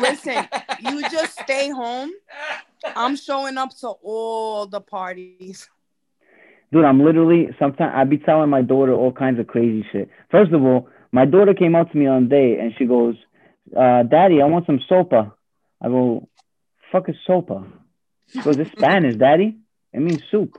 [0.00, 0.46] Listen,
[0.80, 2.12] you just stay home.
[2.94, 5.68] I'm showing up to all the parties.
[6.72, 10.08] Dude, I'm literally sometimes I be telling my daughter all kinds of crazy shit.
[10.30, 13.14] First of all, my daughter came up to me on a day and she goes,
[13.76, 15.32] uh, Daddy, I want some sopa.
[15.82, 16.28] I go,
[16.92, 17.66] fuck is sopa?
[18.34, 19.56] She goes, It's Spanish, Daddy.
[19.92, 20.58] It means soup.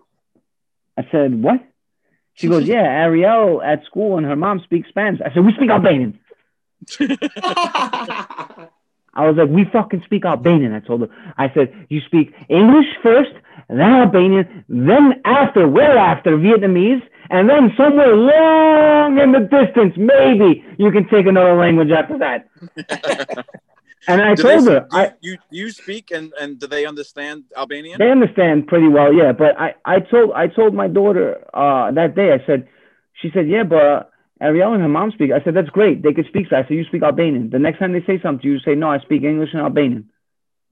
[0.97, 1.61] I said, What?
[2.33, 5.21] She goes, Yeah, Ariel at school and her mom speaks Spanish.
[5.21, 6.19] I said, We speak Albanian.
[9.15, 10.73] I was like, we fucking speak Albanian.
[10.73, 11.07] I told her.
[11.37, 13.31] I said, you speak English first,
[13.69, 20.65] then Albanian, then after, well after Vietnamese, and then somewhere long in the distance, maybe
[20.77, 22.49] you can take another language after that.
[24.07, 26.85] And I Do told do her, you, I, you you speak and and do they
[26.85, 27.99] understand Albanian?
[27.99, 29.31] they understand pretty well, yeah.
[29.31, 32.67] But I, I told I told my daughter uh, that day, I said,
[33.21, 35.31] she said, yeah, but Ariel and her mom speak.
[35.31, 36.03] I said, that's great.
[36.03, 36.47] They could speak.
[36.49, 37.49] So I said, you speak Albanian.
[37.49, 40.09] The next time they say something you, you say, no, I speak English and Albanian.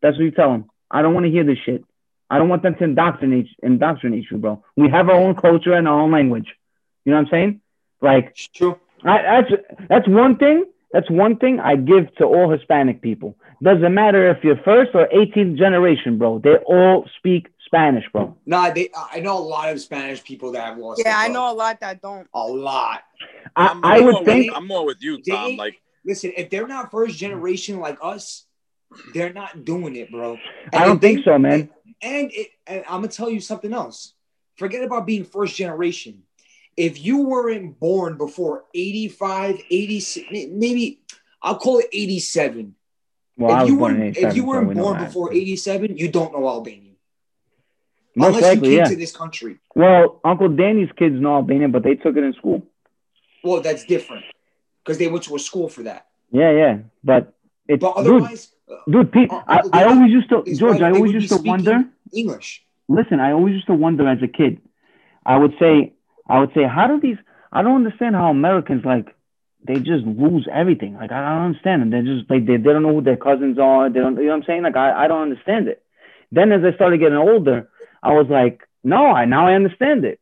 [0.01, 0.69] That's what you tell them.
[0.91, 1.83] I don't want to hear this shit.
[2.29, 4.63] I don't want them to indoctrinate indoctrinate you, bro.
[4.75, 6.49] We have our own culture and our own language.
[7.05, 7.61] You know what I'm saying?
[8.01, 8.79] Like True.
[9.03, 10.65] I, that's that's one thing.
[10.93, 13.35] That's one thing I give to all Hispanic people.
[13.61, 16.37] Doesn't matter if you're first or 18th generation, bro.
[16.39, 18.37] They all speak Spanish, bro.
[18.45, 18.89] Nah, they.
[19.11, 21.01] I know a lot of Spanish people that have lost.
[21.03, 22.27] Yeah, it, I know a lot that don't.
[22.33, 23.01] a lot.
[23.55, 25.47] I, I'm, I I'm would more think With, I'm more with you, Tom.
[25.51, 28.45] They- Like Listen, if they're not first generation like us,
[29.13, 30.37] they're not doing it, bro.
[30.73, 31.69] I don't if they- think so, man.
[32.01, 34.13] And, it, and I'm gonna tell you something else.
[34.57, 36.23] Forget about being first generation.
[36.75, 41.01] If you weren't born before 85, 86, maybe
[41.41, 42.75] I'll call it 87.
[43.37, 45.07] Well, if you born in weren't, 87, if you weren't we know born that.
[45.07, 46.95] before 87, you don't know Albanian.
[48.15, 48.89] Most Unless likely, you came yeah.
[48.89, 49.59] to this country.
[49.75, 52.61] Well, Uncle Danny's kids know Albanian, but they took it in school.
[53.43, 54.25] Well, that's different
[54.83, 56.07] because they went to a school for that.
[56.31, 56.77] Yeah, yeah.
[57.03, 57.33] But
[57.67, 60.91] it's But dude, otherwise, uh, dude, Pete, uh, I, I always used to George, I
[60.91, 61.85] always used to wonder.
[62.13, 62.63] English.
[62.87, 64.61] Listen, I always used to wonder as a kid.
[65.25, 65.93] I would say,
[66.27, 67.17] I would say, how do these?
[67.51, 69.15] I don't understand how Americans like
[69.65, 70.95] they just lose everything.
[70.95, 71.89] Like I don't understand them.
[71.89, 73.89] They're just like they, they don't know who their cousins are.
[73.89, 74.15] They don't.
[74.17, 74.63] You know what I'm saying?
[74.63, 75.83] Like I, I don't understand it.
[76.31, 77.69] Then as I started getting older,
[78.01, 80.19] I was like, no, I now I understand it.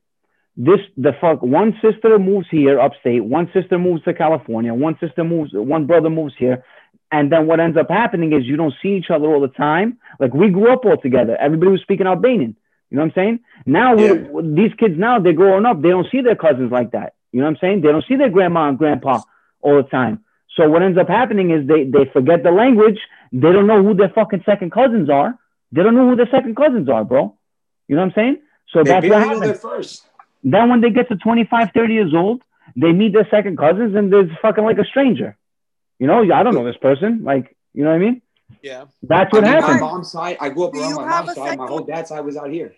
[0.58, 1.42] This the fuck.
[1.42, 3.24] One sister moves here upstate.
[3.24, 4.74] One sister moves to California.
[4.74, 5.52] One sister moves.
[5.54, 6.64] One brother moves here.
[7.12, 9.98] And then what ends up happening is you don't see each other all the time.
[10.20, 11.36] Like we grew up all together.
[11.40, 12.56] Everybody was speaking Albanian.
[12.92, 13.40] You know what I'm saying?
[13.66, 14.42] Now we Yeah.
[14.44, 15.82] these kids now they're growing up.
[15.82, 17.14] They don't see their cousins like that.
[17.32, 17.82] You know what I'm saying?
[17.82, 19.22] They don't see their grandma and grandpa
[19.62, 20.20] all the time.
[20.56, 23.00] So what ends up happening is they they forget the language.
[23.32, 25.38] They don't know who their fucking second cousins are.
[25.72, 27.38] They don't know who their second cousins are, bro.
[27.88, 28.38] You know what I'm saying?
[28.74, 29.60] So They that's what barely happens.
[29.62, 30.08] first.
[30.44, 32.42] Then when they get to 25, 30 years old,
[32.76, 35.38] they meet their second cousins and there's fucking like a stranger.
[36.00, 37.24] You know, I don't know this person.
[37.24, 38.22] Like, you know what I mean?
[38.62, 38.86] Yeah.
[39.04, 39.82] That's I what mean, my happens.
[39.82, 41.58] mom's side, I grew up Do around my mom's a side.
[41.58, 42.74] My whole dad's side was out here.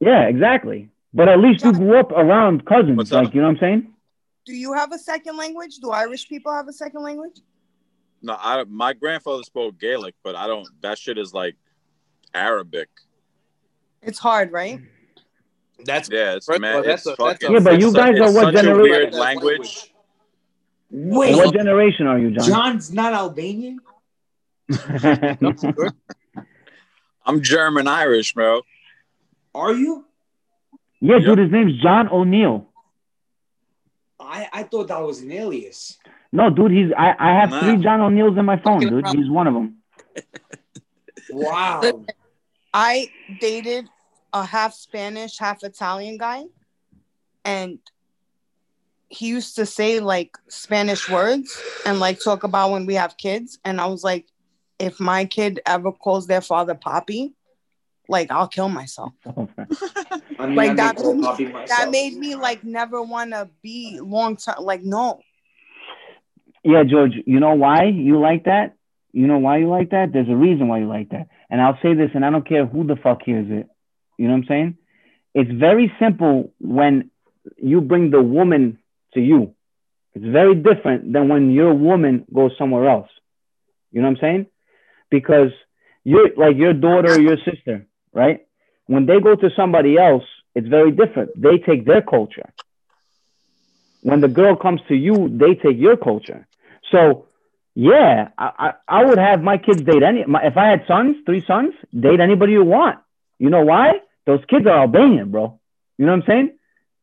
[0.00, 0.90] Yeah, exactly.
[1.12, 2.96] But at least you grew up around cousins.
[2.96, 3.34] What's like, up?
[3.34, 3.94] you know what I'm saying?
[4.46, 5.76] Do you have a second language?
[5.78, 7.40] Do Irish people have a second language?
[8.22, 10.66] no, I my grandfather spoke Gaelic, but I don't.
[10.82, 11.56] That shit is like
[12.34, 12.88] Arabic.
[14.02, 14.80] It's hard, right?
[15.84, 16.76] That's Yeah, it's First of man.
[16.76, 17.52] all, that's it's a- that's fucking.
[17.52, 18.80] Yeah, but you guys it's are what generation?
[18.82, 19.92] weird language.
[20.90, 22.46] Wait, What generation are you, John?
[22.48, 23.78] John's not Albanian?
[27.26, 28.62] I'm German Irish, bro.
[29.54, 30.04] Are you?
[31.00, 32.66] yeah, dude, his name's John O'Neill.
[34.20, 35.98] I, I thought that was an alias.
[36.32, 37.60] No, dude, he's I, I have Nah.
[37.60, 39.06] three John O'Neills in my phone, dude.
[39.06, 39.76] He's one of them.
[41.30, 42.04] Wow.
[42.74, 43.08] I
[43.40, 43.88] dated
[44.32, 46.44] a half Spanish, half Italian guy,
[47.44, 47.78] and
[49.08, 53.58] he used to say like Spanish words and like talk about when we have kids.
[53.64, 54.26] And I was like,
[54.78, 57.32] if my kid ever calls their father Poppy,
[58.08, 59.12] like I'll kill myself.
[59.26, 59.48] Oh,
[60.38, 63.32] I mean, Like I that make all made, copy that made me like never want
[63.32, 64.56] to be long term.
[64.60, 65.20] Like no,
[66.64, 68.74] Yeah, George, you know why you like that?
[69.12, 70.12] You know why you like that?
[70.12, 71.28] There's a reason why you like that.
[71.50, 73.68] And I'll say this, and I don't care who the fuck hears it.
[74.16, 74.76] You know what I'm saying?
[75.34, 77.10] It's very simple when
[77.56, 78.78] you bring the woman
[79.14, 79.54] to you.
[80.14, 83.08] It's very different than when your woman goes somewhere else.
[83.92, 84.46] You know what I'm saying?
[85.10, 85.50] Because
[86.04, 87.86] you're like your daughter or your sister,
[88.18, 88.40] right?
[88.86, 90.24] When they go to somebody else,
[90.54, 91.40] it's very different.
[91.40, 92.48] They take their culture.
[94.02, 96.46] When the girl comes to you, they take your culture.
[96.90, 97.26] So,
[97.74, 100.24] yeah, I, I, I would have my kids date any.
[100.24, 102.98] My, if I had sons, three sons, date anybody you want.
[103.38, 104.00] You know why?
[104.26, 105.60] Those kids are Albanian, bro.
[105.96, 106.50] You know what I'm saying?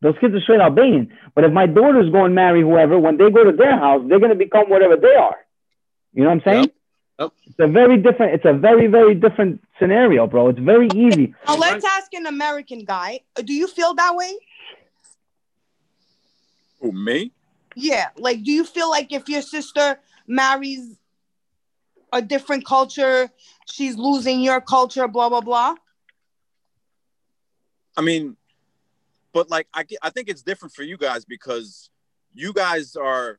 [0.02, 1.12] Those kids are straight Albanian.
[1.34, 4.20] But if my daughters go and marry whoever, when they go to their house, they're
[4.20, 5.36] gonna become whatever they are.
[6.12, 6.64] You know what I'm saying?
[6.64, 6.74] Yep.
[7.18, 7.32] Yep.
[7.46, 8.34] It's a very different.
[8.34, 10.48] It's a very very different scenario, bro.
[10.48, 11.34] It's very easy.
[11.46, 13.20] now let's ask an American guy.
[13.36, 14.36] Do you feel that way?
[16.80, 17.32] Who me?
[17.74, 20.96] Yeah, like do you feel like if your sister marries
[22.12, 23.30] a different culture,
[23.66, 25.74] she's losing your culture, blah blah blah?
[27.96, 28.36] I mean,
[29.32, 31.90] but like I, I think it's different for you guys because
[32.34, 33.38] you guys are.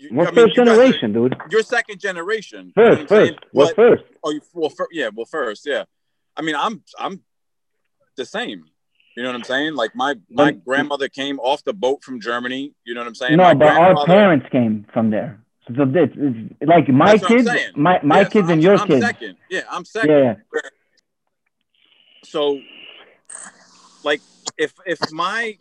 [0.00, 1.36] You, We're I mean, first you guys are- generation, dude.
[1.50, 2.72] you're second generation.
[2.74, 3.34] you know what First, saying?
[3.34, 4.02] first, we're But- first.
[4.24, 5.84] Oh, you, well, fir- yeah, well, first, yeah.
[6.36, 7.20] I mean, I'm, I'm
[8.16, 8.64] the same.
[9.16, 9.74] You know what I'm saying?
[9.74, 12.72] Like my my But- grandmother came off the boat from Germany.
[12.84, 13.36] You know what I'm saying?
[13.36, 15.44] No, my but our grandfather- parents came from there.
[15.76, 17.72] So this, it's like my That's what I'm kids, saying.
[17.76, 19.04] my my Yeah, so kids and your I'm kids.
[19.04, 19.36] Second.
[19.50, 20.10] Yeah, I'm second.
[20.10, 20.34] Yeah,
[22.24, 22.60] So,
[24.04, 24.20] like,
[24.56, 25.58] if if my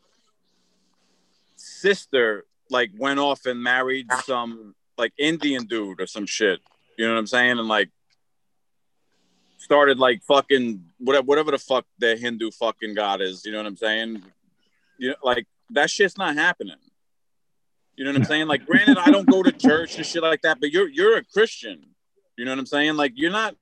[1.56, 6.60] sister like went off and married some like Indian dude or some shit,
[6.98, 7.90] you know what I'm saying, and like
[9.58, 13.68] started like fucking whatever whatever the fuck their Hindu fucking god is, you know what
[13.68, 14.24] I'm saying?
[14.98, 16.76] You know, like that shit's not happening.
[18.00, 18.48] You know what I'm saying?
[18.48, 21.24] Like, granted, I don't go to church and shit like that, but you're you're a
[21.24, 21.86] Christian.
[22.38, 22.96] You know what I'm saying?
[22.96, 23.56] Like, you're not.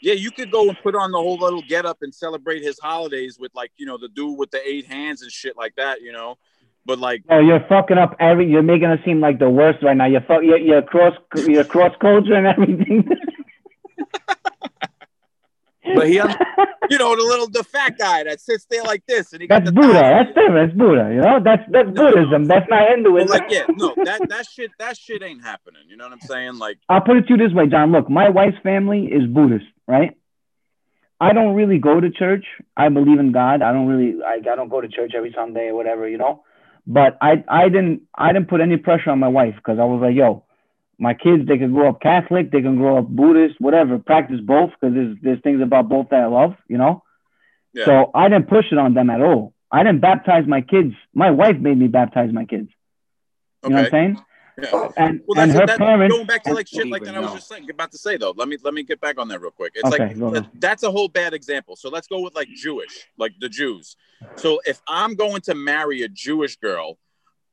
[0.00, 2.78] Yeah, you could go and put on the whole little get up and celebrate his
[2.78, 6.00] holidays with like you know the dude with the eight hands and shit like that.
[6.00, 6.38] You know,
[6.84, 8.50] but like Oh, you're fucking up every.
[8.50, 10.06] You're making us seem like the worst right now.
[10.06, 10.42] You're fuck.
[10.42, 11.14] You're, you're cross.
[11.36, 13.08] You're cross culture and everything.
[15.94, 19.42] But he, you know, the little the fat guy that sits there like this, and
[19.42, 19.92] he got That's the Buddha.
[19.94, 20.54] thigh- That's different.
[20.54, 21.10] That's Buddha.
[21.12, 21.40] You know.
[21.42, 22.44] That's that's Buddhism.
[22.46, 23.28] That's not Hinduism.
[23.28, 25.82] like, yeah, no, that that shit that shit ain't happening.
[25.88, 26.58] You know what I'm saying?
[26.58, 27.90] Like, I'll put it to you this way, John.
[27.90, 30.16] Look, my wife's family is Buddhist, right?
[31.20, 32.44] I don't really go to church.
[32.76, 33.60] I believe in God.
[33.60, 34.22] I don't really.
[34.22, 36.44] I, I don't go to church every Sunday or whatever, you know.
[36.86, 40.00] But I I didn't I didn't put any pressure on my wife because I was
[40.02, 40.44] like, yo,
[40.98, 43.98] my kids they can grow up Catholic, they can grow up Buddhist, whatever.
[43.98, 47.02] Practice both because there's there's things about both that I love, you know.
[47.72, 49.52] yeah, So I didn't push it on them at all.
[49.70, 50.94] I didn't baptize my kids.
[51.14, 52.68] My wife made me baptize my kids.
[53.64, 54.24] You know what I'm saying?
[54.60, 54.68] Yeah.
[54.72, 56.14] Oh, and Well, and that's, her that's parents.
[56.14, 57.14] going back to like shit like that.
[57.14, 58.32] I was even just saying, about to say though.
[58.36, 59.72] Let me let me get back on that real quick.
[59.74, 60.50] It's Okay, like go that- on.
[60.54, 61.76] that's a whole bad example.
[61.76, 63.96] So let's go with like Jewish, like the Jews.
[64.36, 66.98] So if I'm going to marry a Jewish girl,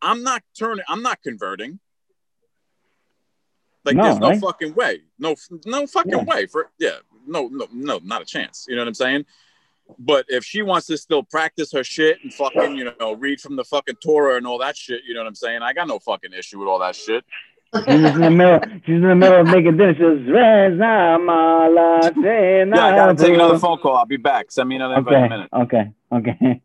[0.01, 0.83] I'm not turning.
[0.87, 1.79] I'm not converting.
[3.85, 4.41] Like No, there's no right?
[4.41, 5.01] fucking way.
[5.17, 5.35] No,
[5.65, 6.23] no fucking Yeah.
[6.23, 6.45] way.
[6.47, 8.65] For yeah, no, no, no, not a chance.
[8.67, 9.25] You know what I'm saying?
[9.97, 13.55] But if she wants to still practice her shit and fucking, you know, read from
[13.55, 15.61] the fucking Torah and all that shit, you know what I'm saying?
[15.61, 17.23] I got no fucking issue with all that shit.
[17.75, 18.59] She's in the middle.
[18.85, 19.93] She's in the middle of making dinner.
[19.93, 23.77] She goes, "Reza mala Yeah, I gotta take another phone.
[23.77, 23.97] phone call.
[23.97, 24.51] I'll be back.
[24.51, 25.49] Send me another invite in a minute.
[25.53, 26.61] okay, okay.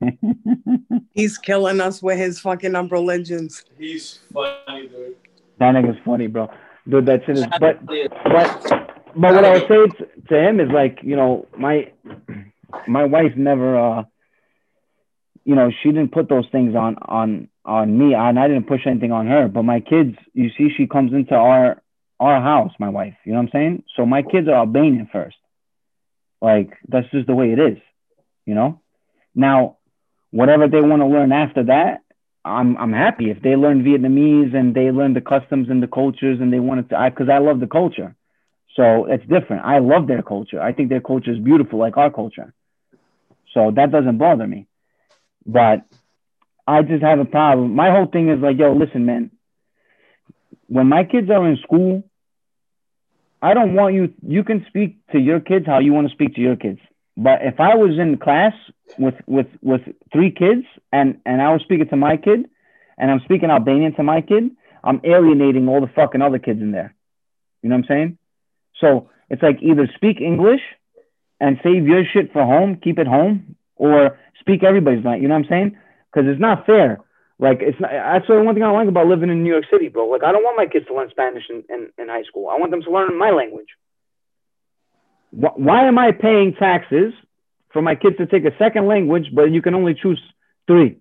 [1.14, 3.64] He's killing us with his fucking um, religions.
[3.76, 5.16] He's funny, dude.
[5.58, 6.48] that nigga's funny, bro.
[6.88, 7.46] Dude, that shit is.
[7.60, 11.92] But but but what I would say to, to him is like, you know, my
[12.86, 14.02] my wife never, uh,
[15.44, 18.86] you know, she didn't put those things on on on me, and I didn't push
[18.86, 19.48] anything on her.
[19.48, 21.82] But my kids, you see, she comes into our
[22.20, 23.14] our house, my wife.
[23.24, 23.84] You know what I'm saying?
[23.96, 25.36] So my kids are Albanian first.
[26.40, 27.78] Like that's just the way it is,
[28.46, 28.80] you know.
[29.34, 29.78] Now,
[30.30, 32.02] whatever they want to learn after that,
[32.44, 36.40] I'm I'm happy if they learn Vietnamese and they learn the customs and the cultures
[36.40, 36.98] and they want to.
[36.98, 38.14] I because I love the culture,
[38.74, 39.64] so it's different.
[39.64, 40.60] I love their culture.
[40.60, 42.52] I think their culture is beautiful, like our culture.
[43.52, 44.66] So that doesn't bother me,
[45.46, 45.82] but
[46.66, 47.74] I just have a problem.
[47.74, 49.30] My whole thing is like, yo, listen, man.
[50.66, 52.02] When my kids are in school,
[53.40, 54.12] I don't want you.
[54.26, 56.80] You can speak to your kids how you want to speak to your kids.
[57.16, 58.54] But if I was in class
[58.98, 59.82] with with with
[60.12, 62.48] three kids and and I was speaking to my kid,
[62.98, 64.50] and I'm speaking Albanian to my kid,
[64.82, 66.94] I'm alienating all the fucking other kids in there.
[67.62, 68.18] You know what I'm saying?
[68.80, 70.60] So it's like either speak English
[71.40, 75.22] and save your shit for home, keep it home, or speak everybody's language.
[75.22, 75.76] You know what I'm saying?
[76.12, 77.00] Because it's not fair.
[77.38, 79.88] Like it's not, that's the one thing I like about living in New York City,
[79.88, 80.06] bro.
[80.06, 82.48] Like I don't want my kids to learn Spanish in, in, in high school.
[82.48, 83.66] I want them to learn my language.
[85.32, 87.12] Wh- Why am I paying taxes
[87.72, 90.20] for my kids to take a second language, but you can only choose
[90.68, 90.98] three?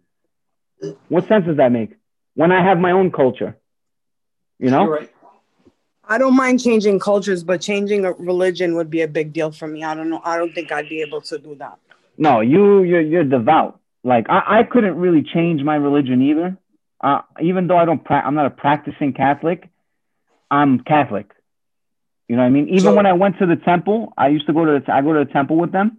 [1.07, 1.91] What sense does that make?
[2.33, 3.55] When I have my own culture,
[4.57, 4.87] you know?
[4.87, 5.12] Right.
[6.05, 9.67] I don't mind changing cultures, but changing a religion would be a big deal for
[9.67, 9.83] me.
[9.83, 10.21] I don't know.
[10.23, 11.79] I don't think I'd be able to do that.
[12.17, 13.79] No, you you're you're devout.
[14.03, 16.57] Like I, I couldn't really change my religion either.
[17.01, 19.67] Uh, even though I don't pra- I'm not a practicing Catholic,
[20.51, 21.31] I'm Catholic.
[22.27, 22.67] You know what I mean?
[22.69, 25.01] Even So- when I went to the temple, I used to go to the I
[25.01, 25.97] go to the temple with them,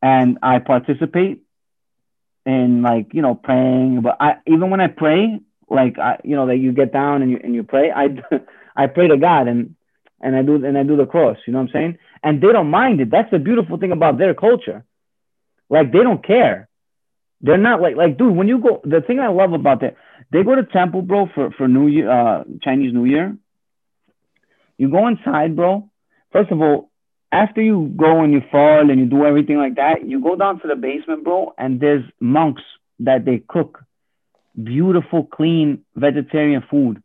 [0.00, 1.42] and I participate
[2.46, 4.00] in like you know praying.
[4.02, 7.30] But I even when I pray, like I you know that you get down and
[7.32, 8.08] you and you pray, I
[8.78, 9.74] I pray to God and
[10.20, 11.36] and I do and I do the cross.
[11.46, 11.98] You know what I'm saying?
[12.22, 13.10] And they don't mind it.
[13.10, 14.84] That's the beautiful thing about their culture.
[15.68, 16.68] Like they don't care.
[17.40, 18.34] They're not like like dude.
[18.34, 19.96] When you go, the thing I love about that,
[20.32, 23.36] they go to temple, bro, for for New Year, uh, Chinese New Year.
[24.76, 25.90] You go inside, bro.
[26.32, 26.90] First of all,
[27.32, 30.60] after you go and you fall and you do everything like that, you go down
[30.60, 32.62] to the basement, bro, and there's monks
[33.00, 33.84] that they cook
[34.62, 37.02] beautiful, clean vegetarian food.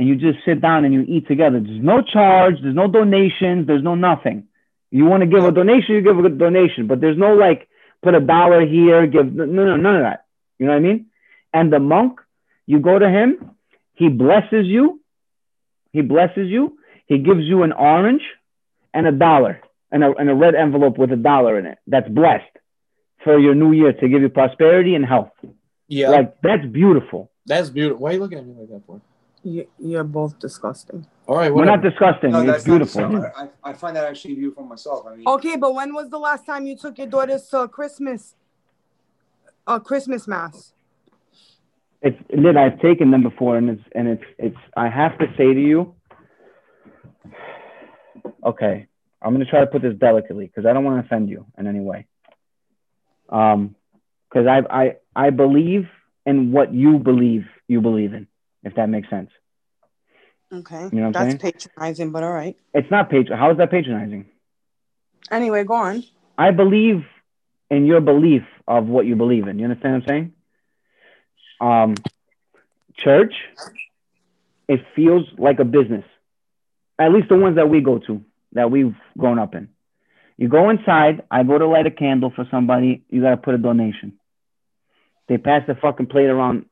[0.00, 1.60] And you just sit down and you eat together.
[1.60, 4.44] There's no charge, there's no donations, there's no nothing.
[4.90, 7.68] You want to give a donation, you give a donation, but there's no like
[8.02, 10.24] put a dollar here, give no, no, none of that.
[10.58, 11.06] You know what I mean?
[11.52, 12.18] And the monk,
[12.64, 13.50] you go to him,
[13.92, 15.02] he blesses you,
[15.92, 18.22] he blesses you, he gives you an orange
[18.94, 19.60] and a dollar
[19.92, 21.76] and a, and a red envelope with a dollar in it.
[21.86, 22.54] That's blessed
[23.22, 25.32] for your new year to give you prosperity and health.
[25.88, 27.30] Yeah, Like that's beautiful.
[27.44, 28.00] that's beautiful.
[28.02, 29.02] Why are you looking at me like that for?
[29.42, 31.06] You, you're both disgusting.
[31.26, 32.32] All right, We're not disgusting.
[32.32, 33.24] No, it's that's not beautiful.
[33.36, 35.06] I, I find that actually beautiful myself.
[35.06, 37.68] I mean, Okay, but when was the last time you took your daughters to a
[37.68, 38.34] Christmas,
[39.66, 40.72] a Christmas mass?
[42.02, 42.56] It's lit.
[42.56, 44.56] I've taken them before, and it's and it's it's.
[44.76, 45.94] I have to say to you.
[48.44, 48.86] Okay,
[49.22, 51.66] I'm gonna try to put this delicately because I don't want to offend you in
[51.66, 52.06] any way.
[53.28, 53.74] Um,
[54.28, 55.88] because I I I believe
[56.26, 58.26] in what you believe you believe in,
[58.62, 59.30] if that makes sense.
[60.52, 62.56] Okay, You know that's patronizing, but all right.
[62.74, 63.38] It's not patron.
[63.38, 64.26] How is that patronizing?
[65.30, 66.02] Anyway, go on.
[66.36, 67.04] I believe
[67.70, 69.58] in your belief of what you believe in.
[69.58, 70.32] You understand what I'm saying?
[71.60, 71.94] Um,
[72.96, 73.34] church,
[74.68, 76.04] it feels like a business.
[76.98, 79.68] At least the ones that we go to, that we've grown up in.
[80.36, 83.58] You go inside, I go to light a candle for somebody, you gotta put a
[83.58, 84.14] donation.
[85.28, 86.64] They pass the fucking plate around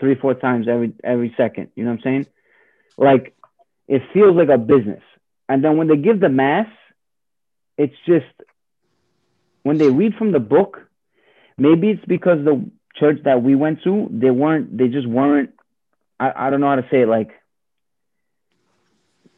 [0.00, 1.68] three, four times every every second.
[1.76, 2.26] You know what I'm saying?
[2.96, 3.34] Like
[3.86, 5.02] it feels like a business.
[5.48, 6.68] And then when they give the mass,
[7.76, 8.26] it's just
[9.62, 10.78] when they read from the book,
[11.58, 15.50] maybe it's because the church that we went to, they weren't, they just weren't,
[16.18, 17.30] I, I don't know how to say it, like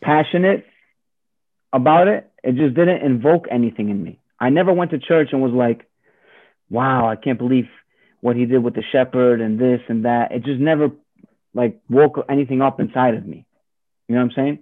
[0.02, 0.66] passionate
[1.72, 2.30] about it.
[2.44, 4.18] It just didn't invoke anything in me.
[4.38, 5.88] I never went to church and was like,
[6.68, 7.68] wow, I can't believe
[8.22, 10.32] what he did with the shepherd and this and that.
[10.32, 10.90] It just never
[11.52, 13.44] like woke anything up inside of me.
[14.08, 14.58] You know what I'm saying?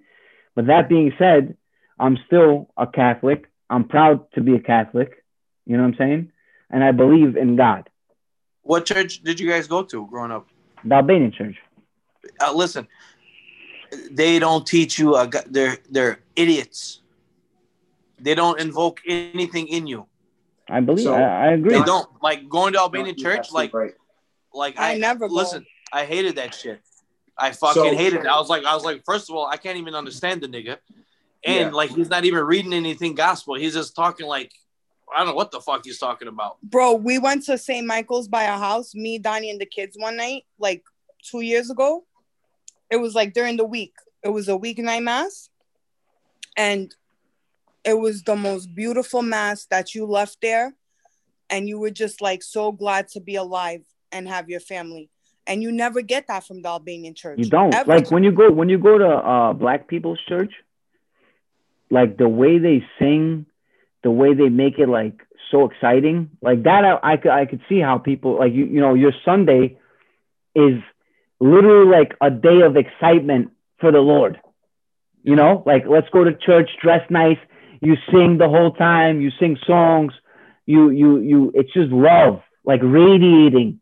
[0.57, 1.57] But that being said,
[1.99, 3.47] I'm still a Catholic.
[3.69, 5.25] I'm proud to be a Catholic.
[5.67, 6.33] You know what I'm saying?
[6.71, 7.89] And I believe in God.
[8.63, 10.47] What church did you guys go to growing up?
[10.85, 11.57] The Albanian church.
[12.41, 12.89] Uh, listen,
[14.11, 15.17] they don't teach you.
[15.17, 17.01] A, they're they're idiots.
[18.19, 20.07] They don't invoke anything in you.
[20.71, 21.05] I believe.
[21.05, 21.75] So- I, I agree.
[21.79, 23.53] They don't like going to Albanian you're church.
[23.53, 23.93] Like right.
[24.55, 25.35] like I I, never go.
[25.35, 25.65] listen.
[25.93, 26.81] I hated that shit.
[27.37, 28.27] I fucking So- hated it.
[28.27, 30.77] I was like, I was like, first of all, I can't even understand the nigga,
[31.45, 31.71] and Yeah.
[31.71, 33.55] like he's not even reading anything gospel.
[33.55, 34.53] He's just talking like
[35.13, 36.61] I don't know what the fuck he's talking about.
[36.63, 37.85] Bro, we went to St.
[37.85, 40.85] Michael's by a house, me, Donnie, and the kids one night, like
[41.29, 42.05] two years ago.
[42.91, 43.95] It was like during the week.
[44.23, 45.49] It was a weeknight mass.
[46.57, 46.95] And
[47.85, 50.75] it was the most beautiful mass that you left there.
[51.49, 53.83] And you were just like so glad to be alive
[54.13, 55.11] and have your family.
[55.47, 57.39] And you never get that from the Albanian church.
[57.39, 57.89] You don't Ever.
[57.89, 60.53] like when you go when you go to uh, Black People's Church.
[61.93, 63.47] Like the way they sing,
[64.05, 66.85] the way they make it like so exciting, like that.
[66.85, 69.77] I, I could I could see how people like you you know your Sunday
[70.55, 70.81] is
[71.41, 73.51] literally like a day of excitement
[73.81, 74.41] for the Lord.
[75.25, 77.39] You know, like let's go to church, dress nice.
[77.81, 79.21] You sing the whole time.
[79.21, 80.13] You sing songs.
[80.67, 81.53] You you you.
[81.55, 83.81] It's just love, like radiating.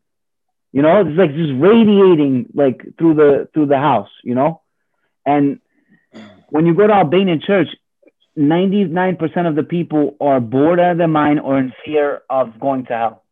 [0.72, 4.10] You know, it's like just radiating like through the through the house.
[4.22, 4.62] You know,
[5.26, 5.60] and
[6.50, 7.68] when you go to Albanian church,
[8.38, 12.86] 99% of the people are bored out of their mind or in fear of going
[12.86, 13.24] to hell.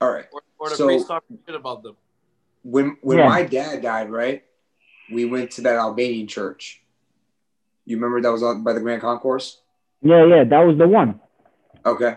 [0.00, 0.26] All right.
[0.32, 0.88] Or, or So-
[1.46, 1.96] shit about them.
[2.62, 3.28] When when Yeah.
[3.28, 4.44] my dad died, right?
[5.10, 6.82] We went to that Albanian church.
[7.88, 9.62] You remember that was out by the Grand Concourse?
[10.02, 11.20] Yeah, yeah, that was the one.
[11.86, 12.16] Okay.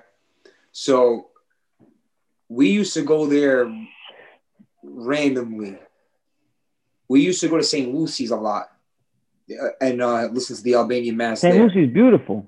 [0.73, 1.27] So
[2.49, 3.71] we used to go there
[4.83, 5.77] randomly.
[7.07, 7.93] We used to go to St.
[7.93, 8.67] Lucy's a lot
[9.49, 11.53] uh, and uh, listen to the Albanian Mass St.
[11.53, 11.63] there.
[11.63, 12.47] Lucy's beautiful.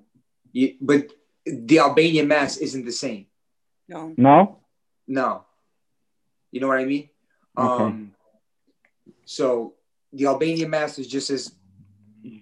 [0.52, 1.08] You- but
[1.46, 3.28] the Albanian Mass isn't the same.
[3.88, 4.14] No.
[4.18, 4.60] No?
[5.08, 5.46] No.
[6.52, 7.08] You know what I mean?
[7.58, 7.84] Okay.
[7.84, 8.12] Um,
[9.24, 9.76] so
[10.12, 11.54] the Albanian Mass is just as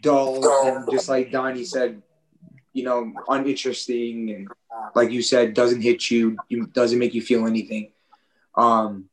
[0.02, 2.02] dull and just like Donnie said,
[2.74, 4.48] you know, uninteresting and
[4.95, 7.91] like you said, doesn't hit you, you doesn't make you feel anything.
[8.56, 9.10] Um,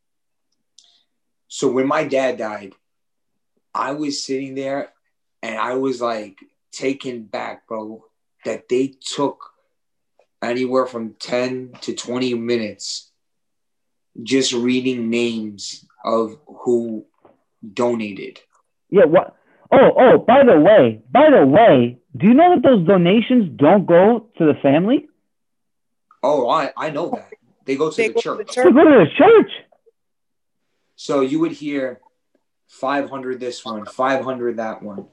[1.48, 2.74] so when my dad died,
[3.74, 4.92] I was sitting there
[5.42, 6.38] and I was like
[6.72, 8.04] taken back, bro,
[8.44, 9.52] that they took
[10.42, 13.10] anywhere from 10 to 20 minutes
[14.22, 17.06] just reading names of who
[17.74, 18.40] donated.
[18.90, 19.36] Yeah, what?
[19.70, 23.86] Oh, oh, by the way, by the way, do you know that those donations don't
[23.86, 25.08] go to the family?
[26.22, 27.30] Oh, I, I know that.
[27.64, 28.64] They go to They the go to the church.
[28.64, 29.50] They go to the church.
[30.96, 32.00] So you would hear
[32.68, 35.06] 500 this one, 500 that one.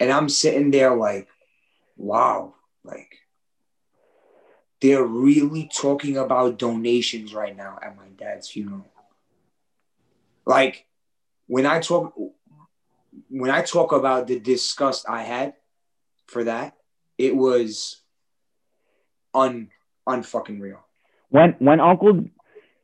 [0.00, 1.28] And I'm sitting there like,
[1.96, 2.54] wow,
[2.84, 3.18] like
[4.80, 8.86] they're really talking about donations right now at my dad's funeral.
[10.46, 10.86] Like
[11.46, 12.14] when I talk
[13.30, 15.54] when I talk about the disgust I had
[16.26, 16.74] for that,
[17.16, 18.00] it was
[19.34, 19.68] un
[20.08, 20.80] unfucking real.
[21.28, 22.24] When when Uncle,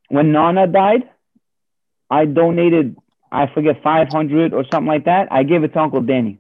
[0.09, 1.09] when Nana died,
[2.11, 2.97] I donated,
[3.33, 5.29] I forget, 500 or something like that.
[5.31, 6.39] I gave it to Uncle Danny.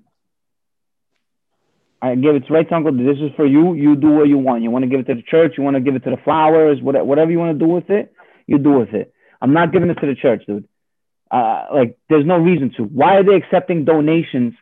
[2.02, 2.92] I gave it to right to Uncle.
[2.92, 3.72] This is for you.
[3.72, 4.62] You do what you want.
[4.62, 5.54] You want to give it to the church.
[5.56, 6.82] You want to give it to the flowers.
[6.82, 8.12] Whatever you want to do with it,
[8.46, 9.14] you do with it.
[9.40, 10.68] I'm not giving it to the church, dude.
[11.34, 12.84] Uh, like, there's no reason to.
[12.84, 14.54] Why are they accepting donations?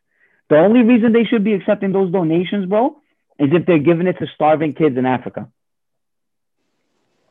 [0.49, 2.85] The only reason they should be accepting those donations, bro,
[3.39, 5.49] is if they're giving it to starving kids in Africa.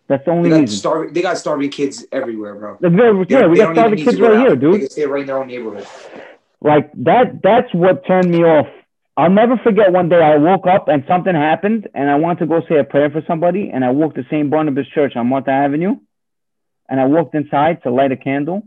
[0.08, 0.78] That's the They only got, reason.
[0.78, 2.78] starving, they got starving kids everywhere, bro.
[2.82, 2.90] They-
[3.34, 4.40] yeah, we got starving kids right out.
[4.46, 4.80] here, They dude.
[4.82, 5.88] can stay right in their own neighborhood.
[6.62, 7.42] Like that.
[7.42, 8.68] That's what turned me off.
[9.18, 12.46] I'll never forget one day I woke up and something happened, and I wanted to
[12.46, 14.50] go say a prayer for somebody, and I walked to St.
[14.50, 15.96] Barnabas Church on Martha Avenue,
[16.90, 18.64] and I walked inside to light a candle,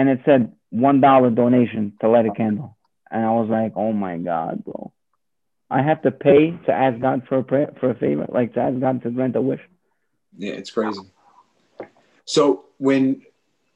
[0.00, 2.78] and it said one dollar donation to light a candle,
[3.10, 4.94] and I was like, oh my god, bro,
[5.70, 8.60] I have to pay to ask God for a prayer for a favor, like to
[8.60, 9.60] ask God to grant a wish.
[10.38, 11.02] Yeah, it's crazy.
[12.24, 13.20] So when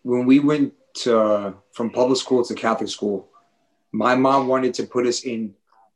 [0.03, 0.73] when we went
[1.03, 3.29] to from public school to Catholic school,
[3.93, 5.55] my mom wanted to put us in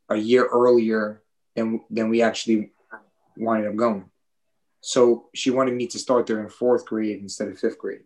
[0.09, 1.23] a year earlier
[1.55, 2.71] than than we actually
[3.35, 4.05] wanted up going.
[4.81, 8.03] So she wanted me to start there in fourth grade instead of fifth grade.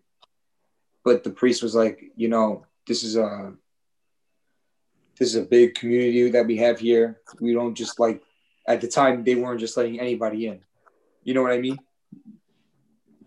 [1.03, 3.53] But the priest was like, you know, this is a
[5.19, 7.19] this is a big community that we have here.
[7.39, 8.23] We don't just like
[8.67, 10.61] at the time they weren't just letting anybody in.
[11.23, 11.77] You know what I mean?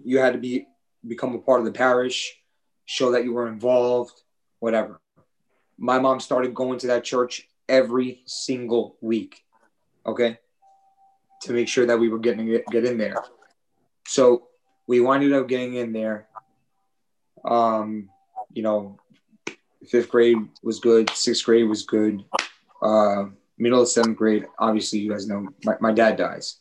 [0.04, 0.66] You had to be
[1.06, 2.38] become a part of the parish,
[2.84, 4.22] show that you were involved,
[4.58, 5.00] whatever.
[5.78, 9.44] My mom started going to that church every single week,
[10.04, 10.38] okay,
[11.42, 13.16] to make sure that we were getting get, in there.
[14.06, 14.48] So
[14.86, 16.28] we winded up getting in there.
[17.44, 18.10] Um,
[18.52, 18.98] you know,
[19.88, 22.24] fifth grade was good, sixth grade was good.
[22.82, 23.26] Uh,
[23.58, 26.58] middle of seventh grade, obviously, you guys know my, my dad dies.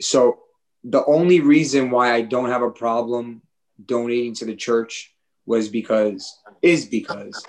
[0.00, 0.40] So
[0.82, 3.42] the only reason why I don't have a problem
[3.84, 5.14] donating to the church
[5.46, 7.44] was because is because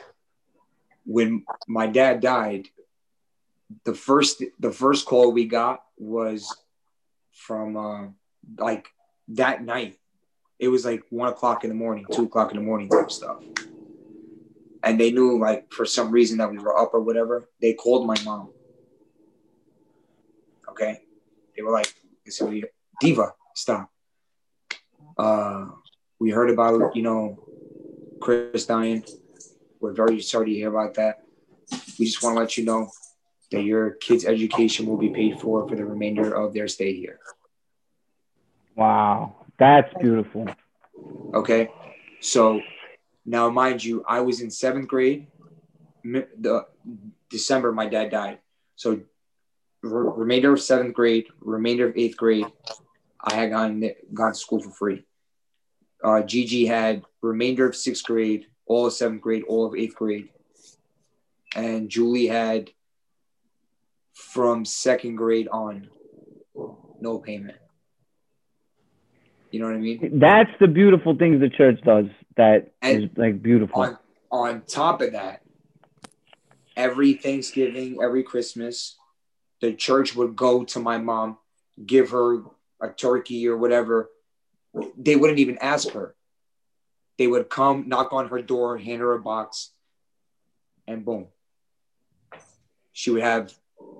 [1.06, 2.68] when my dad died,
[3.84, 6.56] the first the first call we got was
[7.32, 8.08] from uh,
[8.58, 8.88] like
[9.30, 9.98] that night.
[10.60, 13.44] It was like one o'clock in the morning, two o'clock in the morning type stuff.
[14.84, 17.50] And they knew like for some reason that we were up or whatever.
[17.62, 18.52] They called my mom.
[20.70, 21.00] Okay.
[21.56, 21.94] They were like,
[22.28, 22.66] so we,
[23.00, 23.90] Diva, stop.
[25.18, 25.68] Uh,
[26.20, 27.44] we heard about, you know,
[28.22, 29.04] Chris dying.
[29.80, 31.24] We're very sorry to hear about that.
[32.00, 32.90] We just want to let you know
[33.52, 37.20] that your kids' education will be paid for for the remainder of their stay here.
[38.76, 40.48] Wow, that's beautiful.
[41.34, 41.70] Okay.
[42.22, 42.62] So
[43.26, 45.28] now, mind you, I was in seventh grade.
[46.04, 46.66] The
[47.30, 48.40] December, my dad died.
[48.76, 49.02] So
[49.82, 52.46] re- remainder of seventh grade, remainder of eighth grade,
[53.20, 53.84] I had gone
[54.14, 55.04] gone to school for free.
[56.04, 60.30] Uh, Gigi had remainder of sixth grade, all of seventh grade, all of eighth grade,
[61.56, 62.70] and Julie had
[64.14, 65.90] from second grade on
[67.02, 67.58] no payment.
[69.52, 70.20] You know what I mean?
[70.20, 72.06] That's the beautiful things the church does.
[72.38, 73.82] That is And like beautiful.
[73.82, 73.98] on
[74.32, 75.42] on top of that,
[76.76, 78.98] every Thanksgiving, every Christmas,
[79.62, 81.38] the church would go to my mom,
[81.86, 82.42] give her
[82.82, 84.10] a turkey or whatever.
[84.98, 86.16] They wouldn't even ask her.
[87.18, 89.72] They would come, knock on her door, hand her a box,
[90.86, 91.28] and boom.
[92.92, 93.54] She would have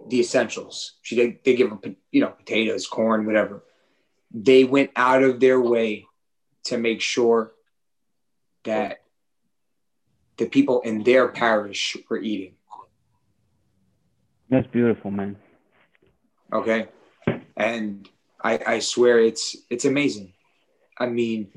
[0.10, 0.94] the essentials.
[1.02, 1.80] She they give her
[2.12, 3.64] you know potatoes, corn, whatever.
[4.32, 6.06] They went out of their way
[6.66, 7.54] to make sure
[8.64, 9.02] that
[10.38, 12.56] the people in their parish were eating.
[14.50, 15.38] That's beautiful, man.
[16.52, 16.88] Okay.
[17.58, 18.08] And
[18.44, 20.34] I, I swear it's it's amazing.
[21.00, 21.52] I mean,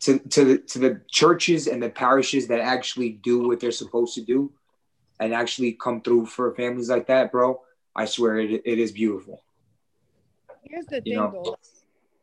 [0.00, 4.14] to to the to the churches and the parishes that actually do what they're supposed
[4.14, 4.52] to do
[5.20, 7.60] and actually come through for families like that, bro,
[7.94, 9.44] I swear it, it is beautiful.
[10.64, 11.30] Here's the thing, know.
[11.44, 11.56] though.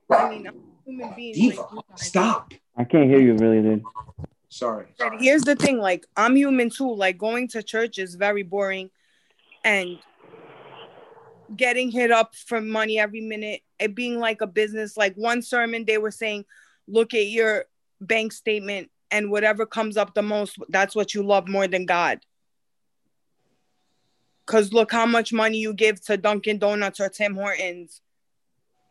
[0.10, 1.34] I mean, I'm a human being.
[1.34, 2.54] Diva, like stop.
[2.76, 3.84] I can't hear you really, dude.
[4.50, 4.88] Sorry.
[4.98, 8.90] But here's the thing like i'm human too like going to church is very boring
[9.64, 10.00] and
[11.56, 15.86] getting hit up for money every minute it being like a business like one sermon
[15.86, 16.46] they were saying
[16.88, 17.66] look at your
[18.02, 22.20] bank statement and whatever comes up the most that's what you love more than god
[24.46, 28.02] because look how much money you give to dunkin donuts or tim hortons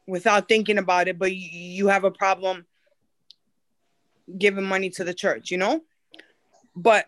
[0.08, 2.66] without thinking about it but you, have a problem
[4.36, 5.80] giving money to the church, you know?
[6.74, 7.06] But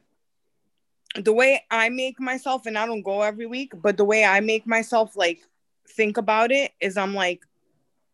[1.17, 4.41] the way I make myself, and I don't go every week, but the way I
[4.41, 5.41] make myself like
[5.89, 7.45] think about it is I'm like,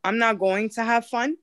[0.02, 1.36] I'm not going to have fun.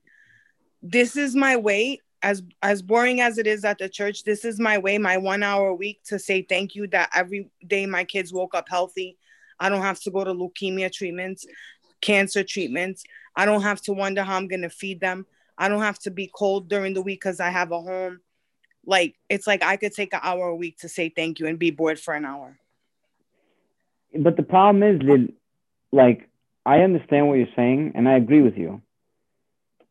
[0.82, 4.58] This is my way, as as boring as it is at the church, this is
[4.58, 8.04] my way, my one hour a week to say thank you that every day my
[8.04, 9.18] kids woke up healthy.
[9.60, 11.46] I don't have to go to leukemia treatments,
[12.00, 13.04] cancer treatments.
[13.36, 15.26] I don't have to wonder how I'm gonna feed them.
[15.56, 18.20] I don't have to be cold during the week because I have a home.
[18.86, 21.58] Like it's like I could take an hour a week to say thank you and
[21.58, 22.58] be bored for an hour.
[24.16, 25.32] But the problem is that,
[25.90, 26.28] like,
[26.64, 28.80] I understand what you're saying, and I agree with you.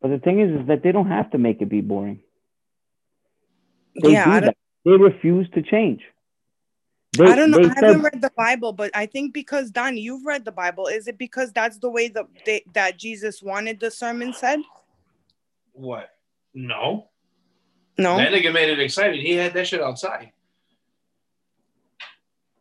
[0.02, 2.22] But the thing is, is that they don't have to make it be boring.
[4.02, 4.58] They yeah, do I don't.
[4.86, 6.02] They refuse to change.
[7.18, 7.58] They, I don't know.
[7.58, 10.88] they I haven't read the Bible, but I think because Don, you've read the Bible.
[10.88, 14.60] Is it because that's the way that they, that Jesus wanted the sermon said?
[15.74, 16.10] What?
[16.54, 17.10] No.
[17.98, 18.18] No.
[18.18, 19.22] That nigga made it exciting.
[19.22, 20.32] He had that shit outside.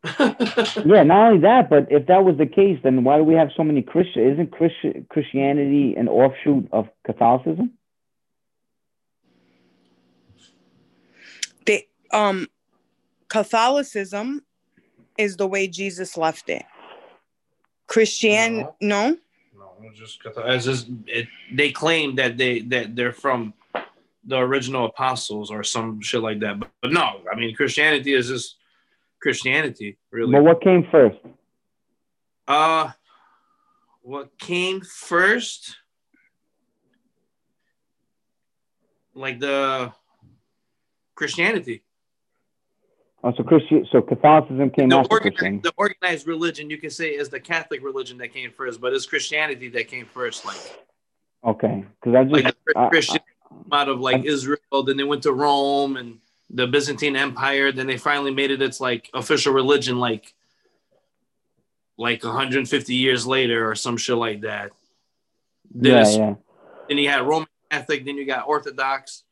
[0.18, 3.50] yeah, not only that, but if that was the case, then why do we have
[3.56, 4.32] so many Christian?
[4.32, 7.72] Isn't Christian Christianity an offshoot of Catholicism?
[11.64, 12.48] They um
[13.32, 14.42] Catholicism
[15.16, 16.66] is the way Jesus left it.
[17.86, 18.76] Christian No.
[18.82, 19.18] no?
[19.56, 23.54] No, it's just as is, it, they claim that they that they're from
[24.24, 26.60] the original apostles or some shit like that.
[26.60, 28.56] But, but no, I mean Christianity is just
[29.22, 30.32] Christianity, really.
[30.32, 31.16] But what came first?
[32.46, 32.90] Uh,
[34.02, 35.74] what came first?
[39.14, 39.90] Like the
[41.14, 41.82] Christianity,
[43.24, 47.10] Oh, so Christian, so Catholicism came the, after organized, the organized religion, you can say,
[47.10, 50.44] is the Catholic religion that came first, but it's Christianity that came first.
[50.44, 50.82] Like,
[51.44, 53.20] Okay, because I just like the I- Christian
[53.72, 56.18] out of like Israel, then they went to Rome and
[56.50, 57.72] the Byzantine Empire.
[57.72, 60.34] Then they finally made it its like official religion, like
[61.98, 64.70] like 150 years later or some shit like that.
[65.74, 66.34] Then yeah, yeah.
[66.88, 69.24] then you had Roman Catholic, then you got Orthodox.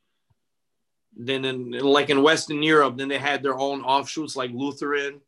[1.16, 5.20] Then in like in Western Europe, then they had their own offshoots like Lutheran.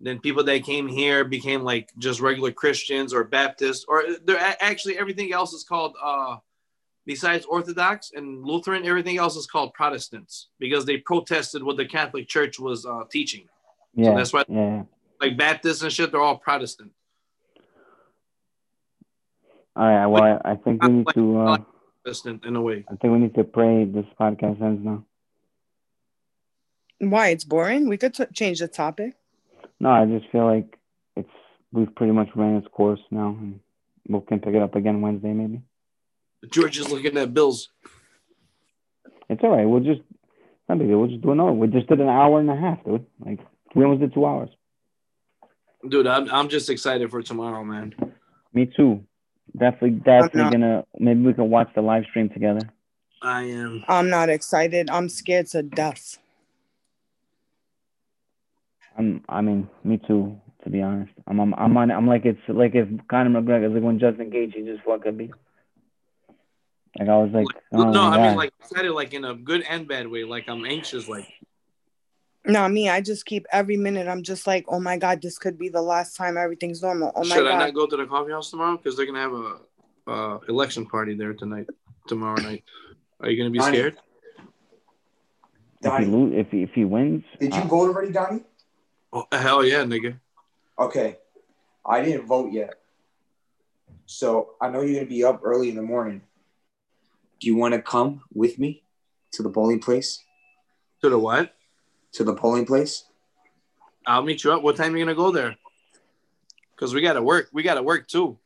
[0.00, 4.98] Then people that came here became like just regular Christians or Baptists, or they're actually
[4.98, 6.36] everything else is called uh
[7.04, 12.28] besides Orthodox and Lutheran, everything else is called Protestants because they protested what the Catholic
[12.28, 13.48] Church was uh, teaching.
[13.94, 14.84] Yeah, that's why- yeah.
[15.20, 16.90] Like Baptists and shit, they're all Protestant.
[19.76, 20.06] All right.
[20.06, 21.38] Well, I, I think we need to.
[21.38, 21.58] Uh,
[22.04, 22.84] Protestant in a way.
[22.90, 23.84] I think we need to pray.
[23.84, 25.04] This podcast ends now.
[26.98, 27.28] Why?
[27.28, 27.88] It's boring.
[27.88, 29.14] We could t- change the topic.
[29.80, 30.78] No, I just feel like
[31.16, 31.28] it's
[31.72, 33.60] we've pretty much ran its course now, and
[34.08, 35.62] we can pick it up again Wednesday maybe.
[36.50, 37.68] George is looking at bills.
[39.28, 39.64] It's all right.
[39.64, 40.00] We'll just
[40.68, 40.88] not big.
[40.88, 41.52] We'll just do another.
[41.52, 43.06] We just did an hour and a half, dude.
[43.24, 43.38] Like
[43.74, 44.50] we almost did two hours.
[45.88, 47.94] Dude, I'm, I'm just excited for tomorrow, man.
[48.52, 49.04] Me too.
[49.56, 50.52] Definitely, definitely not.
[50.52, 50.84] gonna.
[50.98, 52.60] Maybe we can watch the live stream together.
[53.20, 53.84] I am.
[53.86, 54.88] I'm not excited.
[54.90, 56.18] I'm scared to death.
[58.96, 59.22] I'm.
[59.28, 60.40] I mean, me too.
[60.64, 61.40] To be honest, I'm.
[61.40, 61.54] I'm.
[61.54, 61.90] I'm on.
[61.90, 65.30] I'm like it's like if Conor McGregor, is like when Justin Gaethje just fucking me.
[66.98, 68.36] Like I was like, oh no, my I mean God.
[68.36, 70.24] like excited, like in a good and bad way.
[70.24, 71.26] Like I'm anxious, like
[72.44, 74.08] No, me, I just keep every minute.
[74.08, 77.12] I'm just like, oh my god, this could be the last time everything's normal.
[77.14, 77.34] Oh my god.
[77.34, 77.58] should I god.
[77.58, 78.76] not go to the coffee house tomorrow?
[78.76, 81.68] Because they're gonna have a uh, election party there tonight,
[82.08, 82.64] tomorrow night.
[83.20, 83.76] Are you gonna be Donnie.
[83.76, 83.96] scared?
[85.84, 88.42] if he Donnie, lo- if he, if he wins, did you uh, vote already, Donnie?
[89.12, 90.18] Oh hell yeah, nigga.
[90.78, 91.18] Okay.
[91.84, 92.74] I didn't vote yet.
[94.06, 96.22] So I know you're gonna be up early in the morning.
[97.40, 98.84] Do you want to come with me
[99.32, 100.20] to the bowling place?
[101.02, 101.54] To the what?
[102.12, 103.04] To the polling place?
[104.06, 104.62] I'll meet you up.
[104.62, 105.56] What time are you gonna go there?
[106.74, 107.48] Because we gotta work.
[107.52, 108.38] We gotta work too.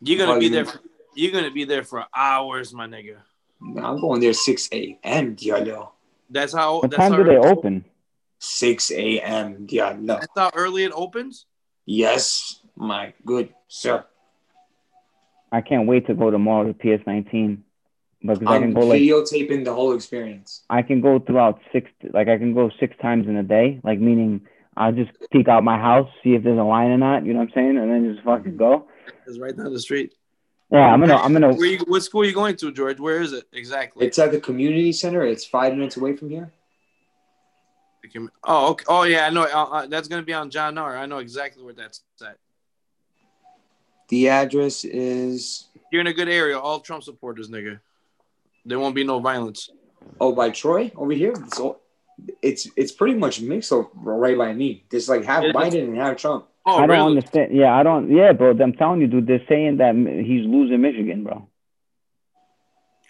[0.00, 0.64] You're gonna be you- there.
[0.64, 0.80] For,
[1.14, 3.16] you're gonna be there for hours, my nigga.
[3.60, 5.36] I'm going there 6 a.m.
[5.36, 5.90] Diallo.
[6.30, 6.80] That's how.
[6.80, 7.84] what that's time how do they open?
[8.38, 9.66] 6 a.m.
[9.66, 10.06] Diallo.
[10.20, 11.44] That's how early it opens.
[11.84, 14.04] Yes, my good sir.
[15.52, 17.62] I can't wait to go tomorrow to PS19
[18.20, 20.62] because I I'm can go like videotaping the whole experience.
[20.68, 23.80] I can go throughout six like I can go six times in a day.
[23.82, 24.42] Like meaning
[24.76, 27.24] I'll just peek out my house, see if there's a line or not.
[27.24, 28.86] You know what I'm saying, and then just fucking go.
[29.26, 30.14] It's right down the street.
[30.70, 33.00] Yeah, I'm gonna I'm gonna Where you, what school are you going to, George?
[33.00, 34.06] Where is it exactly?
[34.06, 35.24] It's at the community center.
[35.24, 36.52] It's five minutes away from here.
[38.44, 38.84] Oh, okay.
[38.88, 39.26] Oh, yeah.
[39.26, 39.42] I know.
[39.42, 40.96] Uh, uh, that's gonna be on John R.
[40.96, 42.38] I know exactly where that's at.
[44.08, 46.58] The address is You're in a good area.
[46.58, 47.80] All Trump supporters, nigga.
[48.64, 49.70] There won't be no violence.
[50.20, 51.34] oh by Troy over here.
[51.54, 51.80] So
[52.42, 54.84] it's it's pretty much mixed up right by me.
[54.90, 55.54] There's like half It is.
[55.54, 56.46] Biden and half Trump.
[56.66, 57.16] Oh, I don't really?
[57.16, 57.56] understand.
[57.56, 58.10] Yeah, I don't.
[58.14, 58.50] Yeah, bro.
[58.50, 59.26] I'm telling you, dude.
[59.26, 61.48] They're saying that he's losing Michigan, bro.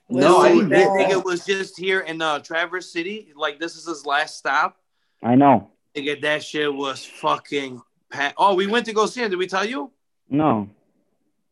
[0.09, 0.98] No, I Listen, didn't hear bro.
[0.98, 1.16] That that.
[1.18, 3.32] nigga was just here in uh, Traverse City.
[3.36, 4.77] Like this is his last stop.
[5.22, 5.68] I know.
[5.97, 7.81] Nigga, that shit was fucking.
[8.10, 9.31] Pa- oh, we went to go see him.
[9.31, 9.90] Did we tell you?
[10.28, 10.68] No.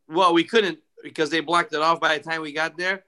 [0.08, 3.04] Well, we couldn't because they blocked it off by the time we got there.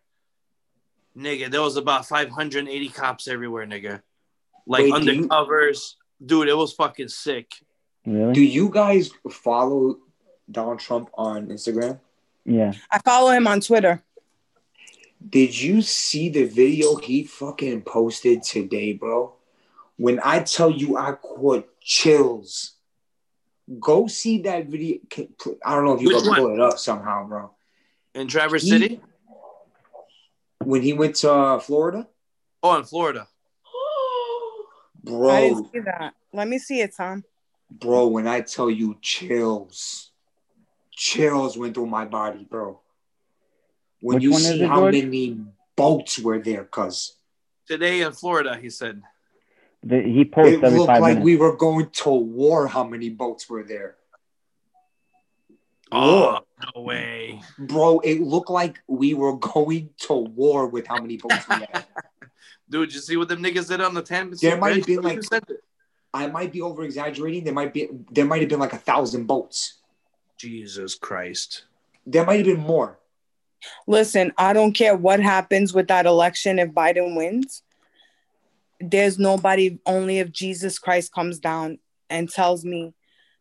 [1.20, 4.00] Nigga, there was about 580 cops everywhere, nigga.
[4.66, 5.94] Like Wait, do you- undercovers.
[6.24, 7.50] Dude, it was fucking sick.
[8.06, 8.32] Really?
[8.32, 9.98] Do you guys follow
[10.50, 12.00] Donald Trump on Instagram?
[12.44, 12.72] yeah.
[12.90, 14.02] I follow him on Twitter.
[15.28, 19.34] Did you see the video he fucking posted today, bro?
[19.96, 22.72] When I tell you I caught chills,
[23.78, 24.98] go see that video.
[25.64, 27.50] I don't know if you Which can pull it up somehow, bro.
[28.14, 29.00] In Traverse He- City?
[30.62, 32.08] When he went to uh, Florida,
[32.62, 33.26] Oh, in Florida.
[33.66, 36.14] I bro, didn't see that.
[36.32, 37.24] Let me see it, Tom.
[37.70, 38.06] bro.
[38.08, 40.10] When I tell you chills,
[40.92, 42.80] chills went through my body, bro.
[44.00, 44.94] When Which you see it, how George?
[44.94, 45.40] many
[45.76, 47.16] boats were there, cuz
[47.66, 49.02] Today in Florida, he said.
[49.82, 51.24] The, he posts it looked like minutes.
[51.24, 52.66] we were going to war.
[52.66, 53.96] How many boats were there?
[55.92, 56.38] Oh,
[56.74, 57.40] no way.
[57.58, 61.84] Bro, it looked like we were going to war with how many boats we had.
[62.70, 65.16] Dude, you see what them niggas did on the Tampa There might have been, like-
[65.16, 65.64] Who said it?
[66.12, 67.44] I might be over exaggerating.
[67.44, 69.78] There might be there might have been like a thousand boats.
[70.36, 71.64] Jesus Christ.
[72.04, 72.98] There might have been more.
[73.86, 77.62] Listen, I don't care what happens with that election if Biden wins.
[78.80, 82.92] There's nobody, only if Jesus Christ comes down and tells me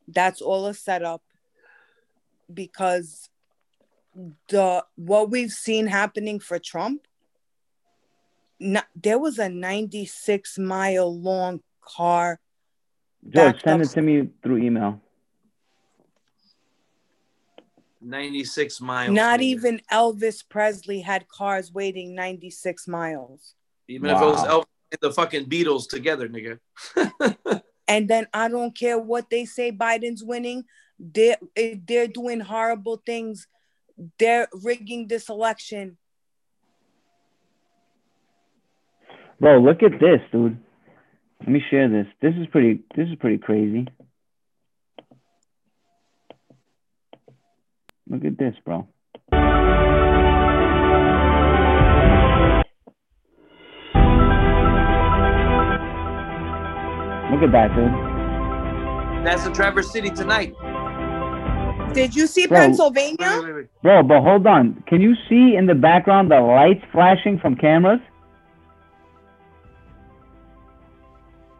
[0.07, 1.23] that's all a setup
[2.53, 3.29] because
[4.49, 7.07] the what we've seen happening for Trump,
[8.59, 12.39] no, there was a 96 mile long car.
[13.29, 15.01] George, send up- it to me through email.
[18.01, 19.13] 96 miles.
[19.13, 19.43] Not nigga.
[19.43, 23.55] even Elvis Presley had cars waiting 96 miles.
[23.89, 26.59] Even if it was Elvis and the fucking Beatles together, nigga.
[27.89, 30.63] And then I don't care what they say Biden's winning.
[30.99, 33.47] They're, eh, they're doing horrible things.
[34.17, 35.97] They're rigging this election.
[39.39, 40.59] Bro, look at this, dude.
[41.39, 42.07] Let me share this.
[42.21, 42.81] This is pretty.
[42.95, 43.87] This is pretty crazy.
[48.09, 48.87] Look at this, bro.
[57.31, 59.25] Look at that, dude.
[59.25, 60.53] That's in Traverse City tonight.
[61.93, 62.57] Did you see Bro.
[62.59, 63.15] Pennsylvania?
[63.19, 63.67] wait, wait, wait.
[63.81, 64.83] Bro, but hold on.
[64.87, 67.99] Can you see in the background the lights flashing from cameras?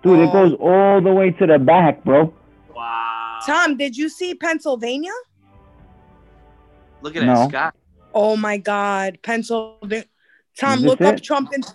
[0.03, 0.31] Dude, it Oh.
[0.31, 2.33] goes all the way to the back, bro.
[2.73, 3.39] Wow.
[3.45, 5.11] Tom, did you see Pennsylvania?
[7.01, 7.33] Look at No.
[7.35, 7.71] that sky.
[8.13, 10.05] Oh my God, Pennsylvania.
[10.57, 11.23] Tom, Is this look up it?
[11.23, 11.65] Trump and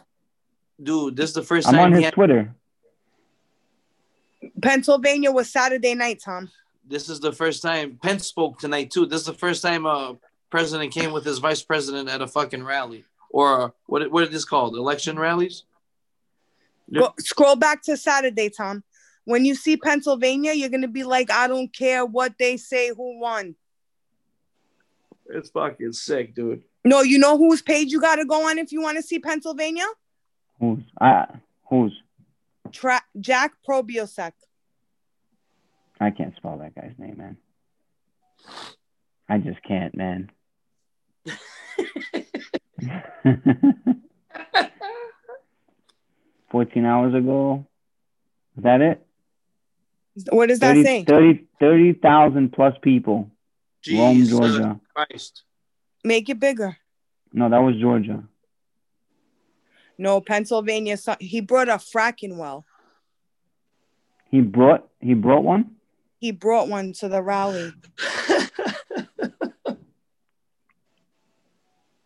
[0.83, 2.55] Dude, this is the first I'm time on he his had, Twitter.
[4.61, 6.51] Pennsylvania was Saturday night, Tom.
[6.87, 9.07] This is the first time Pence spoke tonight too.
[9.07, 10.17] This is the first time a
[10.51, 14.11] president came with his vice president at a fucking rally or what?
[14.11, 14.77] What is this called?
[14.77, 15.65] Election rallies?
[16.93, 18.85] Go, scroll back to Saturday, Tom.
[19.25, 23.19] When you see Pennsylvania, you're gonna be like, I don't care what they say, who
[23.19, 23.57] won.
[25.27, 26.63] It's fucking sick, dude.
[26.85, 29.87] No, you know whose page you gotta go on if you want to see Pennsylvania?
[30.61, 30.83] Who's?
[31.01, 31.27] I,
[31.69, 31.99] who's?
[32.71, 34.33] Tra- Jack Posobiec.
[36.01, 37.37] I can't spell that guy's name, man.
[39.29, 40.31] I just can't, man.
[46.51, 47.67] 14 hours ago.
[48.57, 49.07] Is that it?
[50.31, 51.05] What does that 30 say?
[51.05, 53.31] 30 30,000 plus people.
[53.91, 54.81] Rome, Georgia.
[54.95, 55.43] Christ.
[56.05, 56.77] Make it bigger.
[57.33, 58.23] No, that was Georgia.
[59.99, 60.97] No, Pennsylvania.
[61.19, 62.65] He brought a fracking well.
[64.31, 65.77] He brought he brought one?
[66.25, 67.71] He brought one to the rally.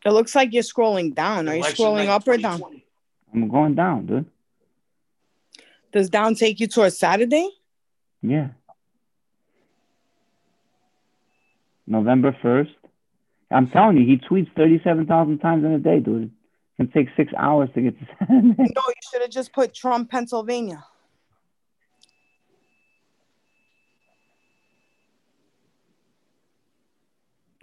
[0.05, 1.49] It looks like you're scrolling down.
[1.49, 2.59] Are you Election scrolling night up or down?
[2.59, 2.85] 2020.
[3.35, 4.25] I'm going down, dude.
[5.93, 7.49] Does down take you towards Saturday?
[8.23, 8.49] Yeah.
[11.87, 12.75] November 1st.
[13.51, 16.25] I'm telling you, he tweets 37,000 times in a day, dude.
[16.25, 16.31] It
[16.77, 18.55] can take six hours to get to Saturday.
[18.59, 20.85] No, you should have just put Trump, Pennsylvania.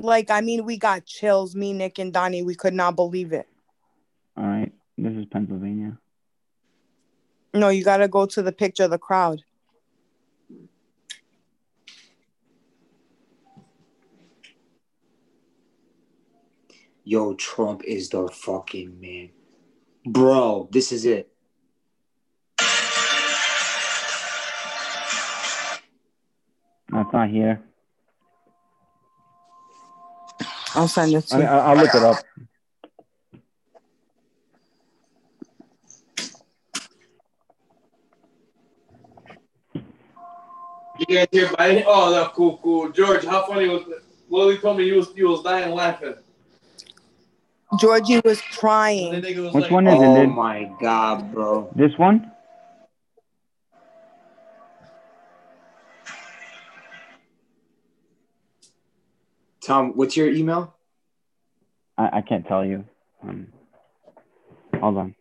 [0.06, 2.44] Like, I mean, we got chills, me, Nick, and Donnie.
[2.44, 3.48] We could not believe it.
[4.38, 4.72] All right.
[4.98, 5.98] This is Pennsylvania.
[7.54, 9.42] No, you got to go to the picture of the crowd.
[17.04, 19.30] Yo, Trump is the fucking man.
[20.06, 21.32] Bro, this is it.
[26.92, 27.64] No, it's not here.
[30.76, 31.44] I'll send it to I you.
[31.44, 32.24] mean, I'll, I'll look it up.
[40.98, 42.90] You guys hear by Oh, that's cool, cool.
[42.90, 44.04] George, how funny was it?
[44.30, 46.16] Lily told me you was you was dying laughing.
[47.80, 49.22] Georgie was crying.
[49.22, 51.70] was Which like, one is it, Oh my god, bro.
[51.76, 52.32] This one?
[59.66, 60.76] Tom, what's your email?
[61.98, 62.86] I, I can't tell you.
[63.24, 63.48] Um,
[64.80, 65.16] hold on.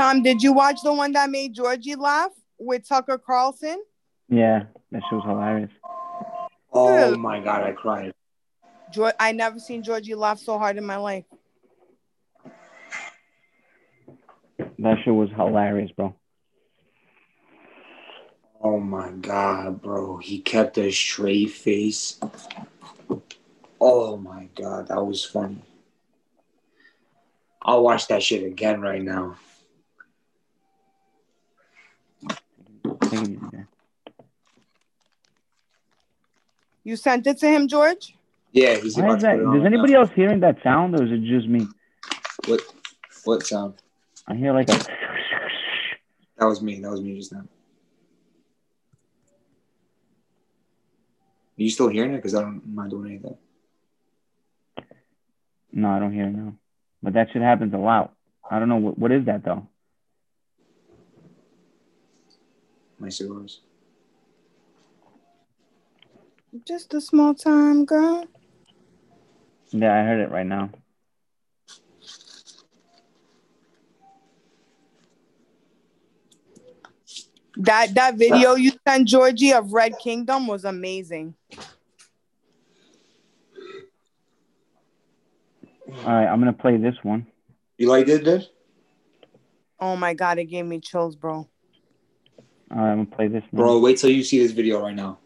[0.00, 3.82] Tom, did you watch the one that made Georgie laugh with Tucker Carlson?
[4.30, 4.62] Yeah,
[4.92, 5.70] that show's hilarious.
[6.72, 8.14] Oh my god, I cried.
[8.90, 11.26] Geor- I never seen Georgie laugh so hard in my life.
[14.78, 16.14] That show was hilarious, bro.
[18.62, 20.16] Oh my god, bro.
[20.16, 22.18] He kept a straight face.
[23.78, 25.62] Oh my god, that was funny.
[27.60, 29.36] I'll watch that shit again right now.
[32.22, 32.78] Take it easy, man.
[36.84, 38.14] You sent it to him, George?
[38.52, 39.36] Yeah, he's Why about is to that?
[39.36, 40.00] put it on right anybody now.
[40.00, 41.66] else hearing that sound, or is it just me?
[42.46, 42.60] What
[43.24, 43.74] what sound?
[44.26, 44.78] I hear like a.
[46.38, 46.80] That was me.
[46.80, 47.40] That was me just now.
[47.40, 47.44] Are
[51.62, 52.16] you still hearing it?
[52.16, 53.36] Because I don't I'm doing anything.
[55.72, 56.54] No, I don't hear it now.
[57.02, 58.12] But that shit happens a lot.
[58.50, 59.68] I don't know what what is that though.
[63.00, 63.60] My cigars.
[66.66, 68.26] Just a small time, girl.
[69.70, 70.70] Yeah, I heard it right now.
[77.56, 81.34] That that video you sent Georgie of Red Kingdom was amazing.
[85.88, 87.26] All right, I'm gonna play this one.
[87.78, 88.46] You like it, dude?
[89.78, 91.48] Oh my god, it gave me chills, bro.
[92.72, 93.42] All right, I'm gonna play this.
[93.52, 93.58] Now.
[93.58, 95.18] Bro, wait till you see this video right now.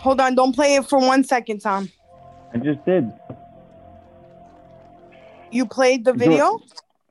[0.00, 1.88] Hold on, don't play it for one second, Tom.
[2.52, 3.10] I just did.
[5.50, 6.60] You played the George- video?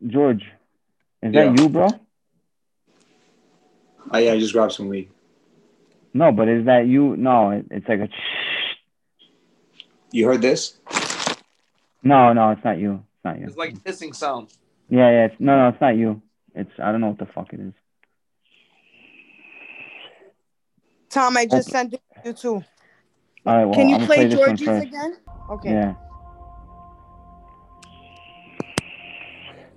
[0.08, 0.44] George,
[1.22, 1.46] is Yeah.
[1.46, 1.88] that you, bro?
[4.14, 5.10] Oh yeah, I just grabbed some weed.
[6.14, 7.16] No, but is that you?
[7.16, 8.10] No, it, it's like a.
[10.12, 10.78] You heard this?
[12.04, 12.96] No, no, it's not you.
[12.96, 13.46] It's not you.
[13.48, 14.54] It's like hissing sound.
[14.90, 15.26] Yeah, yeah.
[15.26, 16.22] It's, no, no, it's not you.
[16.54, 17.74] It's I don't know what the fuck it is.
[21.10, 21.78] Tom, I just Okay.
[21.78, 22.64] sent it to you too.
[23.46, 25.18] All right, well, Can you I'm gonna play, this Georgie's again?
[25.50, 25.72] Okay.
[25.72, 25.94] Yeah.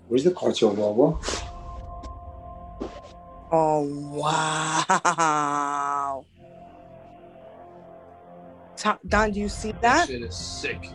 [0.09, 1.19] Where's the cartel logo?
[3.51, 6.24] Oh wow.
[8.85, 10.09] Tom, Don, do you see That that?
[10.09, 10.90] shit is sick.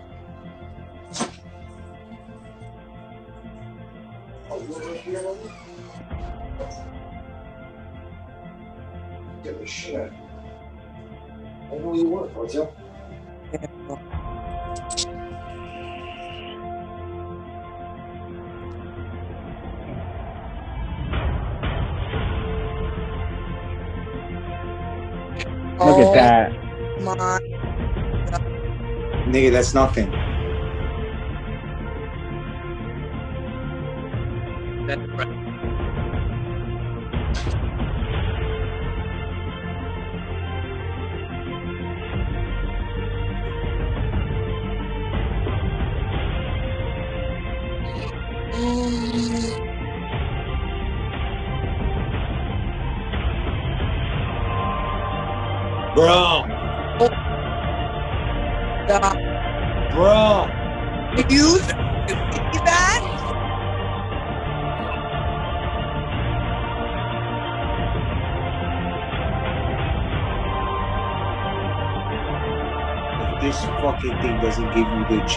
[9.43, 10.13] Give a shit.
[11.71, 12.75] I know you work, cartel.
[25.83, 26.53] Look Oh, at that.
[26.97, 27.39] My,
[29.29, 30.28] Nigga, that's nothing.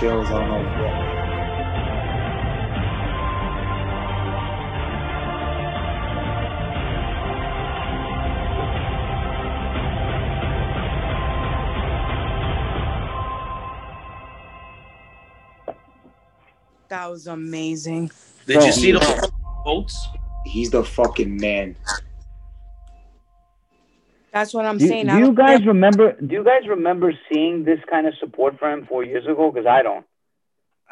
[0.02, 1.12] Chills, I don't know what.
[16.88, 18.10] That was amazing.
[18.46, 18.64] Did Bro.
[18.66, 19.30] you see the
[19.64, 20.08] votes?
[20.44, 21.76] He's the fucking man.
[24.42, 25.06] That's what I'm Do, saying.
[25.06, 25.68] do you guys care.
[25.68, 26.20] remember?
[26.20, 29.52] Do you guys remember seeing this kind of support for him four years ago?
[29.52, 30.04] Because I don't.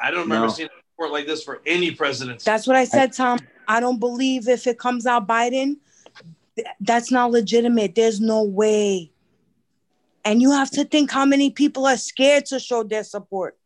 [0.01, 0.53] I don't remember No.
[0.53, 2.45] seeing a report like this for any president.
[2.45, 3.41] That's what I said, Tom.
[3.67, 5.79] I don't believe if it comes out Biden,
[6.55, 7.97] th- that's not legitimate.
[7.97, 9.11] There's no way.
[10.25, 13.59] And you have to think how many people are scared to show their support.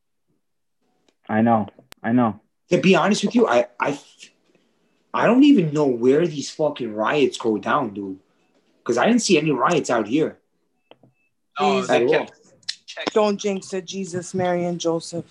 [1.28, 1.68] I know.
[2.02, 2.40] I know.
[2.70, 3.98] To be honest with you, I I
[5.12, 8.20] I don't even know where these fucking riots go down, dude.
[8.84, 10.38] Because I didn't see any riots out here.
[11.58, 11.88] No, Please.
[11.88, 12.08] they At all.
[12.08, 15.24] kept Don't jinx it, Jesus, Mary, and Joseph.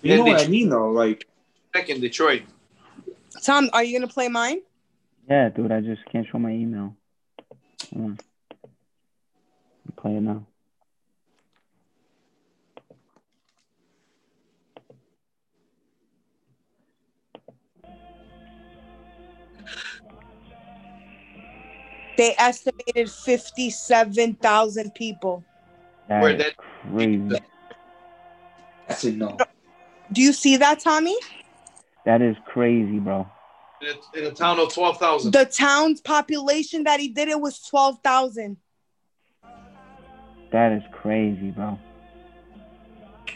[0.00, 0.90] You know what I mean, though?
[0.90, 1.26] Like,
[1.74, 2.42] back in Detroit.
[3.42, 4.60] Tom, are you gonna play mine?
[5.28, 5.70] Yeah, dude.
[5.70, 6.96] I just can't show my email.
[7.94, 8.22] Hold
[9.96, 10.46] play it now.
[22.18, 25.44] They estimated fifty-seven thousand people.
[26.08, 27.28] That Where is that- crazy.
[28.88, 29.36] that's a no.
[30.10, 31.16] Do you see that, Tommy?
[32.04, 33.24] That is crazy, bro.
[33.80, 35.30] In a, in a town of 12,000.
[35.30, 38.56] The town's population that he did it was twelve thousand.
[40.50, 41.78] That is crazy, bro.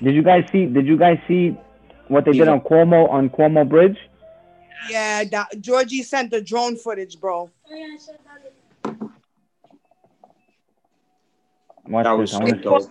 [0.02, 0.66] Did you guys see?
[0.66, 1.56] Did you guys see
[2.08, 3.98] what they did on Cuomo on Cuomo Bridge?
[4.90, 7.48] Yeah, that, Georgie sent the drone footage, bro.
[11.88, 12.20] Watch That this.
[12.20, 12.90] was I wanna sick, though.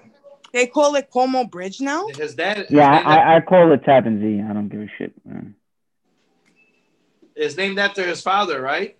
[0.53, 2.07] They call it Cuomo Bridge now.
[2.09, 4.41] His dad, his, Yeah, named, I, I call it Tappan Zee.
[4.41, 5.13] I don't give a shit.
[5.25, 5.55] Man.
[7.35, 8.97] is named after his father, right?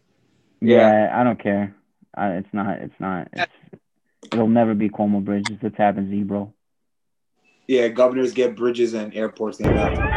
[0.62, 1.76] Yeah, I don't care.
[2.16, 2.80] I, it's not.
[2.80, 3.28] It's not.
[3.34, 3.52] It's,
[4.32, 5.50] it'll never be Cuomo Bridge.
[5.50, 6.54] It's the Tappan Zee, bro.
[7.68, 9.96] Yeah, governors get bridges and airports named after.
[9.98, 10.08] them.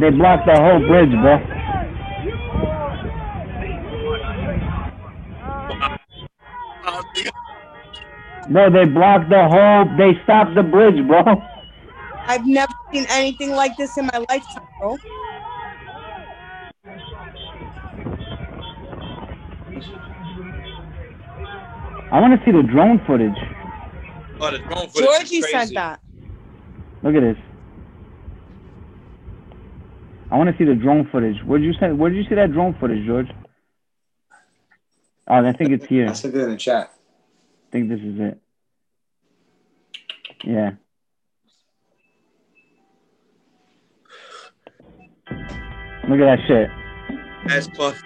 [0.00, 1.38] They blocked the whole bridge, bro.
[8.50, 9.84] Bro, they blocked the whole.
[9.96, 11.22] They stopped the bridge, bro.
[12.26, 14.96] I've never seen anything like this in my lifetime, bro.
[22.10, 23.32] I want to see the drone footage.
[24.38, 25.50] Oh, the drone footage Georgie crazy.
[25.50, 26.00] sent that.
[27.02, 27.36] Look at this.
[30.30, 31.36] I want to see the drone footage.
[31.46, 31.98] Where'd you send?
[31.98, 33.28] Where'd you see that drone footage, George?
[35.34, 36.10] Oh, I think it's here.
[36.10, 36.92] I said it in the chat.
[36.92, 38.38] I think this is it.
[40.44, 40.72] Yeah.
[46.06, 46.68] Look at that shit.
[47.46, 47.96] That's plus.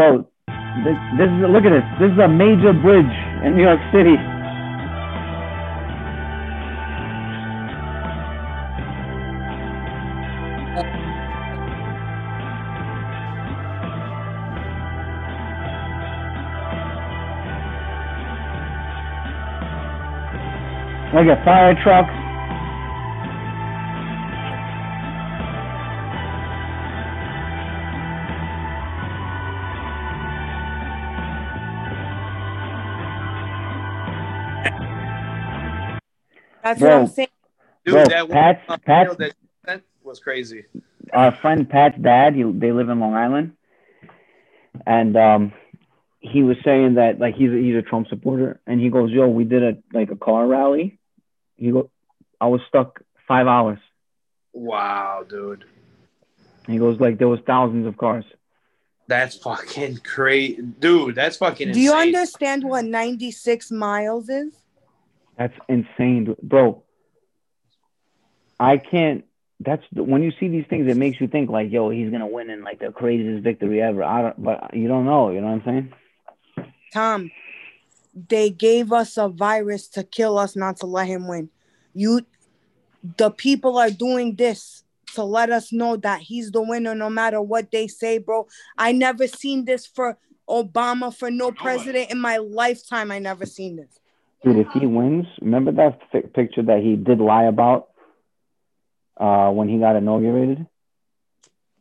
[0.00, 0.24] Bro,
[0.82, 1.84] this, this is look at this.
[2.00, 3.04] This is a major bridge
[3.44, 4.16] in New York City.
[21.12, 22.19] Look at fire trucks.
[36.70, 36.88] That's Bro.
[36.90, 37.28] what I'm saying.
[37.84, 39.32] Dude, Bro, that Pat's- uh, Pat's- that
[39.66, 40.66] sent was crazy.
[41.12, 43.52] our friend Pat's dad, he, they live in Long Island,
[44.86, 45.52] and um,
[46.20, 49.26] he was saying that like he's a, he's a Trump supporter, and he goes, "Yo,
[49.28, 50.98] we did a like a car rally."
[51.56, 51.90] He go,
[52.40, 53.78] "I was stuck five hours."
[54.52, 55.64] Wow, dude.
[56.68, 58.24] He goes, "Like there was thousands of cars."
[59.08, 60.62] That's fucking crazy.
[60.62, 64.54] Dude, that's fucking Do you understand what 96 miles is?
[65.40, 66.82] That's insane, bro.
[68.60, 69.24] I can't.
[69.58, 72.50] That's when you see these things, it makes you think like, "Yo, he's gonna win
[72.50, 75.30] in like the craziest victory ever." I don't, but you don't know.
[75.30, 75.92] You know what I'm saying?
[76.92, 77.30] Tom,
[78.28, 81.48] they gave us a virus to kill us, not to let him win.
[81.94, 82.26] You,
[83.16, 84.84] the people are doing this
[85.14, 88.46] to let us know that he's the winner, no matter what they say, bro.
[88.76, 93.10] I never seen this for Obama, for no president in my lifetime.
[93.10, 93.99] I never seen this.
[94.42, 97.88] Dude, if he wins, remember that fi- picture that he did lie about
[99.18, 100.66] uh, when he got inaugurated?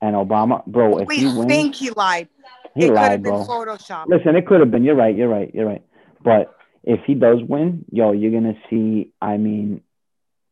[0.02, 2.28] And Obama, bro, if we he wins, think he lied.
[2.76, 3.46] he it could lied, have been bro.
[3.46, 4.08] Photoshop.
[4.08, 4.84] Listen, it could have been.
[4.84, 5.16] You're right.
[5.16, 5.54] You're right.
[5.54, 5.84] You're right.
[6.24, 9.12] But if he does win, yo, you're gonna see.
[9.22, 9.82] I mean,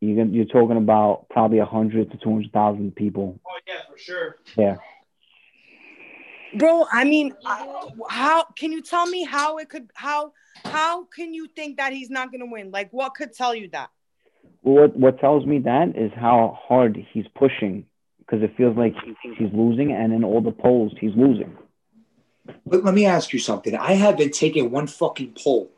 [0.02, 3.76] you're gonna, you're talking about probably a hundred to two hundred thousand people Oh yeah,
[3.90, 4.36] for sure.
[4.56, 4.80] there.
[6.56, 10.34] Bro i mean I- how can you tell me how it could how
[10.64, 13.90] how can you think that he's not gonna win like what could tell you that
[14.62, 17.86] What what tells me that is how hard he's pushing
[18.20, 21.56] because it feels like he thinks he's losing, and in all the polls he's losing.
[22.66, 23.74] But let me ask you something.
[23.76, 25.72] I haven't taken one fucking poll.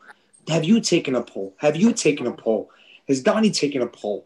[0.48, 1.54] Have you taken a poll?
[1.58, 2.72] Have you taken a poll?
[3.08, 4.26] Has Donnie taken a poll?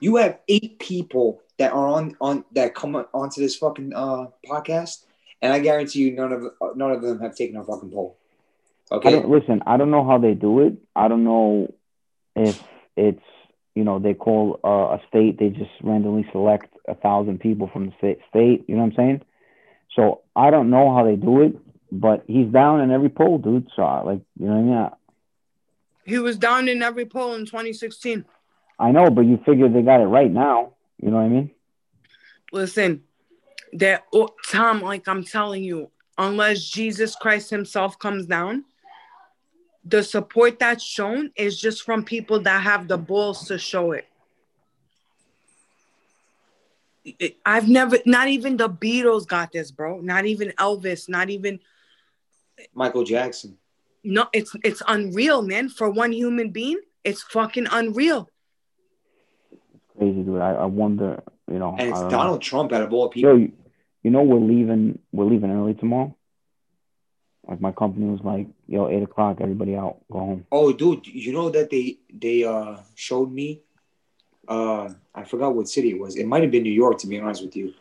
[0.00, 5.04] You have eight people that are on on that come onto this fucking uh podcast,
[5.42, 8.16] and I guarantee you none of none of them have taken a fucking poll.
[8.90, 9.62] I Okay, don't listen.
[9.66, 10.74] I don't know how they do it.
[10.94, 11.72] I don't know
[12.36, 12.62] if
[12.96, 13.22] it's
[13.74, 15.38] you know they call uh, a state.
[15.38, 18.18] They just randomly select a thousand people from the state.
[18.28, 18.64] State.
[18.68, 19.22] You know what I'm saying?
[19.96, 21.56] So I don't know how they do it,
[21.90, 23.68] but he's down in every poll, dude.
[23.74, 24.90] So I, like you know what I mean?
[26.04, 28.24] He was down in every poll in 2016
[28.78, 30.74] I know, but you figure they got it right now.
[31.02, 31.50] You know what I mean?
[32.52, 33.02] listen
[33.74, 38.64] that oh, tom like i'm telling you unless jesus christ himself comes down
[39.84, 44.06] the support that's shown is just from people that have the balls to show it
[47.04, 50.00] It- I've never, not even the Beatles got this, bro.
[50.00, 51.08] Not even Elvis.
[51.08, 51.58] Not even
[52.74, 53.56] Michael Jackson.
[54.04, 54.28] no.
[54.34, 55.70] It's it's unreal, man.
[55.70, 58.28] For one human being, it's fucking unreal.
[59.50, 60.40] It's crazy, dude.
[60.42, 61.22] I, I wonder.
[61.50, 61.76] You know.
[61.78, 62.16] And it's don't know.
[62.16, 63.30] Donald Trump out of all people.
[63.30, 63.52] Yo, you,
[64.02, 64.98] you know we're leaving.
[65.12, 66.16] We're leaving early tomorrow.
[67.46, 70.46] Like my company was like, yo, eight o'clock, everybody out, go home.
[70.52, 73.62] Oh, dude, you know that they they uh showed me.
[74.46, 76.16] Uh, I forgot what city it was.
[76.16, 77.74] It might have been New York, to be honest with you,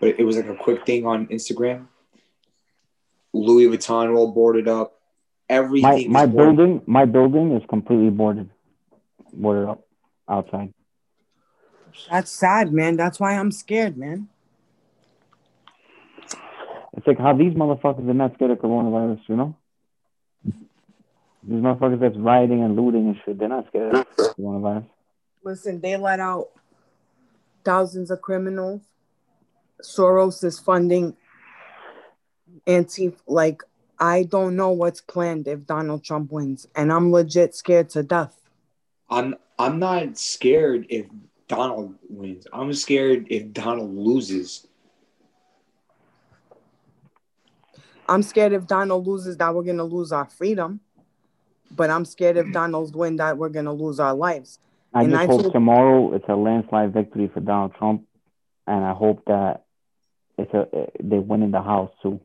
[0.00, 1.86] but it was like a quick thing on Instagram.
[3.32, 4.94] Louis Vuitton all boarded up.
[5.48, 6.10] Everything.
[6.10, 6.56] my boarded.
[6.56, 8.50] building, my building is completely boarded,
[9.32, 9.86] boarded up
[10.28, 10.72] outside.
[12.10, 12.96] That's sad, man.
[12.96, 14.28] That's why I'm scared, man.
[16.96, 19.56] It's like how these motherfuckers are not scared of coronavirus, you know?
[20.44, 24.86] These motherfuckers that's rioting and looting and shit, they're not scared of coronavirus.
[25.44, 26.48] Listen, they let out
[27.64, 28.80] thousands of criminals.
[29.82, 31.16] Soros is funding
[32.66, 33.62] anti like
[33.98, 38.40] I don't know what's planned if Donald Trump wins, and I'm legit scared to death.
[39.08, 41.06] I'm I'm not scared if
[41.48, 42.46] Donald wins.
[42.52, 44.66] I'm scared if Donald loses.
[48.08, 50.80] I'm scared if Donald loses that we're gonna lose our freedom.
[51.74, 54.60] but I'm scared if Donald's win that we're gonna lose our lives.
[54.94, 58.06] I And just I hope told- tomorrow it's a landslide victory for Donald Trump,
[58.68, 59.64] and I hope that
[60.38, 60.68] it's a
[61.02, 62.20] they win in the House too.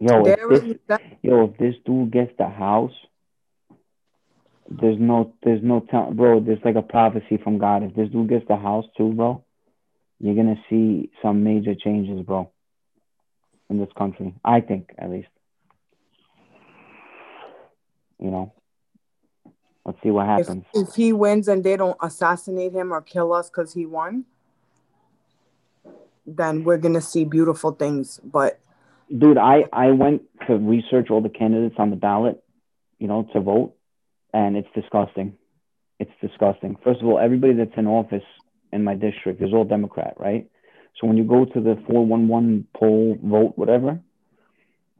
[0.00, 2.92] Yo, There if this, yo, if this dude gets the House,
[4.68, 6.40] there's no, there's no tell, bro.
[6.40, 7.82] There's like a prophecy from God.
[7.82, 9.44] If this dude gets the House too, bro,
[10.20, 12.50] you're gonna see some major changes, bro,
[13.68, 14.34] in this country.
[14.44, 15.28] I think, at least.
[18.18, 18.52] You know,
[19.84, 20.64] let's see what if, happens.
[20.72, 24.24] if he wins and they don't assassinate him or kill us because he won,
[26.26, 28.20] then we're gonna see beautiful things.
[28.24, 28.60] But
[29.16, 32.42] dude i i went to research all the candidates on the ballot
[32.98, 33.74] you know to vote
[34.34, 35.38] and it's disgusting.
[35.98, 36.76] It's disgusting.
[36.84, 38.24] First of all everybody that's in office
[38.72, 40.50] in my district is all democrat right?
[41.00, 44.00] So when you go to the 411 poll vote whatever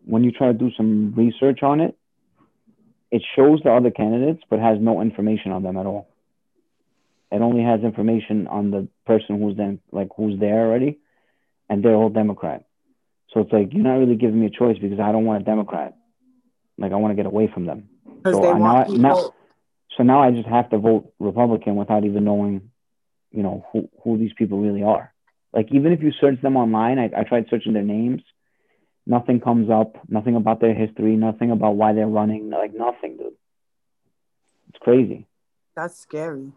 [0.06, 1.96] when you try to do some research on it
[3.10, 6.08] it shows the other candidates but has no information on them at all.
[7.30, 10.98] It only has information on the person who's then like who's there already
[11.68, 12.64] and they're all democrat.
[13.34, 15.44] So it's like you're not really giving me a choice because I don't want a
[15.44, 15.96] Democrat.
[16.78, 17.88] Like I want to get away from them.
[18.04, 19.32] Because So they I- want now, now,
[19.96, 22.70] so now I just have to vote Republican without even knowing,
[23.30, 25.12] you know, who who these people really are.
[25.52, 28.22] Like even if you search them online, I, I tried searching their names,
[29.06, 29.96] nothing comes up.
[30.08, 31.16] Nothing about their history.
[31.16, 32.50] Nothing about why they're running.
[32.50, 33.34] Like nothing, dude.
[34.70, 35.26] It's crazy.
[35.76, 36.52] that's scary.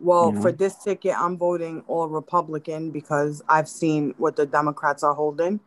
[0.00, 0.42] Well, know?
[0.42, 5.60] for this ticket, I'm voting all Republican because I've seen what the Democrats are holding.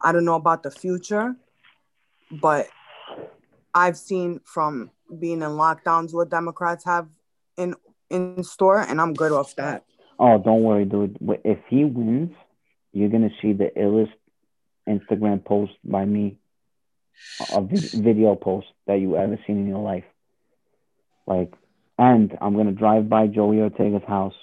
[0.00, 1.36] I don't know about the future,
[2.30, 2.66] but
[3.74, 7.08] I've seen from being in lockdowns what Democrats have
[7.56, 7.74] in
[8.10, 9.84] in store, and I'm good off that.
[10.18, 11.18] Oh, don't worry, dude.
[11.44, 12.32] If he wins,
[12.92, 14.12] you're gonna see the illest
[14.88, 16.38] Instagram post by me,
[17.52, 20.04] a vi- video post that you ever seen in your life.
[21.26, 21.52] Like,
[21.98, 24.34] and I'm gonna drive by Joey Ortega's house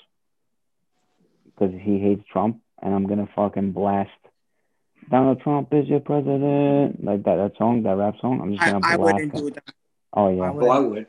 [1.45, 4.09] because he hates Trump, and I'm gonna fucking blast
[5.09, 8.39] Donald Trump is your president, like that that song, that rap song.
[8.41, 9.37] I'm just gonna I blast wouldn't it.
[9.37, 9.63] do that.
[10.13, 11.07] Oh I yeah, Oh, I wouldn't.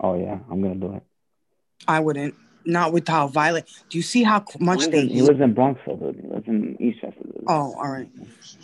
[0.00, 1.02] oh yeah, I'm gonna do it.
[1.88, 2.34] I wouldn't.
[2.64, 3.66] Not with how violent.
[3.90, 6.22] Do you see how much they in, he lives in Bronxville, dude.
[6.22, 7.22] He lives in Eastchester.
[7.24, 7.44] Dude.
[7.48, 8.08] Oh, all right.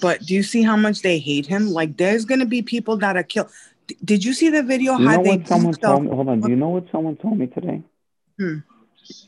[0.00, 1.70] But do you see how much they hate him?
[1.70, 3.48] Like, there's gonna be people that are killed.
[3.88, 4.96] D- Did you see the video?
[4.96, 6.10] Do you how know they what someone beat told me?
[6.10, 6.40] Hold on.
[6.42, 7.82] Do you know what someone told me today?
[8.38, 8.58] Hmm.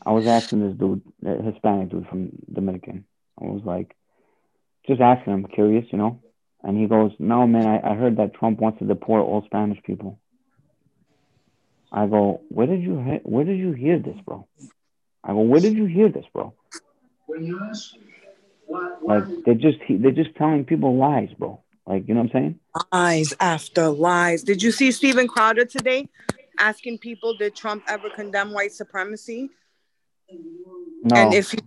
[0.05, 3.03] I was asking this dude, a Hispanic dude from Dominican.
[3.41, 3.93] I was like,
[4.87, 6.21] just asking him, curious, you know.
[6.63, 7.65] And he goes, "No, man.
[7.65, 10.19] I, I heard that Trump wants to deport all Spanish people."
[11.91, 14.47] I go, "Where did you he- Where did you hear this, bro?"
[15.23, 16.53] I go, "Where did you hear this, bro?"
[19.03, 21.63] Like they're just they're just telling people lies, bro.
[21.87, 22.59] Like you know what I'm saying?
[22.93, 24.43] Lies after lies.
[24.43, 26.07] Did you see Steven Crowder today
[26.61, 29.49] asking people, did Trump ever condemn white supremacy?
[31.03, 31.59] No, And if he,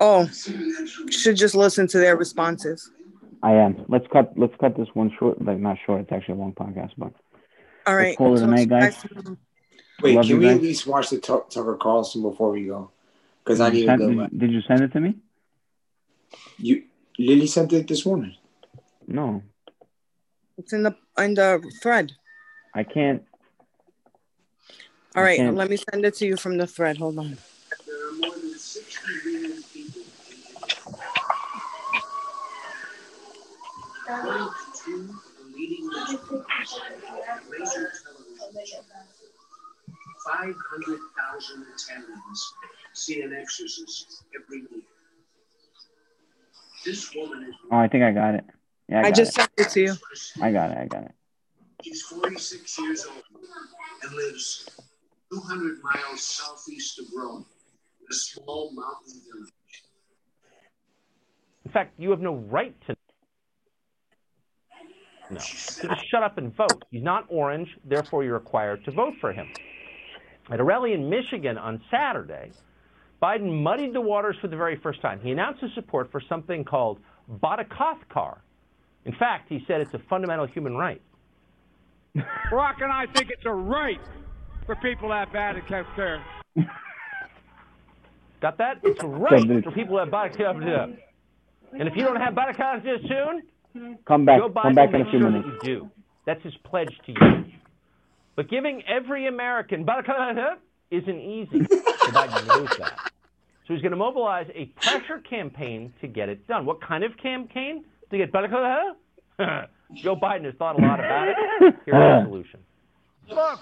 [0.00, 0.26] oh,
[1.10, 2.90] should just listen to their responses.
[3.42, 3.84] I am.
[3.88, 5.40] Let's cut let's cut this one short.
[5.44, 6.00] Like not short.
[6.02, 7.12] It's actually a long podcast, but
[7.86, 8.08] all right.
[8.08, 8.96] Let's call it a night, eh, guys.
[10.02, 10.56] Wait, Love can we guys.
[10.56, 12.90] at least watch the Tuck- Tucker Carlson before we go?
[13.44, 14.22] Because I Did you need to send- go.
[14.26, 15.14] did, you- did you send it to me?
[16.58, 16.82] You,
[17.18, 18.36] Lily sent it this morning.
[19.06, 19.42] No,
[20.58, 22.12] It's in the in the thread.
[22.74, 23.22] I can't.
[25.16, 25.56] All I right, can't.
[25.56, 26.98] let me send it to you from the thread.
[26.98, 27.38] Hold on.
[27.86, 30.02] There are more than 60 million people.
[34.08, 34.48] According
[34.84, 36.80] to the leading newspapers,
[37.50, 37.92] major
[38.38, 38.80] television,
[40.26, 42.54] 500,000 Italians
[42.94, 44.82] see an exorcist every year.
[46.86, 47.54] This woman is.
[47.70, 48.44] Oh, I think I got it.
[48.88, 49.34] Yeah, I, I just it.
[49.34, 49.94] sent it to you.
[50.40, 50.78] I got it.
[50.78, 51.12] I got it.
[51.82, 53.22] She's 46 years old
[54.02, 54.68] and lives
[55.32, 57.44] 200 miles southeast of Rome,
[58.00, 59.52] in a small mountain village.
[61.66, 62.96] In fact, you have no right to
[65.30, 65.40] know.
[65.40, 66.84] So just shut up and vote.
[66.90, 69.48] He's not orange, therefore you're required to vote for him.
[70.50, 72.52] At a rally in Michigan on Saturday,
[73.22, 75.20] Biden muddied the waters for the very first time.
[75.20, 77.00] He announced his support for something called
[77.42, 78.38] Badakothkar.
[79.04, 81.02] In fact, he said it's a fundamental human right.
[82.50, 84.00] Brock and I think it's a right
[84.66, 86.22] for people to have bad health care.
[88.40, 88.78] Got that?
[88.84, 90.96] It's a right for people to have Badakothkar.
[91.72, 93.42] And if you don't have Badakothkar soon,
[94.06, 94.40] Come back.
[94.40, 95.48] Joe Biden Come back in a few sure minutes.
[95.60, 95.90] that you do.
[96.26, 97.44] That's his pledge to you.
[98.36, 99.84] But giving every American
[100.90, 101.64] isn't easy.
[101.64, 103.12] So Biden knows that.
[103.66, 106.64] So he's going to mobilize a pressure campaign to get it done.
[106.64, 108.32] What kind of campaign to get
[109.94, 111.36] Joe Biden has thought a lot about it.
[111.60, 112.24] Here's the uh-huh.
[112.24, 112.60] solution.
[113.28, 113.60] Look,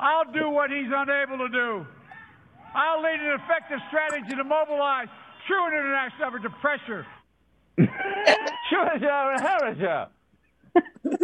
[0.00, 1.86] I'll do what he's unable to do.
[2.74, 5.08] I'll lead an effective strategy to mobilize
[5.46, 7.06] true international effort to pressure.
[7.78, 9.36] Sure, Joe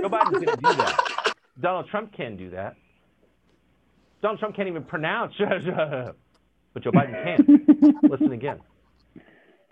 [0.01, 1.35] Joe Biden's going to do that.
[1.61, 2.77] Donald Trump can do that.
[4.23, 7.99] Donald Trump can't even pronounce, but Joe Biden can.
[8.03, 8.61] Listen again.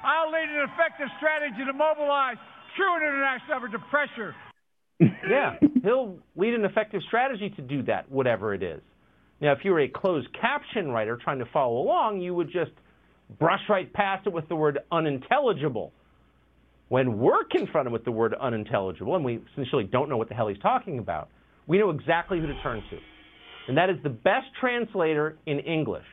[0.02, 2.36] I'll lead an effective strategy to mobilize
[2.76, 4.34] true international effort to pressure.
[4.98, 8.82] Yeah, he'll lead an effective strategy to do that, whatever it is.
[9.40, 12.72] Now, if you were a closed caption writer trying to follow along, you would just
[13.38, 15.92] brush right past it with the word unintelligible.
[16.90, 20.48] When we're confronted with the word unintelligible, and we essentially don't know what the hell
[20.48, 21.28] he's talking about,
[21.68, 22.98] we know exactly who to turn to.
[23.68, 26.06] And that is the best translator in English,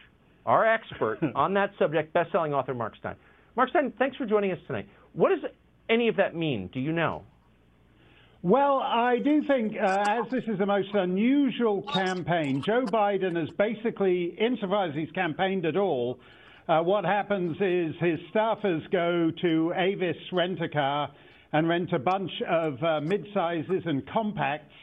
[0.46, 3.16] our expert on that subject, best-selling author Mark Steyn.
[3.56, 4.88] Mark Steyn, thanks for joining us tonight.
[5.14, 5.50] What does
[5.90, 6.70] any of that mean?
[6.72, 7.24] Do you know?
[8.44, 13.50] Well, I do think, uh, as this is the most unusual campaign, Joe Biden has
[13.58, 16.20] basically, insofar as he's campaigned at all,
[16.68, 21.10] uh, what happens is his staffers go to Avis rent a car
[21.54, 24.74] and rent a bunch of uh, mid-sizes and compacts,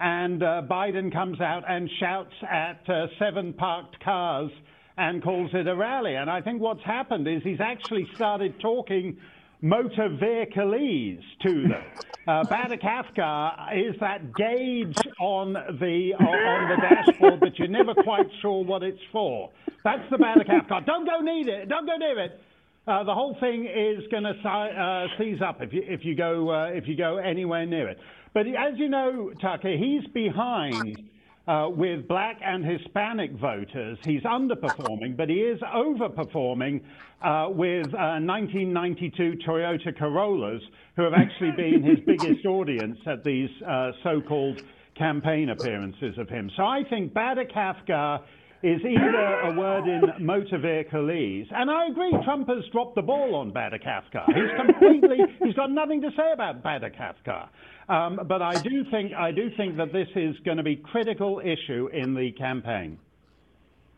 [0.00, 4.50] and uh, Biden comes out and shouts at uh, seven parked cars
[4.96, 6.16] and calls it a rally.
[6.16, 9.16] And I think what's happened is he's actually started talking
[9.60, 11.84] motor vehicles to them.
[12.26, 18.62] Uh, Badakafka is that gauge on the on the dashboard that you're never quite sure
[18.64, 19.50] what it's for.
[19.82, 20.84] That's the Badakafka.
[20.84, 21.68] Don't go near it.
[21.68, 22.40] Don't go near it.
[22.86, 26.50] Uh, the whole thing is going to uh, seize up if you if you go
[26.50, 27.98] uh, if you go anywhere near it.
[28.34, 31.07] But as you know, Tucker, he's behind
[31.48, 33.98] uh, with black and Hispanic voters.
[34.04, 36.82] He's underperforming, but he is overperforming
[37.22, 40.60] uh, with uh, 1992 Toyota Corollas,
[40.94, 44.60] who have actually been his biggest audience at these uh, so-called
[44.94, 46.50] campaign appearances of him.
[46.54, 48.20] So I think Badakafka
[48.62, 53.36] is either a word in motor vehicleese, and I agree, Trump has dropped the ball
[53.36, 54.24] on Badakafka.
[54.26, 57.48] He's completely, he's got nothing to say about Badakafka.
[57.88, 61.40] Um, but I do think, I do think that this is going to be critical
[61.40, 62.98] issue in the campaign.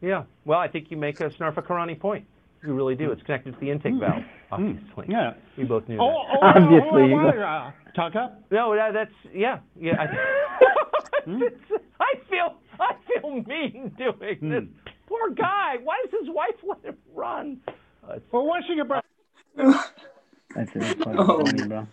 [0.02, 0.24] Yeah.
[0.44, 2.26] Well, I think you make a Snarfa Karani point.
[2.64, 3.10] You really do.
[3.10, 4.22] It's connected to the intake valve,
[4.52, 5.06] obviously.
[5.08, 5.32] Yeah.
[5.56, 6.38] We both knew Oh, that.
[6.42, 8.36] oh, Obviously, oh, you oh, go- uh, Tucker.
[8.50, 9.96] No, that, that's yeah, yeah.
[9.98, 10.06] I,
[12.00, 14.64] I feel I feel mean doing this.
[15.08, 15.76] Poor guy.
[15.82, 17.60] Why does his wife let him run?
[17.68, 17.72] Uh,
[18.14, 19.02] it's- We're watching a break.
[19.56, 20.80] That's it.
[20.80, 21.44] That's fucking Oh.
[21.46, 21.86] funny, bro.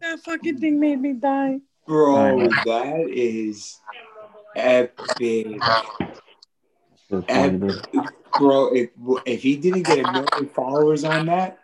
[0.00, 1.60] That fucking thing made me die.
[1.86, 3.78] Bro, that is
[4.56, 5.58] epic.
[7.10, 7.86] That's funny, dude.
[8.37, 8.89] Bro, if
[9.25, 11.59] if he didn't get a million followers on that,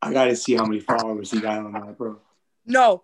[0.00, 2.18] I gotta see how many followers he got on that, bro.
[2.66, 3.02] No,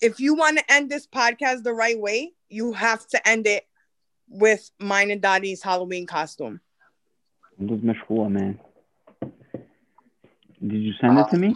[0.00, 3.66] if you want to end this podcast the right way, you have to end it
[4.28, 6.60] with mine and Dottie's Halloween costume.
[7.58, 8.60] Dude, مشغولة, man.
[10.60, 11.54] Did you send it to me?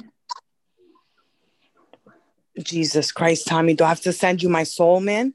[2.58, 5.34] Jesus Christ, Tommy, do I have to send you my soul, man?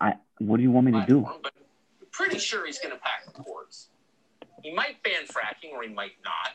[0.00, 0.14] I.
[0.38, 1.28] What do you want me to do?
[2.17, 3.89] But I'm pretty sure he's going to pack the courts.
[4.63, 6.53] He might ban fracking or he might not.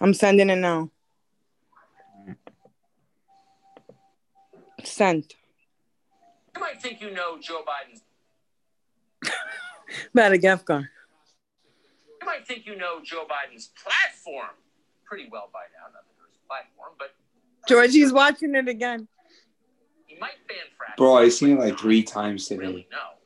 [0.00, 0.90] I'm sending it now.
[4.84, 5.34] Sent.
[6.54, 8.02] You might think you know Joe Biden's.
[10.14, 10.90] Madagascar.
[12.20, 14.54] You might think you know Joe Biden's platform
[15.04, 15.86] pretty well by now.
[15.92, 17.14] Not that there's a platform, but
[17.68, 19.08] Georgie's watching it again.
[20.06, 20.96] he might ban fracking.
[20.96, 22.86] Bro, I've seen it like three times today.
[22.90, 23.18] No.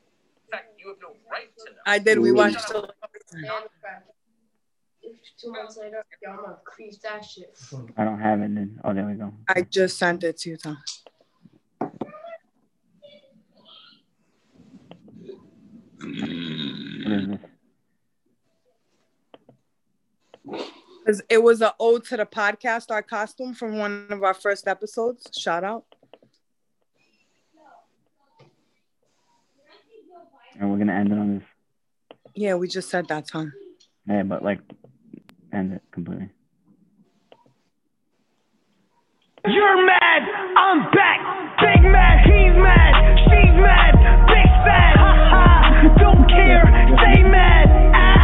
[0.46, 1.78] In fact, you have no right to know.
[1.86, 2.18] I did.
[2.18, 2.34] We Ooh.
[2.34, 2.90] watched it.
[5.40, 7.58] Two months later, y'all gonna crease that shit.
[7.96, 8.54] I don't have it.
[8.54, 8.80] Then.
[8.84, 9.32] Oh, there we go.
[9.48, 10.78] I just sent it to you, Tom.
[15.98, 17.38] What is this?
[21.04, 24.68] Because it was an ode to the podcast, our costume from one of our first
[24.68, 25.28] episodes.
[25.36, 25.91] Shout out.
[30.58, 31.48] And we're gonna end it on this.
[32.34, 33.52] Yeah, we just said that, Tom.
[34.08, 34.60] Yeah, but like,
[35.52, 36.30] end it completely.
[39.44, 40.22] You're mad,
[40.56, 41.20] I'm back.
[41.60, 43.92] Big mad, he's mad, she's mad,
[44.28, 44.96] big fat.
[44.96, 47.68] Ha ha, don't care, stay mad.
[47.94, 48.16] Ah,